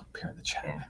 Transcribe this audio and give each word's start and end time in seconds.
Appear 0.00 0.30
in 0.30 0.36
the 0.36 0.42
chat. 0.42 0.64
Yeah. 0.64 0.82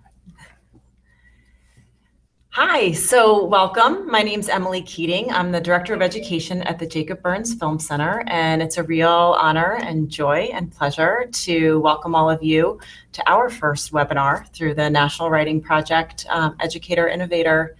Hi, 2.51 2.93
so 2.93 3.45
welcome. 3.47 4.11
My 4.11 4.23
name's 4.23 4.49
Emily 4.49 4.83
Keating. 4.83 5.33
I'm 5.33 5.53
the 5.53 5.61
Director 5.61 5.95
of 5.95 6.03
Education 6.03 6.61
at 6.63 6.79
the 6.79 6.87
Jacob 6.87 7.23
Burns 7.23 7.55
Film 7.55 7.79
Center, 7.79 8.23
and 8.27 8.61
it's 8.61 8.77
a 8.77 8.83
real 8.83 9.37
honor 9.41 9.79
and 9.81 10.11
joy 10.11 10.51
and 10.53 10.71
pleasure 10.71 11.27
to 11.33 11.81
welcome 11.81 12.15
all 12.15 12.29
of 12.29 12.43
you 12.43 12.79
to 13.13 13.31
our 13.31 13.49
first 13.49 13.93
webinar 13.93 14.47
through 14.53 14.75
the 14.75 14.91
National 14.91 15.31
Writing 15.31 15.63
Project 15.63 16.27
um, 16.29 16.55
Educator 16.61 17.09
Innovator 17.09 17.75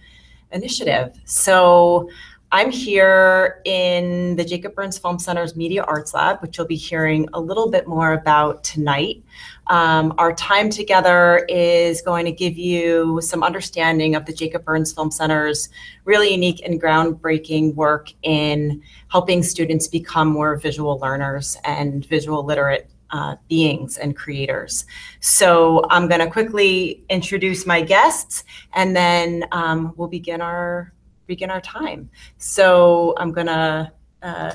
Initiative. 0.51 1.13
So 1.25 2.09
I'm 2.51 2.69
here 2.69 3.61
in 3.65 4.35
the 4.35 4.45
Jacob 4.45 4.75
Burns 4.75 4.97
Film 4.99 5.17
Center's 5.17 5.55
Media 5.55 5.83
Arts 5.83 6.13
Lab, 6.13 6.39
which 6.41 6.57
you'll 6.57 6.67
be 6.67 6.75
hearing 6.75 7.27
a 7.33 7.39
little 7.39 7.69
bit 7.69 7.87
more 7.87 8.13
about 8.13 8.63
tonight. 8.63 9.23
Um, 9.67 10.13
our 10.17 10.33
time 10.33 10.69
together 10.69 11.45
is 11.47 12.01
going 12.01 12.25
to 12.25 12.31
give 12.31 12.57
you 12.57 13.19
some 13.21 13.43
understanding 13.43 14.15
of 14.15 14.25
the 14.25 14.33
Jacob 14.33 14.65
Burns 14.65 14.91
Film 14.91 15.09
Center's 15.09 15.69
really 16.05 16.31
unique 16.31 16.61
and 16.65 16.81
groundbreaking 16.81 17.75
work 17.75 18.09
in 18.23 18.81
helping 19.09 19.41
students 19.43 19.87
become 19.87 20.27
more 20.27 20.55
visual 20.57 20.99
learners 20.99 21.57
and 21.63 22.05
visual 22.05 22.43
literate 22.43 22.89
uh, 23.11 23.35
beings 23.47 23.97
and 23.97 24.15
creators. 24.15 24.85
So 25.19 25.85
I'm 25.89 26.07
going 26.07 26.19
to 26.19 26.29
quickly 26.29 27.05
introduce 27.09 27.65
my 27.65 27.81
guests 27.81 28.43
and 28.73 28.95
then 28.95 29.45
um, 29.51 29.93
we'll 29.95 30.07
begin 30.07 30.41
our 30.41 30.93
begin 31.27 31.49
our 31.49 31.61
time. 31.61 32.09
So 32.37 33.13
I'm 33.17 33.31
gonna 33.31 33.93
uh, 34.21 34.53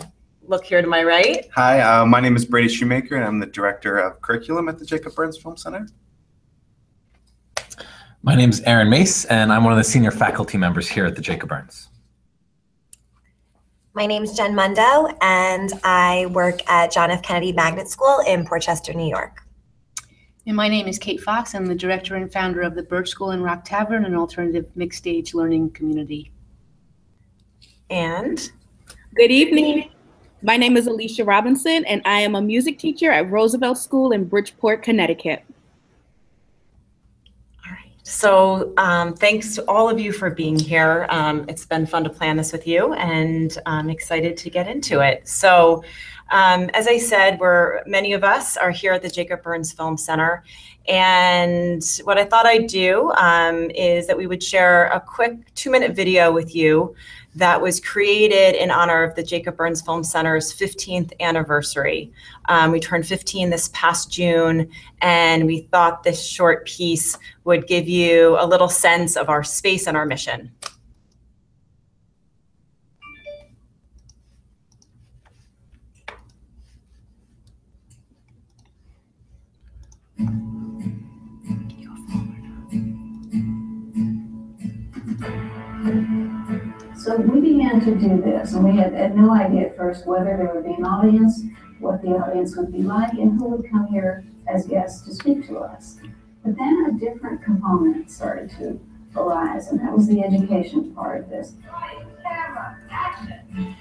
look 0.48 0.64
here 0.64 0.80
to 0.80 0.88
my 0.88 1.04
right. 1.04 1.46
Hi, 1.54 1.80
uh, 1.80 2.06
my 2.06 2.20
name 2.20 2.34
is 2.34 2.44
Brady 2.44 2.68
Shoemaker, 2.68 3.16
and 3.16 3.24
I'm 3.24 3.38
the 3.38 3.46
Director 3.46 3.98
of 3.98 4.20
Curriculum 4.22 4.68
at 4.68 4.78
the 4.78 4.86
Jacob 4.86 5.14
Burns 5.14 5.36
Film 5.36 5.56
Center. 5.56 5.86
My 8.22 8.34
name 8.34 8.50
is 8.50 8.60
Aaron 8.62 8.88
Mace, 8.88 9.26
and 9.26 9.52
I'm 9.52 9.62
one 9.62 9.72
of 9.72 9.78
the 9.78 9.84
senior 9.84 10.10
faculty 10.10 10.58
members 10.58 10.88
here 10.88 11.04
at 11.04 11.14
the 11.14 11.20
Jacob 11.20 11.50
Burns. 11.50 11.88
My 13.94 14.06
name 14.06 14.22
is 14.22 14.32
Jen 14.32 14.54
Mundo, 14.54 15.08
and 15.20 15.72
I 15.84 16.26
work 16.32 16.68
at 16.68 16.92
John 16.92 17.10
F. 17.10 17.22
Kennedy 17.22 17.52
Magnet 17.52 17.88
School 17.88 18.20
in 18.26 18.46
Port 18.46 18.62
Chester, 18.62 18.94
New 18.94 19.08
York. 19.08 19.42
And 20.46 20.56
my 20.56 20.68
name 20.68 20.88
is 20.88 20.98
Kate 20.98 21.20
Fox. 21.20 21.54
I'm 21.54 21.66
the 21.66 21.74
director 21.74 22.16
and 22.16 22.32
founder 22.32 22.62
of 22.62 22.74
the 22.74 22.82
Birch 22.82 23.10
School 23.10 23.30
and 23.30 23.44
Rock 23.44 23.64
Tavern, 23.64 24.06
an 24.06 24.14
alternative 24.14 24.66
mixed 24.74 24.98
stage 24.98 25.34
learning 25.34 25.70
community. 25.72 26.32
And 27.90 28.50
Good 29.14 29.30
evening. 29.30 29.90
My 30.40 30.56
name 30.56 30.76
is 30.76 30.86
Alicia 30.86 31.24
Robinson, 31.24 31.84
and 31.86 32.00
I 32.04 32.20
am 32.20 32.36
a 32.36 32.40
music 32.40 32.78
teacher 32.78 33.10
at 33.10 33.28
Roosevelt 33.28 33.76
School 33.76 34.12
in 34.12 34.24
Bridgeport, 34.24 34.84
Connecticut. 34.84 35.42
all 37.66 37.72
right. 37.72 37.90
So 38.04 38.72
um, 38.76 39.14
thanks 39.14 39.56
to 39.56 39.64
all 39.68 39.90
of 39.90 39.98
you 39.98 40.12
for 40.12 40.30
being 40.30 40.56
here. 40.56 41.08
Um, 41.10 41.44
it's 41.48 41.66
been 41.66 41.86
fun 41.86 42.04
to 42.04 42.10
plan 42.10 42.36
this 42.36 42.52
with 42.52 42.68
you, 42.68 42.92
and 42.92 43.58
I'm 43.66 43.90
excited 43.90 44.36
to 44.36 44.50
get 44.50 44.68
into 44.68 45.00
it. 45.00 45.26
So. 45.26 45.82
Um, 46.30 46.68
as 46.74 46.86
I 46.86 46.98
said, 46.98 47.40
we're 47.40 47.82
many 47.86 48.12
of 48.12 48.22
us 48.22 48.58
are 48.58 48.70
here 48.70 48.92
at 48.92 49.00
the 49.00 49.08
Jacob 49.08 49.42
Burns 49.42 49.72
Film 49.72 49.96
Center, 49.96 50.44
and 50.86 51.82
what 52.04 52.18
I 52.18 52.24
thought 52.24 52.44
I'd 52.44 52.66
do 52.66 53.12
um, 53.12 53.70
is 53.70 54.06
that 54.06 54.18
we 54.18 54.26
would 54.26 54.42
share 54.42 54.88
a 54.88 55.00
quick 55.00 55.54
two-minute 55.54 55.96
video 55.96 56.30
with 56.30 56.54
you 56.54 56.94
that 57.38 57.62
was 57.62 57.78
created 57.78 58.60
in 58.60 58.70
honor 58.70 59.04
of 59.04 59.14
the 59.14 59.22
Jacob 59.22 59.56
Burns 59.56 59.80
Film 59.80 60.02
Center's 60.02 60.52
15th 60.52 61.12
anniversary. 61.20 62.12
Um, 62.48 62.72
we 62.72 62.80
turned 62.80 63.06
15 63.06 63.50
this 63.50 63.70
past 63.72 64.10
June, 64.10 64.68
and 65.00 65.46
we 65.46 65.60
thought 65.70 66.02
this 66.02 66.24
short 66.24 66.66
piece 66.66 67.16
would 67.44 67.68
give 67.68 67.88
you 67.88 68.36
a 68.40 68.46
little 68.46 68.68
sense 68.68 69.16
of 69.16 69.28
our 69.28 69.44
space 69.44 69.86
and 69.86 69.96
our 69.96 70.04
mission. 70.04 70.50
So 87.08 87.16
we 87.16 87.40
began 87.40 87.80
to 87.86 87.94
do 87.94 88.20
this, 88.20 88.52
and 88.52 88.62
we 88.62 88.76
had, 88.76 88.92
had 88.92 89.16
no 89.16 89.32
idea 89.32 89.68
at 89.68 89.78
first 89.78 90.06
whether 90.06 90.36
there 90.36 90.52
would 90.54 90.66
be 90.66 90.74
an 90.74 90.84
audience, 90.84 91.42
what 91.78 92.02
the 92.02 92.08
audience 92.08 92.54
would 92.54 92.70
be 92.70 92.82
like, 92.82 93.14
and 93.14 93.40
who 93.40 93.48
would 93.48 93.70
come 93.70 93.86
here 93.86 94.26
as 94.46 94.66
guests 94.66 95.06
to 95.06 95.14
speak 95.14 95.46
to 95.46 95.56
us. 95.56 95.96
But 96.44 96.58
then 96.58 96.84
a 96.86 96.98
different 96.98 97.42
component 97.42 98.10
started 98.10 98.50
to 98.58 98.78
arise, 99.16 99.68
and 99.68 99.80
that 99.80 99.90
was 99.90 100.06
the 100.06 100.22
education 100.22 100.94
part 100.94 101.22
of 101.22 101.30
this. 101.30 101.54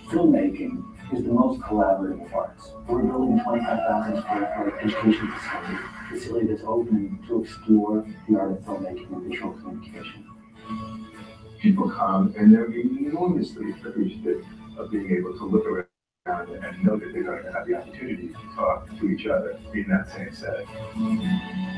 filmmaking 0.09 0.85
is 1.11 1.25
the 1.25 1.33
most 1.33 1.59
collaborative 1.59 2.25
of 2.25 2.33
arts. 2.33 2.71
We're 2.87 3.03
building 3.03 3.41
25,000 3.43 4.21
square 4.21 4.53
foot 4.55 4.73
education 4.81 5.33
facility, 5.33 5.77
facility 6.11 6.47
that's 6.47 6.63
open 6.63 7.19
to 7.27 7.43
explore 7.43 8.07
the 8.29 8.39
art 8.39 8.51
of 8.51 8.59
filmmaking 8.59 9.11
and 9.11 9.29
visual 9.29 9.51
communication. 9.51 10.23
People 11.59 11.89
come 11.89 12.33
and 12.37 12.53
they're 12.53 12.71
enormously 12.71 13.71
appreciative 13.71 14.45
of 14.77 14.91
being 14.91 15.11
able 15.11 15.37
to 15.37 15.45
look 15.45 15.65
around 15.65 15.87
and 16.49 16.83
know 16.83 16.97
that 16.97 17.13
they're 17.13 17.23
going 17.23 17.43
to 17.43 17.51
have 17.51 17.67
the 17.67 17.75
opportunity 17.75 18.27
to 18.27 18.55
talk 18.55 18.87
to 18.99 19.09
each 19.09 19.27
other 19.27 19.57
in 19.73 19.85
that 19.87 20.09
same 20.09 20.33
setting. 20.33 20.67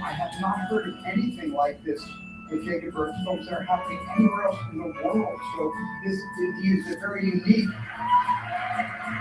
I 0.04 0.12
have 0.12 0.42
not 0.42 0.60
heard 0.70 0.90
of 0.90 0.96
anything 1.06 1.54
like 1.54 1.84
this 1.84 2.04
with 2.50 2.66
Jacob 2.66 2.94
Burns 2.94 3.16
Film 3.26 3.44
Center 3.44 3.64
happening 3.64 4.00
anywhere 4.18 4.48
else 4.48 4.58
in 4.72 4.78
the 4.80 4.94
world. 5.04 5.40
So 5.58 5.72
this 6.04 6.16
is 6.16 6.88
is 6.88 6.96
very 7.00 7.26
unique. 7.26 7.70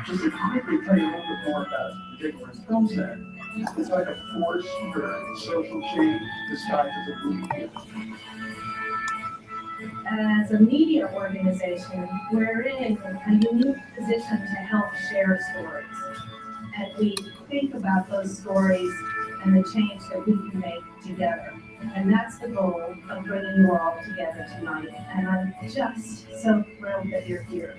Just 0.07 0.23
to 0.23 0.31
quickly 0.31 0.79
tell 0.85 0.97
you 0.97 1.05
a 1.05 1.11
little 1.11 1.21
bit 1.21 1.51
more 1.51 1.63
about 1.67 1.93
the 2.13 2.17
Jacob 2.19 2.41
Burns 2.41 2.61
Film 2.67 2.89
Center. 2.89 3.25
It's 3.57 3.91
like 3.91 4.07
a 4.07 4.17
force 4.35 4.67
for 4.93 5.35
social 5.37 5.83
change 5.95 6.23
disguised 6.51 6.95
as 6.95 7.09
a 7.09 7.27
movie. 7.27 7.71
Uh, 9.81 10.43
as 10.43 10.51
a 10.51 10.59
media 10.59 11.09
organization, 11.15 12.09
we're 12.33 12.63
in 12.63 12.97
a 12.99 13.33
unique 13.33 13.77
position 13.97 14.41
to 14.41 14.57
help 14.69 14.87
share 15.09 15.39
stories. 15.53 15.85
And 16.77 16.99
we 16.99 17.15
think 17.49 17.75
about 17.75 18.11
those 18.11 18.39
stories 18.39 18.93
and 19.45 19.57
the 19.57 19.63
change 19.73 20.03
that 20.11 20.27
we 20.27 20.33
can 20.51 20.59
make 20.61 20.83
together. 21.05 21.55
And 21.95 22.13
that's 22.13 22.39
the 22.39 22.49
goal 22.49 22.93
of 23.09 23.25
bringing 23.25 23.55
you 23.59 23.71
all 23.73 23.97
together 24.05 24.49
tonight. 24.59 24.89
And 25.15 25.29
I'm 25.29 25.55
just 25.63 26.27
so 26.43 26.65
thrilled 26.79 27.13
that 27.13 27.29
you're 27.29 27.45
here. 27.45 27.79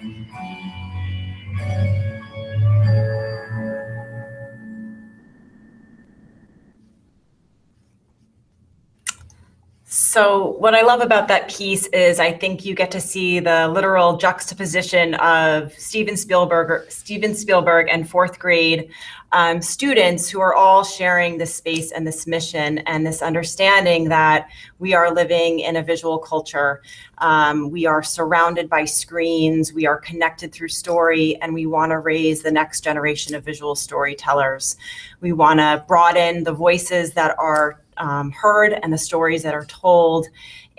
So, 9.91 10.51
what 10.59 10.75
I 10.75 10.83
love 10.83 11.01
about 11.01 11.27
that 11.29 11.49
piece 11.49 11.87
is 11.87 12.19
I 12.19 12.31
think 12.31 12.63
you 12.63 12.75
get 12.75 12.91
to 12.91 13.01
see 13.01 13.39
the 13.39 13.67
literal 13.69 14.17
juxtaposition 14.17 15.15
of 15.15 15.73
Steven 15.79 16.15
Spielberg, 16.15 16.91
Steven 16.91 17.33
Spielberg, 17.33 17.87
and 17.89 18.07
fourth 18.07 18.37
grade 18.37 18.91
um, 19.31 19.63
students 19.63 20.29
who 20.29 20.39
are 20.41 20.53
all 20.53 20.83
sharing 20.83 21.39
this 21.39 21.55
space 21.55 21.91
and 21.91 22.05
this 22.05 22.27
mission 22.27 22.79
and 22.79 23.05
this 23.05 23.23
understanding 23.23 24.09
that 24.09 24.49
we 24.77 24.93
are 24.93 25.11
living 25.11 25.59
in 25.59 25.75
a 25.75 25.83
visual 25.83 26.19
culture. 26.19 26.83
Um, 27.17 27.71
we 27.71 27.87
are 27.87 28.03
surrounded 28.03 28.69
by 28.69 28.85
screens. 28.85 29.73
We 29.73 29.87
are 29.87 29.97
connected 29.97 30.51
through 30.51 30.69
story, 30.69 31.35
and 31.41 31.51
we 31.51 31.65
want 31.65 31.91
to 31.91 31.97
raise 31.99 32.43
the 32.43 32.51
next 32.51 32.81
generation 32.81 33.33
of 33.33 33.43
visual 33.43 33.73
storytellers. 33.73 34.77
We 35.19 35.33
want 35.33 35.59
to 35.59 35.83
broaden 35.87 36.43
the 36.43 36.53
voices 36.53 37.13
that 37.13 37.35
are 37.39 37.81
um, 37.99 38.31
heard 38.31 38.73
and 38.73 38.91
the 38.91 38.97
stories 38.97 39.43
that 39.43 39.53
are 39.53 39.65
told. 39.65 40.27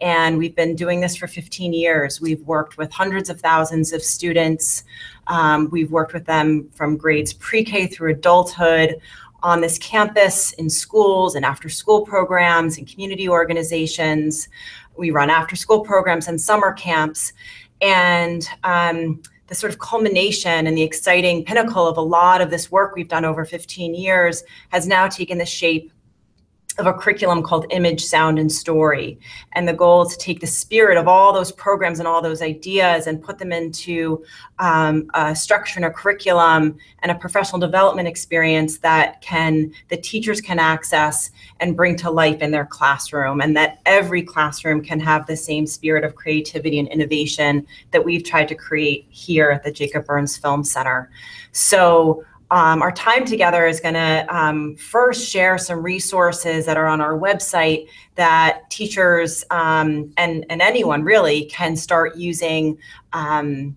And 0.01 0.39
we've 0.39 0.57
been 0.57 0.75
doing 0.75 1.01
this 1.01 1.17
for 1.17 1.27
15 1.27 1.73
years. 1.73 2.21
We've 2.21 2.41
worked 2.43 2.79
with 2.79 2.91
hundreds 2.91 3.29
of 3.29 3.41
thousands 3.41 3.93
of 3.93 4.03
students. 4.03 4.85
Um, 5.27 5.69
we've 5.71 5.91
worked 5.91 6.15
with 6.15 6.25
them 6.25 6.69
from 6.75 6.97
grades 6.97 7.33
pre 7.35 7.65
K 7.65 7.87
through 7.87 8.13
adulthood 8.13 9.01
on 9.43 9.61
this 9.61 9.79
campus, 9.79 10.53
in 10.55 10.69
schools 10.69 11.35
and 11.35 11.45
after 11.45 11.69
school 11.69 12.03
programs 12.05 12.79
and 12.79 12.87
community 12.87 13.29
organizations. 13.29 14.49
We 14.97 15.11
run 15.11 15.31
after 15.31 15.57
school 15.57 15.81
programs 15.81 16.29
and 16.29 16.41
summer 16.41 16.73
camps. 16.73 17.33
And 17.81 18.47
um, 18.65 19.23
the 19.47 19.55
sort 19.55 19.73
of 19.73 19.79
culmination 19.79 20.67
and 20.67 20.77
the 20.77 20.83
exciting 20.83 21.45
pinnacle 21.45 21.87
of 21.87 21.97
a 21.97 22.03
lot 22.03 22.41
of 22.41 22.51
this 22.51 22.71
work 22.71 22.95
we've 22.95 23.09
done 23.09 23.25
over 23.25 23.45
15 23.45 23.95
years 23.95 24.45
has 24.69 24.87
now 24.87 25.09
taken 25.09 25.39
the 25.39 25.47
shape 25.47 25.91
of 26.79 26.87
a 26.87 26.93
curriculum 26.93 27.43
called 27.43 27.67
Image, 27.71 28.05
Sound, 28.05 28.39
and 28.39 28.51
Story. 28.51 29.19
And 29.53 29.67
the 29.67 29.73
goal 29.73 30.07
is 30.07 30.17
to 30.17 30.19
take 30.19 30.41
the 30.41 30.47
spirit 30.47 30.97
of 30.97 31.09
all 31.09 31.33
those 31.33 31.53
programs 31.53 31.99
and 31.99 32.09
all 32.09 32.23
those 32.23 32.43
ideas 32.43 33.07
and 33.07 33.23
put 33.23 33.39
them 33.39 33.53
into 33.53 34.25
um, 34.59 35.11
a 35.15 35.35
structure 35.35 35.79
and 35.79 35.85
a 35.85 35.91
curriculum 35.91 36.77
and 37.03 37.11
a 37.11 37.15
professional 37.15 37.59
development 37.59 38.09
experience 38.09 38.79
that 38.79 39.21
can 39.21 39.73
the 39.89 39.97
teachers 39.97 40.41
can 40.41 40.59
access 40.59 41.31
and 41.61 41.77
bring 41.77 41.97
to 41.97 42.11
life 42.11 42.41
in 42.43 42.51
their 42.51 42.67
classroom 42.67 43.41
and 43.41 43.57
that 43.57 43.81
every 43.87 44.23
classroom 44.23 44.83
can 44.83 45.01
have 45.01 45.27
the 45.27 45.37
same 45.37 45.67
spirit 45.67 46.05
of 46.05 46.15
creativity 46.15 46.79
and 46.79 46.89
innovation 46.89 47.67
that 47.91 48.05
we've 48.05 48.25
tried 48.25 48.49
to 48.49 48.55
create 48.55 49.07
here 49.11 49.51
at 49.51 49.63
the 49.63 49.71
Jacob 49.71 50.07
Burns 50.07 50.37
Film 50.37 50.63
Center. 50.63 51.11
So 51.53 52.25
um, 52.51 52.83
our 52.83 52.93
time 52.93 53.25
together 53.25 53.67
is 53.67 53.81
going 53.81 53.95
to 53.95 54.27
um, 54.29 54.75
first 54.77 55.29
share 55.29 55.57
some 55.57 55.83
resources 55.83 56.67
that 56.67 56.77
are 56.77 56.87
on 56.87 57.01
our 57.01 57.19
website 57.19 57.87
that 58.17 58.69
teachers 58.71 59.45
um, 59.51 60.13
and, 60.17 60.45
and 60.51 60.61
anyone 60.61 61.03
really 61.03 61.45
can 61.45 61.77
start 61.77 62.17
using 62.17 62.77
um, 63.13 63.77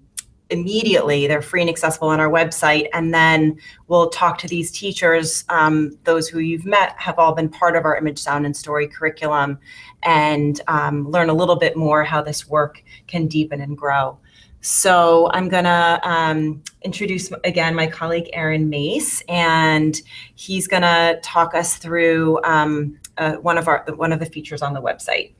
immediately. 0.49 1.27
They're 1.27 1.41
free 1.41 1.61
and 1.61 1.69
accessible 1.69 2.07
on 2.07 2.19
our 2.19 2.29
website. 2.29 2.87
And 2.93 3.13
then 3.13 3.57
we'll 3.87 4.09
talk 4.09 4.37
to 4.39 4.47
these 4.47 4.71
teachers. 4.71 5.45
Um, 5.49 5.97
those 6.03 6.27
who 6.27 6.39
you've 6.39 6.65
met 6.65 6.95
have 6.97 7.19
all 7.19 7.33
been 7.33 7.49
part 7.49 7.75
of 7.75 7.85
our 7.85 7.97
image, 7.97 8.19
sound, 8.19 8.45
and 8.45 8.55
story 8.55 8.87
curriculum 8.87 9.59
and 10.03 10.61
um, 10.67 11.09
learn 11.09 11.29
a 11.29 11.33
little 11.33 11.55
bit 11.55 11.75
more 11.75 12.03
how 12.03 12.21
this 12.21 12.47
work 12.47 12.83
can 13.07 13.27
deepen 13.27 13.61
and 13.61 13.77
grow. 13.77 14.17
So 14.63 15.29
I'm 15.33 15.49
going 15.49 15.65
to 15.65 15.99
um, 16.03 16.63
introduce 16.83 17.29
again 17.43 17.75
my 17.75 17.85
colleague 17.85 18.29
Aaron 18.31 18.69
Mace, 18.69 19.21
and 19.27 20.01
he's 20.35 20.69
going 20.69 20.83
to 20.83 21.19
talk 21.21 21.53
us 21.53 21.75
through 21.75 22.41
um, 22.45 22.97
uh, 23.17 23.33
one 23.33 23.57
of 23.57 23.67
our 23.67 23.83
one 23.97 24.13
of 24.13 24.21
the 24.21 24.25
features 24.25 24.61
on 24.61 24.73
the 24.73 24.81
website. 24.81 25.33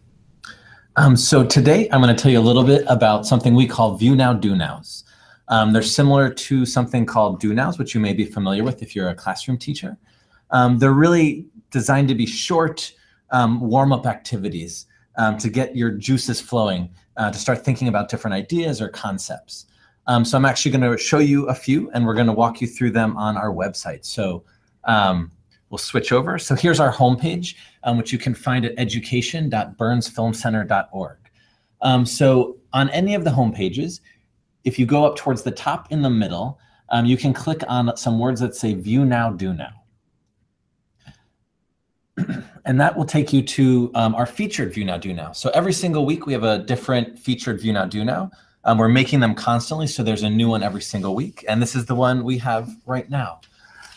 Um, 0.98 1.16
so 1.16 1.46
today 1.46 1.88
I'm 1.92 2.02
going 2.02 2.14
to 2.14 2.22
tell 2.22 2.34
you 2.34 2.40
a 2.40 2.42
little 2.42 2.66
bit 2.66 2.84
about 2.90 3.26
something 3.26 3.56
we 3.56 3.66
call 3.66 3.96
View 3.96 4.14
Now 4.14 4.34
Do 4.34 4.58
Nows. 4.58 5.06
Um, 5.48 5.72
they're 5.72 5.84
similar 5.84 6.30
to 6.30 6.66
something 6.66 7.06
called 7.06 7.40
Do 7.40 7.54
Nows, 7.54 7.80
which 7.80 7.96
you 7.96 8.02
may 8.02 8.12
be 8.12 8.26
familiar 8.26 8.66
with 8.66 8.82
if 8.82 8.94
you're 8.94 9.08
a 9.08 9.16
classroom 9.16 9.58
teacher. 9.58 9.98
Um, 10.52 10.80
they're 10.80 10.92
really 10.92 11.46
designed 11.72 12.10
to 12.10 12.16
be 12.16 12.26
short 12.26 12.92
um, 13.32 13.62
warm 13.62 13.94
up 13.94 14.06
activities 14.06 14.86
to 15.40 15.50
get 15.50 15.78
your 15.78 15.92
juices 15.92 16.42
flowing 16.42 16.90
uh, 17.18 17.32
to 17.32 17.38
start 17.38 17.64
thinking 17.64 17.88
about 17.88 18.10
different 18.10 18.34
ideas 18.34 18.82
or 18.82 18.90
concepts. 18.90 19.68
Um, 20.08 20.26
so 20.26 20.36
I'm 20.38 20.46
actually 20.46 20.72
going 20.72 20.92
to 20.92 20.98
show 20.98 21.20
you 21.20 21.48
a 21.48 21.54
few 21.54 21.92
and 21.92 22.04
we're 22.06 22.16
going 22.16 22.28
to 22.28 22.34
walk 22.34 22.60
you 22.62 22.68
through 22.68 22.92
them 22.92 23.16
on 23.16 23.38
our 23.38 23.54
website. 23.54 24.04
So 24.06 24.44
um, 24.84 25.32
we'll 25.70 25.78
switch 25.78 26.12
over. 26.12 26.38
So 26.38 26.56
here's 26.56 26.80
our 26.80 26.92
homepage, 26.92 27.56
um, 27.84 27.98
which 27.98 28.12
you 28.12 28.20
can 28.20 28.34
find 28.34 28.66
at 28.66 28.74
education.burnsfilmcenter.org. 28.78 31.18
Um, 31.82 32.06
so 32.06 32.58
on 32.74 32.90
any 32.90 33.16
of 33.16 33.24
the 33.24 33.30
homepages, 33.30 34.02
if 34.64 34.80
you 34.80 34.86
go 34.86 35.06
up 35.06 35.16
towards 35.16 35.44
the 35.44 35.52
top 35.52 35.92
in 35.92 36.02
the 36.02 36.10
middle, 36.10 36.60
um, 36.90 37.06
you 37.06 37.16
can 37.18 37.34
click 37.34 37.64
on 37.68 37.96
some 37.98 38.20
words 38.20 38.40
that 38.42 38.56
say 38.56 38.74
view 38.74 39.06
now, 39.06 39.32
do 39.32 39.54
now. 39.54 39.83
And 42.66 42.80
that 42.80 42.96
will 42.96 43.06
take 43.06 43.34
you 43.34 43.42
to 43.42 43.92
um, 43.94 44.16
our 44.16 44.26
featured 44.26 44.74
View 44.74 44.86
Now 44.86 44.98
Do 44.98 45.14
Now. 45.14 45.32
So 45.32 45.50
every 45.54 45.74
single 45.74 46.06
week 46.06 46.26
we 46.26 46.34
have 46.34 46.44
a 46.44 46.60
different 46.60 47.20
featured 47.20 47.60
View 47.60 47.74
Now 47.74 47.86
Do 47.86 48.06
Now. 48.06 48.32
Um, 48.64 48.78
we're 48.78 48.88
making 48.88 49.20
them 49.20 49.36
constantly, 49.36 49.88
so 49.88 50.04
there's 50.04 50.24
a 50.24 50.30
new 50.30 50.48
one 50.48 50.64
every 50.64 50.82
single 50.82 51.16
week, 51.16 51.44
and 51.50 51.62
this 51.62 51.76
is 51.76 51.86
the 51.86 51.96
one 51.96 52.24
we 52.24 52.38
have 52.38 52.70
right 52.86 53.10
now. 53.10 53.42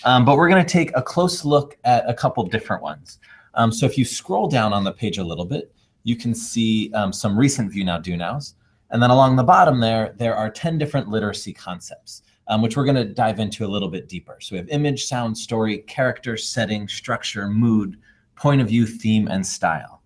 Um, 0.05 0.25
but 0.25 0.37
we're 0.37 0.49
going 0.49 0.65
to 0.65 0.69
take 0.71 0.97
a 0.97 1.03
close 1.03 1.45
look 1.45 1.77
at 1.85 2.09
a 2.09 2.15
couple 2.15 2.43
different 2.45 2.83
ones. 2.83 3.19
Um, 3.55 3.71
so 3.71 3.87
if 3.87 3.97
you 3.97 4.05
scroll 4.05 4.49
down 4.49 4.73
on 4.73 4.83
the 4.83 4.93
page 4.93 5.19
a 5.19 5.25
little 5.25 5.45
bit, 5.45 5.73
you 6.03 6.17
can 6.17 6.35
see 6.35 6.93
um, 6.95 7.13
some 7.13 7.39
recent 7.39 7.71
View 7.73 7.85
Now 7.85 7.99
Do 7.99 8.17
Nows. 8.17 8.55
And 8.91 9.03
then 9.03 9.11
along 9.11 9.37
the 9.37 9.45
bottom 9.45 9.81
there, 9.81 10.15
there 10.19 10.37
are 10.37 10.51
10 10.51 10.79
different 10.79 11.09
literacy 11.09 11.53
concepts, 11.53 12.23
um, 12.49 12.63
which 12.63 12.77
we're 12.77 12.85
going 12.85 12.97
to 12.97 13.05
dive 13.05 13.39
into 13.39 13.65
a 13.65 13.69
little 13.69 13.89
bit 13.89 14.09
deeper. 14.09 14.39
So 14.41 14.55
we 14.55 14.59
have 14.59 14.69
image, 14.69 15.07
sound, 15.07 15.37
story, 15.37 15.79
character, 15.79 16.37
setting, 16.37 16.87
structure, 16.87 17.49
mood, 17.49 17.99
point 18.37 18.61
of 18.61 18.69
view, 18.69 18.87
theme, 18.87 19.29
and 19.29 19.47
style. 19.47 20.03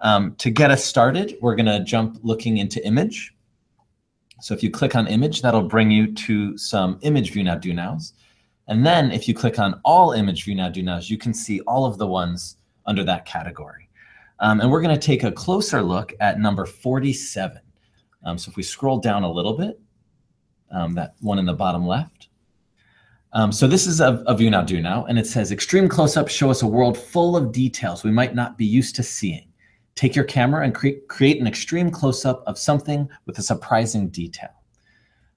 Um, 0.00 0.34
to 0.36 0.50
get 0.50 0.70
us 0.70 0.84
started, 0.84 1.36
we're 1.40 1.54
going 1.54 1.66
to 1.66 1.82
jump 1.84 2.18
looking 2.22 2.58
into 2.58 2.84
image. 2.84 3.34
So 4.40 4.52
if 4.52 4.62
you 4.62 4.70
click 4.70 4.96
on 4.96 5.06
image, 5.06 5.40
that'll 5.42 5.68
bring 5.68 5.90
you 5.90 6.12
to 6.12 6.58
some 6.58 6.98
image 7.02 7.32
view 7.32 7.44
now 7.44 7.54
do 7.54 7.72
nows. 7.72 8.14
And 8.66 8.84
then 8.84 9.12
if 9.12 9.28
you 9.28 9.34
click 9.34 9.58
on 9.58 9.80
all 9.84 10.12
image 10.12 10.44
view 10.44 10.56
now 10.56 10.68
do 10.68 10.82
nows, 10.82 11.08
you 11.08 11.18
can 11.18 11.32
see 11.32 11.60
all 11.60 11.84
of 11.84 11.98
the 11.98 12.06
ones 12.06 12.56
under 12.86 13.04
that 13.04 13.24
category. 13.24 13.88
Um, 14.40 14.60
and 14.60 14.70
we're 14.70 14.82
going 14.82 14.98
to 14.98 15.06
take 15.06 15.22
a 15.22 15.30
closer 15.30 15.82
look 15.82 16.12
at 16.18 16.40
number 16.40 16.66
47. 16.66 17.60
Um, 18.24 18.38
so 18.38 18.50
if 18.50 18.56
we 18.56 18.64
scroll 18.64 18.98
down 18.98 19.22
a 19.22 19.30
little 19.30 19.56
bit, 19.56 19.80
um, 20.72 20.94
that 20.94 21.14
one 21.20 21.38
in 21.38 21.46
the 21.46 21.52
bottom 21.52 21.86
left, 21.86 22.28
um, 23.34 23.50
so 23.52 23.66
this 23.66 23.86
is 23.86 24.00
a, 24.00 24.22
a 24.26 24.36
view 24.36 24.50
now 24.50 24.62
do 24.62 24.80
now, 24.80 25.04
and 25.06 25.18
it 25.18 25.26
says 25.26 25.52
extreme 25.52 25.88
close-up 25.88 26.28
show 26.28 26.50
us 26.50 26.62
a 26.62 26.66
world 26.66 26.98
full 26.98 27.36
of 27.36 27.52
details 27.52 28.04
we 28.04 28.10
might 28.10 28.34
not 28.34 28.58
be 28.58 28.66
used 28.66 28.94
to 28.96 29.02
seeing. 29.02 29.48
Take 29.94 30.14
your 30.14 30.24
camera 30.24 30.64
and 30.64 30.74
cre 30.74 30.88
create 31.08 31.40
an 31.40 31.46
extreme 31.46 31.90
close-up 31.90 32.42
of 32.46 32.58
something 32.58 33.08
with 33.26 33.38
a 33.38 33.42
surprising 33.42 34.08
detail. 34.08 34.50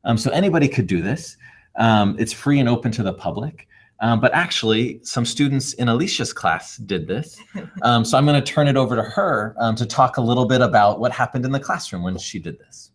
Um, 0.03 0.18
so 0.18 0.30
anybody 0.31 0.68
could 0.68 0.88
do 0.88 1.01
this. 1.01 1.38
Um, 1.77 2.15
it's 2.19 2.33
free 2.33 2.59
and 2.59 2.69
open 2.69 2.92
to 2.94 3.03
the 3.03 3.13
public. 3.13 3.68
Um, 4.01 4.19
but 4.19 4.33
actually, 4.33 5.00
some 5.03 5.25
students 5.25 5.74
in 5.74 5.88
Alicia's 5.88 6.33
class 6.33 6.77
did 6.77 7.07
this. 7.07 7.39
Um, 7.81 8.03
so 8.03 8.18
I'm 8.18 8.25
going 8.25 8.42
to 8.42 8.53
turn 8.53 8.68
it 8.68 8.77
over 8.77 8.95
to 8.95 9.03
her 9.03 9.56
um, 9.59 9.75
to 9.75 9.86
talk 9.86 10.18
a 10.18 10.21
little 10.21 10.45
bit 10.45 10.62
about 10.62 11.00
what 11.00 11.12
happened 11.12 11.45
in 11.45 11.51
the 11.51 11.59
classroom 11.59 12.01
when 12.01 12.18
she 12.18 12.39
did 12.39 12.57
this. 12.57 12.92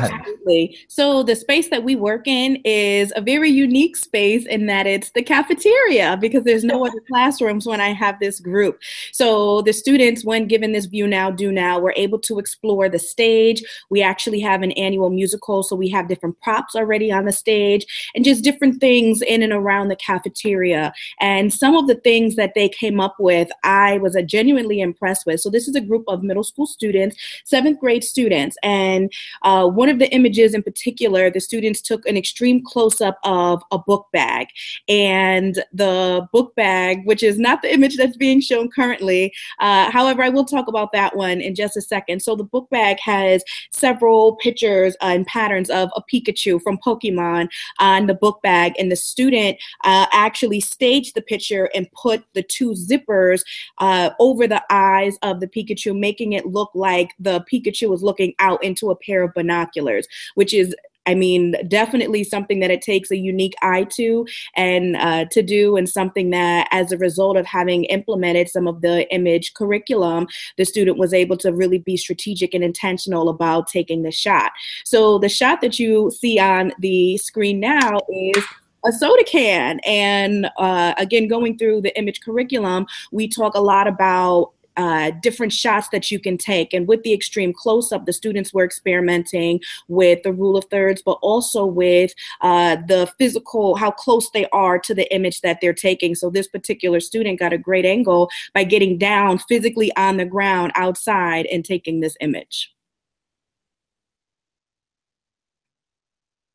Absolutely. 0.00 0.78
So 0.88 1.22
the 1.22 1.36
space 1.36 1.68
that 1.68 1.84
we 1.84 1.96
work 1.96 2.26
in 2.26 2.56
is 2.64 3.12
a 3.16 3.20
very 3.20 3.50
unique 3.50 3.96
space 3.96 4.46
in 4.46 4.66
that 4.66 4.86
it's 4.86 5.10
the 5.10 5.22
cafeteria 5.22 6.16
because 6.20 6.44
there's 6.44 6.64
no 6.64 6.84
other 6.86 7.00
classrooms 7.08 7.66
when 7.66 7.80
I 7.80 7.92
have 7.92 8.18
this 8.20 8.40
group. 8.40 8.80
So 9.12 9.62
the 9.62 9.72
students, 9.72 10.24
when 10.24 10.46
given 10.46 10.72
this 10.72 10.86
view 10.86 11.06
now, 11.06 11.30
do 11.30 11.52
now, 11.52 11.78
we're 11.78 11.94
able 11.96 12.18
to 12.20 12.38
explore 12.38 12.88
the 12.88 12.98
stage. 12.98 13.62
We 13.90 14.02
actually 14.02 14.40
have 14.40 14.62
an 14.62 14.72
annual 14.72 15.10
musical, 15.10 15.62
so 15.62 15.76
we 15.76 15.88
have 15.90 16.08
different 16.08 16.40
props 16.40 16.74
already 16.74 17.12
on 17.12 17.24
the 17.24 17.32
stage 17.32 17.86
and 18.14 18.24
just 18.24 18.44
different 18.44 18.80
things 18.80 19.22
in 19.22 19.42
and 19.42 19.52
around 19.52 19.88
the 19.88 19.96
cafeteria. 19.96 20.92
And 21.20 21.52
some 21.52 21.76
of 21.76 21.86
the 21.86 21.94
things 21.96 22.36
that 22.36 22.54
they 22.54 22.68
came 22.68 23.00
up 23.00 23.16
with, 23.18 23.48
I 23.62 23.98
was 23.98 24.16
uh, 24.16 24.22
genuinely 24.22 24.80
impressed 24.80 25.26
with. 25.26 25.40
So 25.40 25.50
this 25.50 25.68
is 25.68 25.74
a 25.74 25.80
group 25.80 26.04
of 26.08 26.22
middle 26.22 26.44
school 26.44 26.66
students, 26.66 27.16
seventh 27.44 27.80
grade 27.80 28.04
students, 28.04 28.56
and 28.62 29.12
uh, 29.42 29.68
one 29.82 29.88
of 29.88 29.98
the 29.98 30.14
images 30.14 30.54
in 30.54 30.62
particular, 30.62 31.28
the 31.28 31.40
students 31.40 31.80
took 31.80 32.06
an 32.06 32.16
extreme 32.16 32.62
close 32.64 33.00
up 33.00 33.18
of 33.24 33.64
a 33.72 33.78
book 33.80 34.06
bag. 34.12 34.46
And 34.88 35.64
the 35.72 36.28
book 36.32 36.54
bag, 36.54 37.04
which 37.04 37.24
is 37.24 37.36
not 37.36 37.62
the 37.62 37.74
image 37.74 37.96
that's 37.96 38.16
being 38.16 38.40
shown 38.40 38.70
currently, 38.70 39.34
uh, 39.58 39.90
however, 39.90 40.22
I 40.22 40.28
will 40.28 40.44
talk 40.44 40.68
about 40.68 40.92
that 40.92 41.16
one 41.16 41.40
in 41.40 41.56
just 41.56 41.76
a 41.76 41.80
second. 41.80 42.22
So 42.22 42.36
the 42.36 42.44
book 42.44 42.70
bag 42.70 42.98
has 43.00 43.42
several 43.72 44.36
pictures 44.36 44.96
and 45.00 45.26
patterns 45.26 45.68
of 45.68 45.90
a 45.96 46.02
Pikachu 46.02 46.62
from 46.62 46.78
Pokemon 46.78 47.48
on 47.80 48.06
the 48.06 48.14
book 48.14 48.40
bag. 48.40 48.74
And 48.78 48.88
the 48.88 48.94
student 48.94 49.58
uh, 49.82 50.06
actually 50.12 50.60
staged 50.60 51.16
the 51.16 51.22
picture 51.22 51.68
and 51.74 51.90
put 51.90 52.22
the 52.34 52.44
two 52.44 52.70
zippers 52.70 53.42
uh, 53.78 54.10
over 54.20 54.46
the 54.46 54.62
eyes 54.70 55.18
of 55.22 55.40
the 55.40 55.48
Pikachu, 55.48 55.98
making 55.98 56.34
it 56.34 56.46
look 56.46 56.70
like 56.72 57.14
the 57.18 57.44
Pikachu 57.52 57.90
was 57.90 58.04
looking 58.04 58.32
out 58.38 58.62
into 58.62 58.92
a 58.92 58.94
pair 58.94 59.24
of 59.24 59.34
binoculars 59.34 59.71
binoculars, 59.72 60.06
which 60.34 60.54
is 60.54 60.74
I 61.04 61.16
mean, 61.16 61.56
definitely 61.66 62.22
something 62.22 62.60
that 62.60 62.70
it 62.70 62.80
takes 62.80 63.10
a 63.10 63.16
unique 63.16 63.54
eye 63.60 63.88
to 63.96 64.24
and 64.54 64.94
uh, 64.94 65.24
to 65.32 65.42
do, 65.42 65.76
and 65.76 65.88
something 65.88 66.30
that, 66.30 66.68
as 66.70 66.92
a 66.92 66.96
result 66.96 67.36
of 67.36 67.44
having 67.44 67.86
implemented 67.86 68.48
some 68.48 68.68
of 68.68 68.82
the 68.82 69.12
image 69.12 69.52
curriculum, 69.54 70.28
the 70.58 70.64
student 70.64 70.98
was 70.98 71.12
able 71.12 71.36
to 71.38 71.52
really 71.52 71.78
be 71.78 71.96
strategic 71.96 72.54
and 72.54 72.62
intentional 72.62 73.28
about 73.28 73.66
taking 73.66 74.04
the 74.04 74.12
shot. 74.12 74.52
So, 74.84 75.18
the 75.18 75.28
shot 75.28 75.60
that 75.62 75.80
you 75.80 76.12
see 76.12 76.38
on 76.38 76.72
the 76.78 77.16
screen 77.16 77.58
now 77.58 77.98
is 78.08 78.44
a 78.84 78.92
soda 78.92 79.24
can. 79.24 79.80
And 79.84 80.48
uh, 80.56 80.94
again, 80.98 81.26
going 81.26 81.58
through 81.58 81.80
the 81.80 81.98
image 81.98 82.20
curriculum, 82.20 82.86
we 83.10 83.26
talk 83.26 83.56
a 83.56 83.60
lot 83.60 83.88
about 83.88 84.52
uh, 84.76 85.12
different 85.22 85.52
shots 85.52 85.88
that 85.90 86.10
you 86.10 86.18
can 86.18 86.38
take. 86.38 86.72
And 86.72 86.86
with 86.86 87.02
the 87.02 87.12
extreme 87.12 87.52
close 87.52 87.92
up, 87.92 88.06
the 88.06 88.12
students 88.12 88.52
were 88.52 88.64
experimenting 88.64 89.60
with 89.88 90.22
the 90.22 90.32
rule 90.32 90.56
of 90.56 90.64
thirds, 90.66 91.02
but 91.02 91.18
also 91.22 91.64
with 91.64 92.12
uh, 92.40 92.76
the 92.86 93.10
physical, 93.18 93.76
how 93.76 93.90
close 93.90 94.30
they 94.30 94.46
are 94.50 94.78
to 94.78 94.94
the 94.94 95.12
image 95.14 95.40
that 95.42 95.58
they're 95.60 95.72
taking. 95.72 96.14
So 96.14 96.30
this 96.30 96.48
particular 96.48 97.00
student 97.00 97.38
got 97.38 97.52
a 97.52 97.58
great 97.58 97.84
angle 97.84 98.30
by 98.54 98.64
getting 98.64 98.98
down 98.98 99.38
physically 99.38 99.94
on 99.96 100.16
the 100.16 100.24
ground 100.24 100.72
outside 100.74 101.46
and 101.46 101.64
taking 101.64 102.00
this 102.00 102.16
image. 102.20 102.72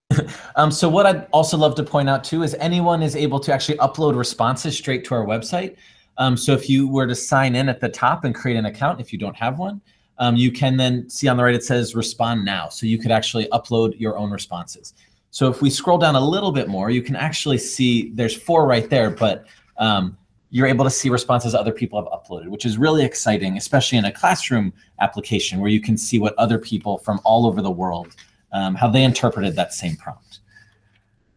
um, 0.56 0.72
so 0.72 0.90
what 0.90 1.06
I'd 1.06 1.28
also 1.32 1.58
love 1.58 1.76
to 1.76 1.84
point 1.84 2.10
out 2.10 2.24
too 2.24 2.44
is 2.44 2.56
anyone 2.56 3.02
is 3.02 3.16
able 3.16 3.40
to 3.42 3.54
actually 3.54 3.78
upload 3.80 4.16
responses 4.16 4.78
straight 4.78 5.04
to 5.06 5.16
our 5.16 5.26
website. 5.26 5.76
Um, 6.18 6.36
so 6.36 6.54
if 6.54 6.70
you 6.70 6.88
were 6.88 7.08
to 7.08 7.16
sign 7.16 7.56
in 7.56 7.70
at 7.70 7.80
the 7.80 7.90
top 7.90 8.24
and 8.26 8.34
create 8.34 8.58
an 8.58 8.66
account, 8.66 9.00
if 9.00 9.14
you 9.14 9.20
don't 9.20 9.36
have 9.36 9.60
one, 9.60 9.82
um, 10.20 10.36
you 10.36 10.52
can 10.52 10.78
then 10.78 11.10
see 11.10 11.28
on 11.28 11.38
the 11.38 11.44
right 11.44 11.54
it 11.54 11.64
says 11.64 11.96
respond 11.96 12.44
now. 12.44 12.70
So 12.70 12.86
you 12.86 12.98
could 12.98 13.12
actually 13.12 13.46
upload 13.50 14.00
your 14.00 14.18
own 14.18 14.32
responses. 14.32 14.94
So 15.30 15.50
if 15.50 15.62
we 15.62 15.70
scroll 15.70 15.98
down 15.98 16.16
a 16.16 16.20
little 16.20 16.52
bit 16.52 16.68
more, 16.68 16.90
you 16.90 17.02
can 17.02 17.16
actually 17.16 17.60
see 17.60 18.10
there's 18.12 18.36
four 18.36 18.66
right 18.66 18.90
there, 18.90 19.12
but 19.12 19.46
um, 19.78 20.18
you're 20.50 20.66
able 20.66 20.86
to 20.86 20.90
see 20.90 21.10
responses 21.10 21.54
other 21.54 21.72
people 21.72 22.02
have 22.02 22.12
uploaded, 22.12 22.48
which 22.48 22.66
is 22.66 22.78
really 22.78 23.04
exciting, 23.04 23.58
especially 23.58 23.98
in 23.98 24.06
a 24.06 24.12
classroom 24.12 24.74
application 25.00 25.60
where 25.60 25.70
you 25.70 25.82
can 25.82 25.98
see 25.98 26.18
what 26.18 26.34
other 26.38 26.58
people 26.58 26.98
from 26.98 27.20
all 27.24 27.46
over 27.46 27.62
the 27.62 27.70
world, 27.70 28.16
um, 28.54 28.74
how 28.74 28.90
they 28.90 29.04
interpreted 29.04 29.56
that 29.56 29.74
same 29.74 29.96
prompt. 29.98 30.40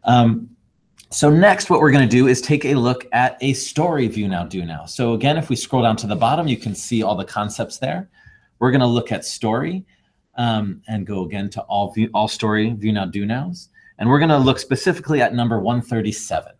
Um, 0.05 0.49
so 1.11 1.29
next, 1.29 1.69
what 1.69 1.81
we're 1.81 1.91
going 1.91 2.07
to 2.07 2.15
do 2.15 2.27
is 2.27 2.41
take 2.41 2.63
a 2.63 2.73
look 2.73 3.05
at 3.11 3.37
a 3.41 3.51
story 3.53 4.07
view 4.07 4.29
now, 4.29 4.45
do 4.45 4.65
now. 4.65 4.85
So 4.85 5.13
again, 5.13 5.37
if 5.37 5.49
we 5.49 5.57
scroll 5.57 5.83
down 5.83 5.97
to 5.97 6.07
the 6.07 6.15
bottom, 6.15 6.47
you 6.47 6.55
can 6.57 6.73
see 6.73 7.03
all 7.03 7.15
the 7.15 7.25
concepts 7.25 7.77
there. 7.77 8.09
We're 8.59 8.71
going 8.71 8.81
to 8.81 8.87
look 8.87 9.11
at 9.11 9.25
story 9.25 9.85
um, 10.35 10.81
and 10.87 11.05
go 11.05 11.25
again 11.25 11.49
to 11.51 11.61
all 11.63 11.91
view, 11.91 12.09
all 12.13 12.29
story 12.29 12.71
view 12.71 12.93
now, 12.93 13.05
do 13.05 13.25
nows. 13.25 13.69
And 13.99 14.09
we're 14.09 14.19
going 14.19 14.29
to 14.29 14.37
look 14.37 14.57
specifically 14.57 15.21
at 15.21 15.35
number 15.35 15.59
137. 15.59 16.53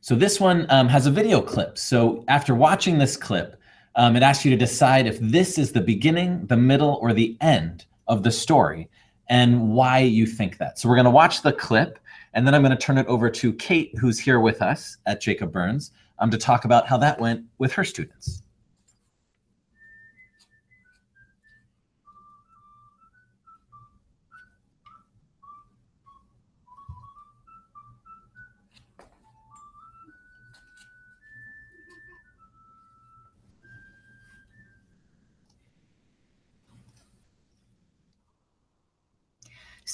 So 0.00 0.14
this 0.14 0.38
one 0.40 0.64
um, 0.70 0.88
has 0.88 1.06
a 1.06 1.10
video 1.10 1.40
clip. 1.40 1.76
So 1.76 2.24
after 2.28 2.54
watching 2.54 2.98
this 2.98 3.16
clip, 3.16 3.60
um, 3.96 4.14
it 4.14 4.22
asks 4.22 4.44
you 4.44 4.52
to 4.52 4.56
decide 4.56 5.08
if 5.08 5.18
this 5.18 5.58
is 5.58 5.72
the 5.72 5.80
beginning, 5.80 6.46
the 6.46 6.56
middle, 6.56 6.98
or 7.02 7.12
the 7.12 7.36
end 7.40 7.84
of 8.06 8.22
the 8.22 8.30
story 8.30 8.88
and 9.28 9.70
why 9.70 9.98
you 9.98 10.26
think 10.26 10.58
that. 10.58 10.78
So 10.78 10.88
we're 10.88 10.96
going 10.96 11.04
to 11.04 11.10
watch 11.10 11.42
the 11.42 11.52
clip 11.52 11.98
and 12.34 12.46
then 12.46 12.54
I'm 12.54 12.62
going 12.62 12.76
to 12.76 12.76
turn 12.76 12.98
it 12.98 13.06
over 13.06 13.30
to 13.30 13.52
Kate, 13.54 13.92
who's 13.98 14.18
here 14.18 14.40
with 14.40 14.62
us 14.62 14.98
at 15.06 15.20
Jacob 15.20 15.52
Burns, 15.52 15.92
um, 16.18 16.30
to 16.30 16.38
talk 16.38 16.64
about 16.64 16.86
how 16.86 16.96
that 16.98 17.18
went 17.18 17.44
with 17.58 17.72
her 17.72 17.84
students. 17.84 18.42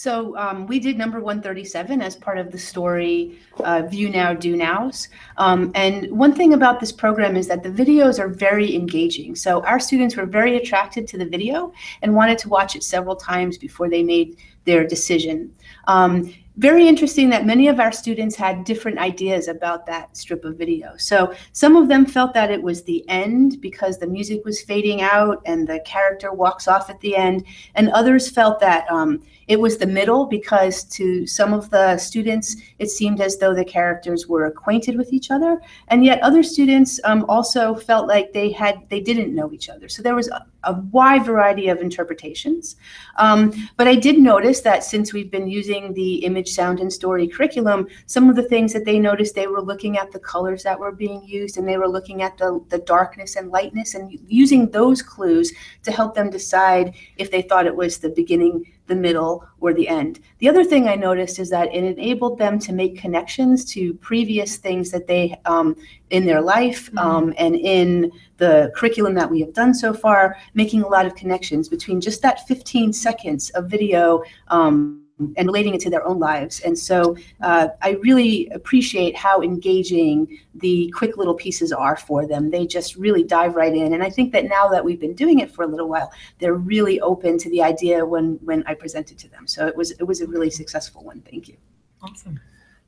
So 0.04 0.37
um, 0.37 0.66
we 0.66 0.80
did 0.80 0.99
number 0.99 1.18
137 1.18 2.02
as 2.02 2.14
part 2.14 2.37
of 2.37 2.52
the 2.52 2.58
story 2.58 3.38
uh, 3.61 3.84
View 3.88 4.11
Now, 4.11 4.34
Do 4.34 4.54
Nows. 4.54 5.08
Um, 5.38 5.73
and 5.75 6.11
one 6.11 6.34
thing 6.34 6.52
about 6.52 6.78
this 6.78 6.92
program 6.92 7.38
is 7.38 7.49
that 7.49 7.62
the 7.62 7.70
videos 7.70 8.18
are 8.18 8.28
very 8.28 8.75
engaging. 8.75 9.34
So 9.34 9.64
our 9.64 9.80
students 9.80 10.14
were 10.14 10.26
very 10.26 10.58
attracted 10.58 11.08
to 11.08 11.16
the 11.16 11.25
video 11.25 11.73
and 12.02 12.14
wanted 12.14 12.37
to 12.40 12.50
watch 12.50 12.76
it 12.76 12.84
several 12.84 13.16
times 13.16 13.56
before 13.56 13.88
they 13.88 14.02
made 14.02 14.37
their 14.66 14.87
decision. 14.87 15.50
Um, 15.87 16.34
very 16.56 16.87
interesting 16.87 17.30
that 17.30 17.46
many 17.46 17.66
of 17.66 17.80
our 17.80 17.90
students 17.90 18.37
had 18.37 18.64
different 18.64 18.99
ideas 18.99 19.49
about 19.49 19.87
that 19.87 20.16
strip 20.16 20.44
of 20.44 20.56
video. 20.56 20.92
So 20.96 21.34
some 21.52 21.75
of 21.75 21.88
them 21.88 22.06
felt 22.06 22.32
that 22.34 22.50
it 22.50 22.62
was 22.62 22.84
the 22.84 23.04
end 23.08 23.61
because 23.61 23.99
the 23.99 24.06
music 24.06 24.44
was 24.44 24.62
fading 24.62 25.02
out 25.02 25.42
and 25.46 25.66
the 25.66 25.80
character 25.80 26.32
walks 26.32 26.68
off 26.68 26.90
at 26.90 27.00
the 27.00 27.16
end. 27.16 27.44
And 27.75 27.90
others 27.90 28.30
felt 28.30 28.61
that 28.61 28.88
um, 28.88 29.20
it 29.49 29.58
was 29.58 29.78
the 29.78 29.87
middle 29.87 30.26
because 30.26 30.84
to 30.84 31.26
some 31.26 31.52
of 31.52 31.70
the 31.70 31.99
students, 31.99 32.56
it 32.78 32.88
seemed 32.88 33.20
as 33.20 33.38
though 33.38 33.54
the 33.54 33.64
characters 33.64 34.28
were 34.28 34.46
acquainted 34.46 34.96
with 34.96 35.12
each 35.12 35.32
other. 35.32 35.61
And 35.88 36.04
yet 36.04 36.23
other 36.23 36.44
students 36.44 37.00
um, 37.02 37.25
also 37.28 37.75
felt 37.75 38.06
like 38.06 38.32
they 38.32 38.52
had 38.52 38.80
they 38.90 39.00
didn't 39.00 39.34
know 39.34 39.52
each 39.52 39.68
other. 39.68 39.88
So 39.88 40.02
there 40.02 40.14
was 40.14 40.30
a, 40.66 40.73
wide 40.92 41.25
variety 41.25 41.68
of 41.68 41.80
interpretations. 41.80 42.76
Um, 43.16 43.52
but 43.76 43.88
I 43.88 43.94
did 43.94 44.18
notice 44.18 44.61
that 44.61 44.85
since 44.85 45.12
we've 45.12 45.30
been 45.30 45.49
using 45.49 45.94
the 45.94 46.16
image, 46.25 46.50
sound, 46.50 46.80
and 46.80 46.92
story 46.92 47.26
curriculum, 47.26 47.88
some 48.06 48.28
of 48.28 48.37
the 48.37 48.42
things 48.42 48.73
that 48.73 48.85
they 48.85 48.99
noticed, 48.99 49.35
they 49.35 49.47
were 49.47 49.62
looking 49.62 49.97
at 49.97 50.12
the 50.12 50.18
colors 50.18 50.62
that 50.62 50.78
were 50.78 50.92
being 50.92 51.23
used 51.25 51.56
and 51.56 51.66
they 51.66 51.78
were 51.78 51.88
looking 51.88 52.23
at 52.23 52.37
the, 52.38 52.64
the 52.68 52.78
darkness 52.78 53.37
and 53.37 53.50
lightness 53.50 53.94
and 53.94 54.18
using 54.28 54.71
those 54.71 55.02
clues 55.02 55.52
to 55.83 55.90
help 55.90 56.14
them 56.14 56.30
decide 56.30 56.94
if 57.16 57.30
they 57.30 57.42
thought 57.42 57.66
it 57.66 57.75
was 57.75 57.99
the 57.99 58.11
beginning 58.11 58.64
the 58.86 58.94
middle, 58.94 59.46
or 59.60 59.72
the 59.72 59.88
end. 59.88 60.20
The 60.38 60.48
other 60.48 60.64
thing 60.64 60.88
I 60.88 60.94
noticed 60.94 61.38
is 61.38 61.50
that 61.50 61.74
it 61.74 61.84
enabled 61.84 62.38
them 62.38 62.58
to 62.60 62.72
make 62.72 62.98
connections 62.98 63.64
to 63.72 63.94
previous 63.94 64.56
things 64.56 64.90
that 64.90 65.06
they 65.06 65.40
um, 65.44 65.76
in 66.10 66.26
their 66.26 66.40
life 66.40 66.84
Mm-hmm. 66.84 66.98
um, 66.98 67.34
and 67.38 67.56
in 67.56 68.12
the 68.38 68.72
curriculum 68.74 69.14
that 69.14 69.30
we 69.30 69.40
have 69.40 69.52
done 69.52 69.74
so 69.74 69.92
far, 69.94 70.36
making 70.54 70.82
a 70.82 70.88
lot 70.88 71.06
of 71.06 71.14
connections 71.14 71.68
between 71.68 72.00
just 72.00 72.22
that 72.22 72.46
15 72.46 72.92
seconds 72.92 73.50
of 73.50 73.70
video. 73.70 74.22
Um, 74.48 75.03
and 75.18 75.47
relating 75.47 75.75
it 75.75 75.80
to 75.80 75.90
their 75.90 76.04
own 76.06 76.18
lives. 76.18 76.61
And 76.61 76.76
so 76.76 77.16
uh, 77.40 77.68
I 77.83 77.92
really 78.02 78.49
appreciate 78.49 79.16
how 79.16 79.42
engaging 79.42 80.40
the 80.56 80.92
quick 80.97 81.16
little 81.16 81.35
pieces 81.35 81.73
are 81.73 81.97
for 81.97 82.26
them. 82.26 82.50
They 82.50 82.66
just 82.66 82.97
really 82.97 83.23
dive 83.23 83.54
right 83.54 83.73
in. 83.73 83.92
And 83.94 84.02
I 84.02 84.11
think 84.11 84.33
that 84.33 84.44
now 84.47 84.68
that 84.68 84.85
we've 84.85 84.99
been 84.99 85.14
doing 85.14 85.38
it 85.38 85.50
for 85.50 85.62
a 85.62 85.68
little 85.68 85.88
while, 85.88 86.12
they're 86.40 86.54
really 86.54 87.00
open 87.00 87.38
to 87.38 87.50
the 87.50 87.62
idea 87.62 88.04
when 88.04 88.40
when 88.42 88.64
I 88.66 88.75
presented 88.75 89.18
to 89.18 89.28
them. 89.28 89.47
So 89.47 89.66
it 89.66 89.76
was 89.76 89.92
it 89.92 90.04
was 90.04 90.21
a 90.21 90.26
really 90.26 90.50
successful 90.50 91.04
one. 91.04 91.23
Thank 91.30 91.49
you. 91.49 91.56
Awesome. 92.02 92.40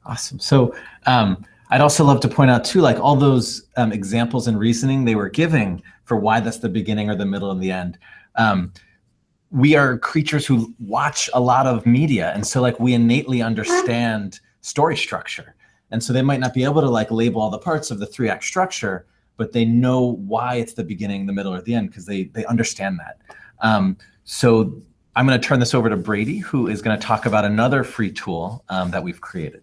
Awesome. 0.05 0.39
So 0.41 0.75
um, 1.07 1.45
I'd 1.71 1.81
also 1.81 2.05
love 2.05 2.21
to 2.21 2.29
point 2.29 2.51
out 2.51 2.65
too, 2.65 2.81
like 2.81 2.99
all 2.99 3.17
those 3.17 3.69
um, 3.77 3.93
examples 3.93 4.49
and 4.49 4.59
reasoning 4.59 5.05
they 5.05 5.15
were 5.15 5.29
giving 5.29 5.83
for 6.05 6.17
why 6.17 6.41
that's 6.41 6.59
the 6.59 6.69
beginning 6.69 7.11
or 7.11 7.17
the 7.17 7.27
middle 7.27 7.51
and 7.51 7.61
the 7.61 7.73
end. 7.73 7.99
Um, 8.37 8.73
we 9.51 9.77
are 9.77 9.99
creatures 9.99 10.47
who 10.47 10.75
watch 10.79 11.31
a 11.35 11.41
lot 11.41 11.67
of 11.67 11.87
media, 11.87 12.33
and 12.35 12.47
so 12.47 12.61
like 12.61 12.79
we 12.81 12.95
innately 12.95 13.43
understand 13.43 14.41
story 14.61 14.97
structure, 14.97 15.55
and 15.91 16.03
so 16.03 16.13
they 16.13 16.23
might 16.23 16.41
not 16.41 16.55
be 16.55 16.65
able 16.65 16.81
to 16.81 16.91
like 16.91 17.11
label 17.11 17.41
all 17.41 17.51
the 17.51 17.59
parts 17.59 17.91
of 17.91 17.99
the 17.99 18.07
three 18.07 18.29
act 18.29 18.45
structure, 18.45 19.07
but 19.37 19.53
they 19.53 19.65
know 19.65 20.17
why 20.17 20.57
it's 20.57 20.75
the 20.75 20.85
beginning, 20.85 21.27
the 21.27 21.33
middle, 21.33 21.55
or 21.55 21.63
the 21.63 21.75
end 21.75 21.89
because 21.89 22.07
they 22.07 22.25
they 22.25 22.45
understand 22.47 22.99
that. 22.99 23.19
Um, 23.61 23.97
so 24.25 24.83
I'm 25.15 25.27
going 25.27 25.41
to 25.41 25.47
turn 25.47 25.61
this 25.61 25.75
over 25.75 25.89
to 25.89 25.97
Brady, 25.97 26.39
who 26.39 26.69
is 26.69 26.83
going 26.83 26.99
to 26.99 27.05
talk 27.05 27.25
about 27.25 27.45
another 27.45 27.85
free 27.85 28.13
tool 28.13 28.65
um, 28.69 28.91
that 28.91 29.03
we've 29.03 29.21
created. 29.21 29.63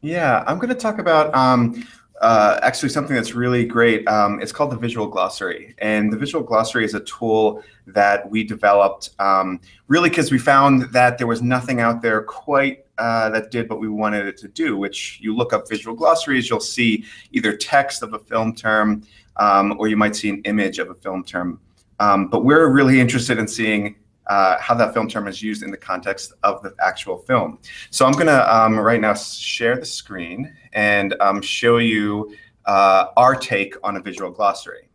Yeah, 0.00 0.44
I'm 0.46 0.58
going 0.58 0.68
to 0.68 0.74
talk 0.74 0.98
about 0.98 1.34
um, 1.34 1.86
uh, 2.20 2.60
actually 2.62 2.90
something 2.90 3.16
that's 3.16 3.34
really 3.34 3.64
great. 3.64 4.06
Um, 4.06 4.40
it's 4.42 4.52
called 4.52 4.70
the 4.70 4.76
Visual 4.76 5.06
Glossary. 5.06 5.74
And 5.78 6.12
the 6.12 6.18
Visual 6.18 6.44
Glossary 6.44 6.84
is 6.84 6.94
a 6.94 7.00
tool 7.00 7.62
that 7.86 8.28
we 8.30 8.44
developed 8.44 9.10
um, 9.18 9.60
really 9.88 10.10
because 10.10 10.30
we 10.30 10.38
found 10.38 10.82
that 10.92 11.16
there 11.16 11.26
was 11.26 11.40
nothing 11.40 11.80
out 11.80 12.02
there 12.02 12.22
quite 12.22 12.84
uh, 12.98 13.30
that 13.30 13.50
did 13.50 13.70
what 13.70 13.80
we 13.80 13.88
wanted 13.88 14.26
it 14.26 14.36
to 14.36 14.48
do, 14.48 14.76
which 14.76 15.18
you 15.22 15.34
look 15.34 15.54
up 15.54 15.66
visual 15.66 15.96
glossaries, 15.96 16.50
you'll 16.50 16.60
see 16.60 17.04
either 17.32 17.56
text 17.56 18.02
of 18.02 18.12
a 18.12 18.18
film 18.18 18.54
term 18.54 19.02
um, 19.36 19.74
or 19.78 19.88
you 19.88 19.96
might 19.96 20.14
see 20.14 20.28
an 20.28 20.42
image 20.44 20.78
of 20.78 20.90
a 20.90 20.94
film 20.94 21.24
term. 21.24 21.58
Um, 21.98 22.28
but 22.28 22.44
we're 22.44 22.68
really 22.68 23.00
interested 23.00 23.38
in 23.38 23.48
seeing 23.48 23.96
uh, 24.30 24.56
how 24.60 24.74
that 24.76 24.94
film 24.94 25.08
term 25.08 25.26
is 25.26 25.42
used 25.42 25.64
in 25.64 25.72
the 25.72 25.76
context 25.76 26.32
of 26.44 26.62
the 26.62 26.72
actual 26.80 27.18
film. 27.18 27.58
So 27.90 28.06
I'm 28.06 28.12
gonna 28.12 28.46
um, 28.48 28.78
right 28.78 29.00
now 29.00 29.12
share 29.14 29.76
the 29.76 29.84
screen 29.84 30.54
and 30.72 31.14
um, 31.20 31.42
show 31.42 31.78
you 31.78 32.32
uh, 32.64 33.06
our 33.16 33.34
take 33.34 33.74
on 33.82 33.96
a 33.96 34.00
visual 34.00 34.30
glossary. 34.30 34.88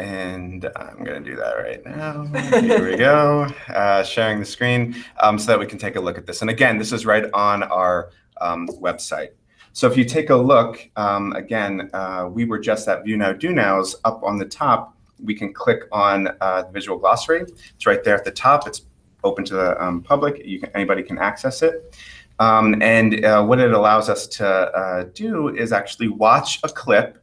And 0.00 0.68
I'm 0.74 1.04
gonna 1.04 1.20
do 1.20 1.36
that 1.36 1.52
right 1.52 1.86
now. 1.86 2.24
Here 2.60 2.90
we 2.90 2.96
go, 2.96 3.46
uh, 3.68 4.02
sharing 4.02 4.40
the 4.40 4.44
screen 4.46 4.96
um, 5.20 5.38
so 5.38 5.52
that 5.52 5.58
we 5.60 5.66
can 5.66 5.78
take 5.78 5.94
a 5.94 6.00
look 6.00 6.18
at 6.18 6.26
this. 6.26 6.40
And 6.40 6.50
again, 6.50 6.78
this 6.78 6.92
is 6.92 7.06
right 7.06 7.26
on 7.32 7.62
our 7.62 8.10
um, 8.40 8.66
website. 8.66 9.30
So 9.72 9.88
if 9.88 9.96
you 9.96 10.04
take 10.04 10.30
a 10.30 10.36
look, 10.36 10.90
um, 10.96 11.32
again, 11.34 11.90
uh, 11.92 12.28
we 12.28 12.44
were 12.44 12.58
just 12.58 12.88
at 12.88 13.04
View 13.04 13.16
Now 13.16 13.32
Do 13.32 13.52
Nows 13.52 13.94
up 14.04 14.24
on 14.24 14.36
the 14.36 14.46
top. 14.46 14.96
We 15.22 15.34
can 15.34 15.52
click 15.52 15.84
on 15.92 16.28
uh, 16.40 16.62
the 16.62 16.70
visual 16.70 16.98
glossary. 16.98 17.42
It's 17.74 17.86
right 17.86 18.02
there 18.02 18.16
at 18.16 18.24
the 18.24 18.30
top. 18.30 18.66
It's 18.66 18.82
open 19.24 19.44
to 19.46 19.54
the 19.54 19.82
um, 19.82 20.02
public. 20.02 20.36
Can, 20.36 20.70
anybody 20.74 21.02
can 21.02 21.18
access 21.18 21.62
it. 21.62 21.94
Um, 22.38 22.80
and 22.80 23.22
uh, 23.24 23.44
what 23.44 23.58
it 23.58 23.72
allows 23.72 24.08
us 24.08 24.26
to 24.28 24.46
uh, 24.46 25.04
do 25.12 25.48
is 25.54 25.72
actually 25.72 26.08
watch 26.08 26.58
a 26.64 26.68
clip 26.68 27.22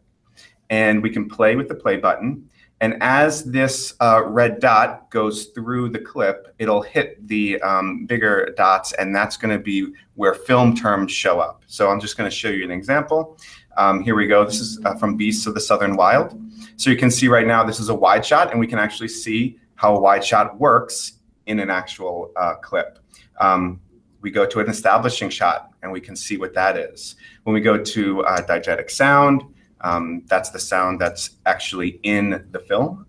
and 0.69 1.01
we 1.01 1.09
can 1.09 1.27
play 1.27 1.55
with 1.55 1.67
the 1.67 1.75
play 1.75 1.97
button. 1.97 2.47
And 2.79 2.97
as 3.01 3.43
this 3.43 3.95
uh, 3.99 4.23
red 4.25 4.59
dot 4.59 5.09
goes 5.09 5.45
through 5.45 5.89
the 5.89 5.99
clip, 5.99 6.53
it'll 6.59 6.83
hit 6.83 7.27
the 7.27 7.59
um, 7.61 8.05
bigger 8.05 8.53
dots, 8.55 8.93
and 8.93 9.15
that's 9.15 9.35
going 9.35 9.57
to 9.57 9.61
be 9.61 9.93
where 10.13 10.35
film 10.35 10.75
terms 10.75 11.11
show 11.11 11.39
up. 11.39 11.63
So 11.65 11.89
I'm 11.89 11.99
just 11.99 12.17
going 12.17 12.29
to 12.29 12.35
show 12.35 12.49
you 12.49 12.63
an 12.63 12.69
example. 12.69 13.39
Um, 13.77 14.01
here 14.01 14.15
we 14.15 14.25
go. 14.25 14.43
This 14.43 14.59
is 14.59 14.83
uh, 14.83 14.95
from 14.95 15.15
Beasts 15.15 15.45
of 15.45 15.53
the 15.53 15.61
Southern 15.61 15.95
Wild. 15.95 16.39
So 16.77 16.89
you 16.89 16.97
can 16.97 17.11
see 17.11 17.27
right 17.27 17.45
now 17.45 17.63
this 17.63 17.79
is 17.79 17.89
a 17.89 17.95
wide 17.95 18.25
shot, 18.25 18.51
and 18.51 18.59
we 18.59 18.65
can 18.65 18.79
actually 18.79 19.07
see 19.07 19.59
how 19.75 19.95
a 19.95 19.99
wide 19.99 20.25
shot 20.25 20.59
works 20.59 21.13
in 21.45 21.59
an 21.59 21.69
actual 21.69 22.31
uh, 22.35 22.55
clip. 22.55 22.99
Um, 23.39 23.79
we 24.21 24.31
go 24.31 24.45
to 24.47 24.59
an 24.59 24.67
establishing 24.67 25.29
shot 25.29 25.71
and 25.83 25.91
we 25.91 26.01
can 26.01 26.15
see 26.15 26.37
what 26.37 26.53
that 26.55 26.75
is. 26.75 27.15
When 27.43 27.53
we 27.53 27.61
go 27.61 27.81
to 27.81 28.25
uh, 28.25 28.41
diegetic 28.41 28.89
sound, 28.89 29.43
um, 29.81 30.23
that's 30.25 30.49
the 30.49 30.59
sound 30.59 30.99
that's 30.99 31.37
actually 31.45 31.99
in 32.01 32.47
the 32.51 32.59
film. 32.59 33.05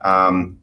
Um, 0.00 0.58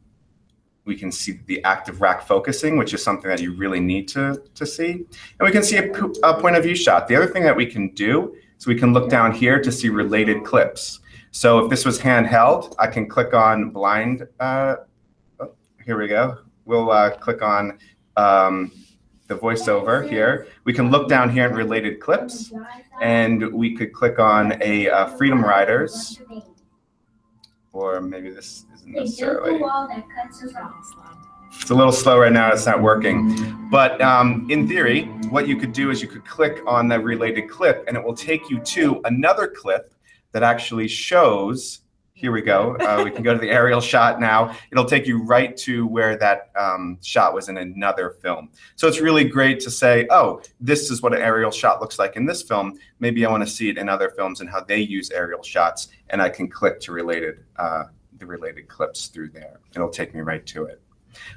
we 0.84 0.94
can 0.96 1.10
see 1.10 1.40
the 1.46 1.64
active 1.64 2.02
rack 2.02 2.22
focusing, 2.22 2.76
which 2.76 2.94
is 2.94 3.02
something 3.02 3.28
that 3.28 3.40
you 3.40 3.56
really 3.56 3.80
need 3.80 4.06
to, 4.08 4.42
to 4.54 4.66
see. 4.66 4.90
And 4.92 5.40
we 5.40 5.50
can 5.50 5.62
see 5.62 5.78
a, 5.78 5.90
a 6.22 6.40
point 6.40 6.56
of 6.56 6.62
view 6.62 6.76
shot. 6.76 7.08
The 7.08 7.16
other 7.16 7.26
thing 7.26 7.42
that 7.42 7.56
we 7.56 7.66
can 7.66 7.88
do 7.94 8.36
is 8.58 8.66
we 8.66 8.74
can 8.74 8.92
look 8.92 9.08
down 9.10 9.32
here 9.32 9.60
to 9.60 9.72
see 9.72 9.88
related 9.88 10.44
clips. 10.44 11.00
So 11.30 11.58
if 11.58 11.70
this 11.70 11.84
was 11.84 11.98
handheld, 11.98 12.74
I 12.78 12.86
can 12.86 13.08
click 13.08 13.34
on 13.34 13.70
blind. 13.70 14.26
Uh, 14.40 14.76
oh, 15.40 15.52
here 15.84 15.98
we 15.98 16.08
go. 16.08 16.38
We'll 16.64 16.90
uh, 16.90 17.10
click 17.10 17.42
on 17.42 17.78
um, 18.16 18.72
the 19.26 19.36
voiceover 19.36 20.08
here. 20.08 20.46
We 20.64 20.72
can 20.72 20.90
look 20.90 21.08
down 21.08 21.30
here 21.30 21.46
in 21.46 21.54
related 21.54 22.00
clips, 22.00 22.52
and 23.00 23.52
we 23.52 23.76
could 23.76 23.92
click 23.92 24.18
on 24.18 24.60
a 24.62 24.88
uh, 24.88 25.06
Freedom 25.16 25.44
Riders, 25.44 26.20
or 27.72 28.00
maybe 28.00 28.30
this 28.30 28.64
isn't 28.74 28.92
necessarily. 28.92 29.60
It's 31.60 31.70
a 31.70 31.74
little 31.74 31.92
slow 31.92 32.18
right 32.18 32.32
now. 32.32 32.52
It's 32.52 32.66
not 32.66 32.80
working. 32.80 33.68
But 33.70 34.00
um, 34.00 34.46
in 34.50 34.68
theory, 34.68 35.04
what 35.30 35.48
you 35.48 35.56
could 35.56 35.72
do 35.72 35.90
is 35.90 36.00
you 36.00 36.08
could 36.08 36.24
click 36.24 36.62
on 36.66 36.88
the 36.88 37.00
related 37.00 37.50
clip, 37.50 37.84
and 37.88 37.96
it 37.96 38.04
will 38.04 38.14
take 38.14 38.48
you 38.48 38.60
to 38.60 39.00
another 39.04 39.48
clip 39.48 39.92
that 40.32 40.42
actually 40.42 40.88
shows 40.88 41.80
here 42.16 42.32
we 42.32 42.40
go. 42.40 42.74
Uh, 42.76 43.02
we 43.04 43.10
can 43.10 43.22
go 43.22 43.34
to 43.34 43.38
the 43.38 43.50
aerial 43.50 43.80
shot 43.80 44.18
now. 44.18 44.56
It'll 44.72 44.86
take 44.86 45.06
you 45.06 45.22
right 45.22 45.54
to 45.58 45.86
where 45.86 46.16
that 46.16 46.50
um, 46.58 46.96
shot 47.02 47.34
was 47.34 47.50
in 47.50 47.58
another 47.58 48.16
film. 48.22 48.48
So 48.74 48.88
it's 48.88 49.00
really 49.00 49.24
great 49.24 49.60
to 49.60 49.70
say, 49.70 50.06
oh, 50.08 50.40
this 50.58 50.90
is 50.90 51.02
what 51.02 51.12
an 51.12 51.20
aerial 51.20 51.50
shot 51.50 51.82
looks 51.82 51.98
like 51.98 52.16
in 52.16 52.24
this 52.24 52.40
film. 52.42 52.78
Maybe 53.00 53.26
I 53.26 53.30
want 53.30 53.44
to 53.44 53.50
see 53.50 53.68
it 53.68 53.76
in 53.76 53.90
other 53.90 54.08
films 54.08 54.40
and 54.40 54.48
how 54.48 54.62
they 54.62 54.80
use 54.80 55.10
aerial 55.10 55.42
shots, 55.42 55.88
and 56.08 56.22
I 56.22 56.30
can 56.30 56.48
click 56.48 56.80
to 56.80 56.92
related 56.92 57.44
uh, 57.56 57.84
the 58.16 58.24
related 58.24 58.66
clips 58.66 59.08
through 59.08 59.28
there. 59.28 59.60
It'll 59.74 59.90
take 59.90 60.14
me 60.14 60.22
right 60.22 60.44
to 60.46 60.64
it. 60.64 60.80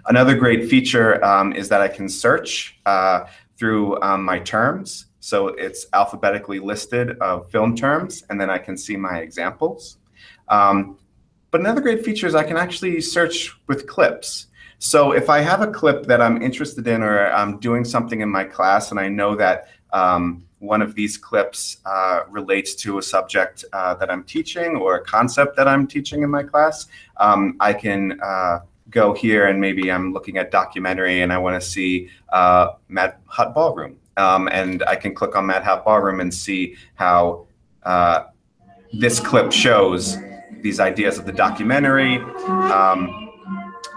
Another 0.06 0.36
great 0.36 0.70
feature 0.70 1.24
um, 1.24 1.54
is 1.54 1.70
that 1.70 1.82
I 1.82 1.88
can 1.88 2.10
search 2.10 2.80
uh, 2.86 3.26
through 3.58 4.02
um, 4.02 4.24
my 4.24 4.40
terms. 4.40 5.08
So 5.20 5.50
it's 5.50 5.86
alphabetically 5.94 6.60
listed 6.60 7.18
of 7.20 7.50
film 7.52 7.76
terms, 7.76 8.24
and 8.30 8.40
then 8.40 8.50
I 8.50 8.58
can 8.58 8.78
see 8.78 8.96
my 8.96 9.20
examples. 9.20 9.98
Um, 10.48 10.98
but 11.52 11.62
another 11.62 11.82
great 11.82 12.06
feature 12.06 12.28
is 12.28 12.36
I 12.36 12.44
can 12.44 12.58
actually 12.58 13.02
search 13.02 13.58
with 13.68 13.88
clips. 13.88 14.48
So 14.78 15.12
if 15.12 15.30
I 15.30 15.42
have 15.42 15.62
a 15.62 15.68
clip 15.68 16.06
that 16.06 16.22
I'm 16.22 16.42
interested 16.42 16.88
in 16.88 17.04
or 17.04 17.32
I'm 17.32 17.60
doing 17.60 17.84
something 17.84 18.22
in 18.22 18.30
my 18.30 18.46
class 18.46 18.92
and 18.92 19.00
I 19.00 19.10
know 19.10 19.36
that 19.36 19.68
um, 19.92 20.46
one 20.60 20.82
of 20.82 20.96
these 20.96 21.18
clips 21.18 21.78
uh, 21.86 22.22
relates 22.30 22.76
to 22.76 22.98
a 22.98 23.02
subject 23.02 23.66
uh, 23.74 23.96
that 23.96 24.10
I'm 24.10 24.24
teaching 24.24 24.76
or 24.78 24.96
a 24.96 25.04
concept 25.04 25.58
that 25.58 25.68
I'm 25.68 25.88
teaching 25.88 26.22
in 26.22 26.30
my 26.30 26.44
class, 26.44 26.88
um, 27.18 27.58
I 27.60 27.74
can 27.74 28.20
uh, 28.22 28.60
go 28.90 29.14
here 29.14 29.48
and 29.48 29.60
maybe 29.60 29.92
I'm 29.92 30.14
looking 30.14 30.38
at 30.38 30.52
documentary 30.52 31.22
and 31.22 31.32
I 31.32 31.38
want 31.38 31.62
to 31.62 31.68
see 31.68 32.10
uh, 32.30 32.70
Mad 32.88 33.16
Hot 33.26 33.54
Ballroom. 33.54 33.98
Um, 34.18 34.50
and 34.52 34.84
I 34.84 34.96
can 34.96 35.16
click 35.16 35.36
on 35.36 35.46
Mad 35.46 35.64
Hot 35.64 35.86
Ballroom 35.86 36.20
and 36.20 36.34
see 36.34 36.76
how 36.96 37.48
uh, 37.84 38.26
this 38.94 39.20
clip 39.20 39.52
shows 39.52 40.18
these 40.62 40.80
ideas 40.80 41.18
of 41.18 41.26
the 41.26 41.32
documentary. 41.32 42.18
Um, 42.18 43.30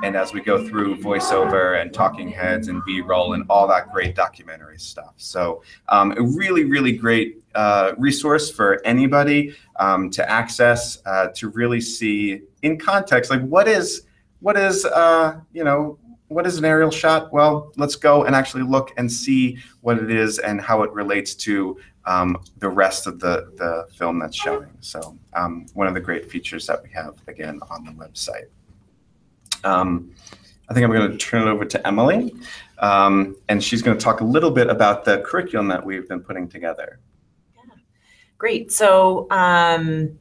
and 0.03 0.17
as 0.17 0.33
we 0.33 0.41
go 0.41 0.67
through 0.67 0.97
voiceover 0.97 1.81
and 1.81 1.93
talking 1.93 2.29
heads 2.29 2.69
and 2.69 2.85
b-roll 2.85 3.35
and 3.35 3.45
all 3.49 3.69
that 3.69 3.93
great 3.93 4.15
documentary 4.15 4.79
stuff 4.79 5.15
so 5.17 5.63
um, 5.89 6.13
a 6.17 6.23
really 6.23 6.65
really 6.65 6.93
great 6.93 7.43
uh, 7.55 7.93
resource 7.99 8.51
for 8.51 8.85
anybody 8.85 9.55
um, 9.79 10.11
to 10.11 10.29
access 10.29 10.99
uh, 11.07 11.29
to 11.35 11.49
really 11.51 11.81
see 11.81 12.43
in 12.63 12.79
context 12.79 13.31
like 13.31 13.43
what 13.43 13.69
is 13.69 14.03
what 14.43 14.57
is 14.57 14.85
uh, 14.85 15.41
you 15.53 15.65
know 15.65 15.99
what 16.29 16.47
is 16.47 16.57
an 16.59 16.65
aerial 16.65 16.91
shot 16.91 17.33
well 17.33 17.73
let's 17.77 17.95
go 17.95 18.25
and 18.25 18.35
actually 18.35 18.63
look 18.63 18.93
and 18.97 19.11
see 19.11 19.59
what 19.83 19.99
it 19.99 20.11
is 20.11 20.39
and 20.39 20.61
how 20.61 20.83
it 20.83 20.91
relates 20.93 21.35
to 21.35 21.79
um, 22.05 22.43
the 22.59 22.69
rest 22.69 23.07
of 23.07 23.21
the, 23.21 23.53
the 23.57 23.87
film 23.95 24.19
that's 24.19 24.37
showing. 24.37 24.71
So 24.81 25.19
um, 25.35 25.67
one 25.75 25.87
of 25.87 25.95
the 25.95 26.01
great 26.01 26.31
features 26.31 26.67
that 26.67 26.83
we 26.83 26.91
have, 26.91 27.15
again, 27.29 27.61
on 27.71 27.85
the 27.85 27.93
website. 27.93 28.47
Um, 29.65 30.15
I 30.69 30.75
think 30.75 30.85
I'm 30.85 30.93
going 30.93 31.11
to 31.11 31.19
turn 31.19 31.47
it 31.47 31.51
over 31.51 31.65
to 31.65 31.87
Emily, 31.87 32.35
um, 32.79 33.37
and 33.49 33.63
she's 33.63 33.83
going 33.83 33.97
to 33.97 34.03
talk 34.03 34.21
a 34.21 34.25
little 34.25 34.51
bit 34.51 34.69
about 34.69 35.05
the 35.05 35.21
curriculum 35.21 35.69
that 35.69 35.85
we've 35.85 36.09
been 36.09 36.21
putting 36.21 36.49
together. 36.49 36.99
Yeah. 37.57 37.75
Great. 38.39 38.73
So 38.73 39.27
um, 39.31 40.19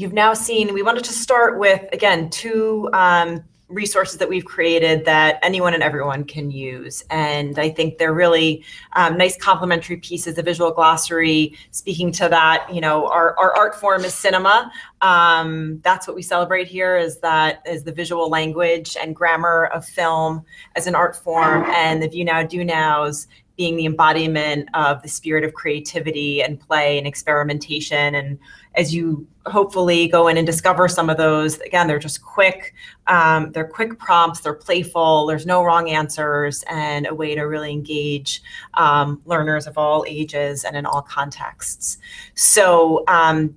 you've 0.00 0.12
now 0.12 0.32
seen, 0.32 0.72
we 0.72 0.82
wanted 0.82 1.04
to 1.04 1.12
start 1.12 1.58
with, 1.58 1.84
again, 1.92 2.30
two 2.30 2.88
um, 2.92 3.44
resources 3.68 4.18
that 4.18 4.28
we've 4.28 4.44
created 4.44 5.04
that 5.04 5.38
anyone 5.42 5.74
and 5.74 5.82
everyone 5.82 6.24
can 6.24 6.50
use. 6.50 7.04
And 7.10 7.58
I 7.58 7.68
think 7.70 7.98
they're 7.98 8.14
really 8.14 8.64
um, 8.94 9.16
nice 9.16 9.36
complementary 9.36 9.98
pieces. 9.98 10.34
The 10.34 10.42
visual 10.42 10.72
glossary 10.72 11.56
speaking 11.70 12.10
to 12.12 12.28
that, 12.28 12.66
you 12.72 12.80
know, 12.80 13.06
our, 13.08 13.38
our 13.38 13.54
art 13.56 13.76
form 13.76 14.04
is 14.04 14.14
cinema. 14.14 14.72
Um, 15.02 15.80
that's 15.82 16.06
what 16.06 16.16
we 16.16 16.22
celebrate 16.22 16.66
here 16.66 16.96
is 16.96 17.18
that 17.18 17.62
is 17.66 17.84
the 17.84 17.92
visual 17.92 18.28
language 18.28 18.96
and 19.00 19.14
grammar 19.14 19.66
of 19.66 19.84
film 19.84 20.44
as 20.76 20.86
an 20.86 20.94
art 20.94 21.14
form 21.14 21.64
and 21.68 22.02
the 22.02 22.08
view 22.08 22.24
now 22.24 22.42
do 22.42 22.64
nows 22.64 23.28
being 23.60 23.76
the 23.76 23.84
embodiment 23.84 24.66
of 24.72 25.02
the 25.02 25.08
spirit 25.08 25.44
of 25.44 25.52
creativity 25.52 26.42
and 26.42 26.58
play 26.58 26.96
and 26.96 27.06
experimentation. 27.06 28.14
And 28.14 28.38
as 28.74 28.94
you 28.94 29.26
hopefully 29.44 30.08
go 30.08 30.28
in 30.28 30.38
and 30.38 30.46
discover 30.46 30.88
some 30.88 31.10
of 31.10 31.18
those, 31.18 31.60
again, 31.60 31.86
they're 31.86 31.98
just 31.98 32.22
quick, 32.22 32.74
um, 33.06 33.52
they're 33.52 33.68
quick 33.68 33.98
prompts, 33.98 34.40
they're 34.40 34.54
playful, 34.54 35.26
there's 35.26 35.44
no 35.44 35.62
wrong 35.62 35.90
answers, 35.90 36.64
and 36.70 37.06
a 37.06 37.14
way 37.14 37.34
to 37.34 37.42
really 37.42 37.70
engage 37.70 38.40
um, 38.78 39.20
learners 39.26 39.66
of 39.66 39.76
all 39.76 40.06
ages 40.08 40.64
and 40.64 40.74
in 40.74 40.86
all 40.86 41.02
contexts. 41.02 41.98
So, 42.36 43.04
um, 43.08 43.54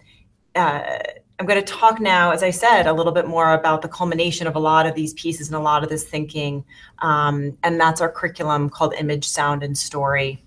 uh, 0.54 0.98
I'm 1.44 1.48
going 1.48 1.62
to 1.62 1.74
talk 1.74 2.00
now, 2.00 2.32
as 2.32 2.42
I 2.42 2.52
said, 2.52 2.88
a 2.88 2.94
little 2.94 3.12
bit 3.12 3.28
more 3.28 3.52
about 3.52 3.82
the 3.82 3.90
culmination 3.90 4.48
of 4.48 4.56
a 4.56 4.60
lot 4.60 4.86
of 4.86 4.96
these 4.96 5.14
pieces 5.16 5.50
and 5.50 5.58
a 5.58 5.60
lot 5.60 5.84
of 5.84 5.90
this 5.90 6.06
thinking. 6.06 6.64
Um, 7.00 7.58
and 7.64 7.78
that's 7.78 8.00
our 8.00 8.10
curriculum 8.10 8.70
called 8.70 8.94
Image, 8.94 9.28
Sound, 9.28 9.62
and 9.62 9.78
Story. 9.78 10.42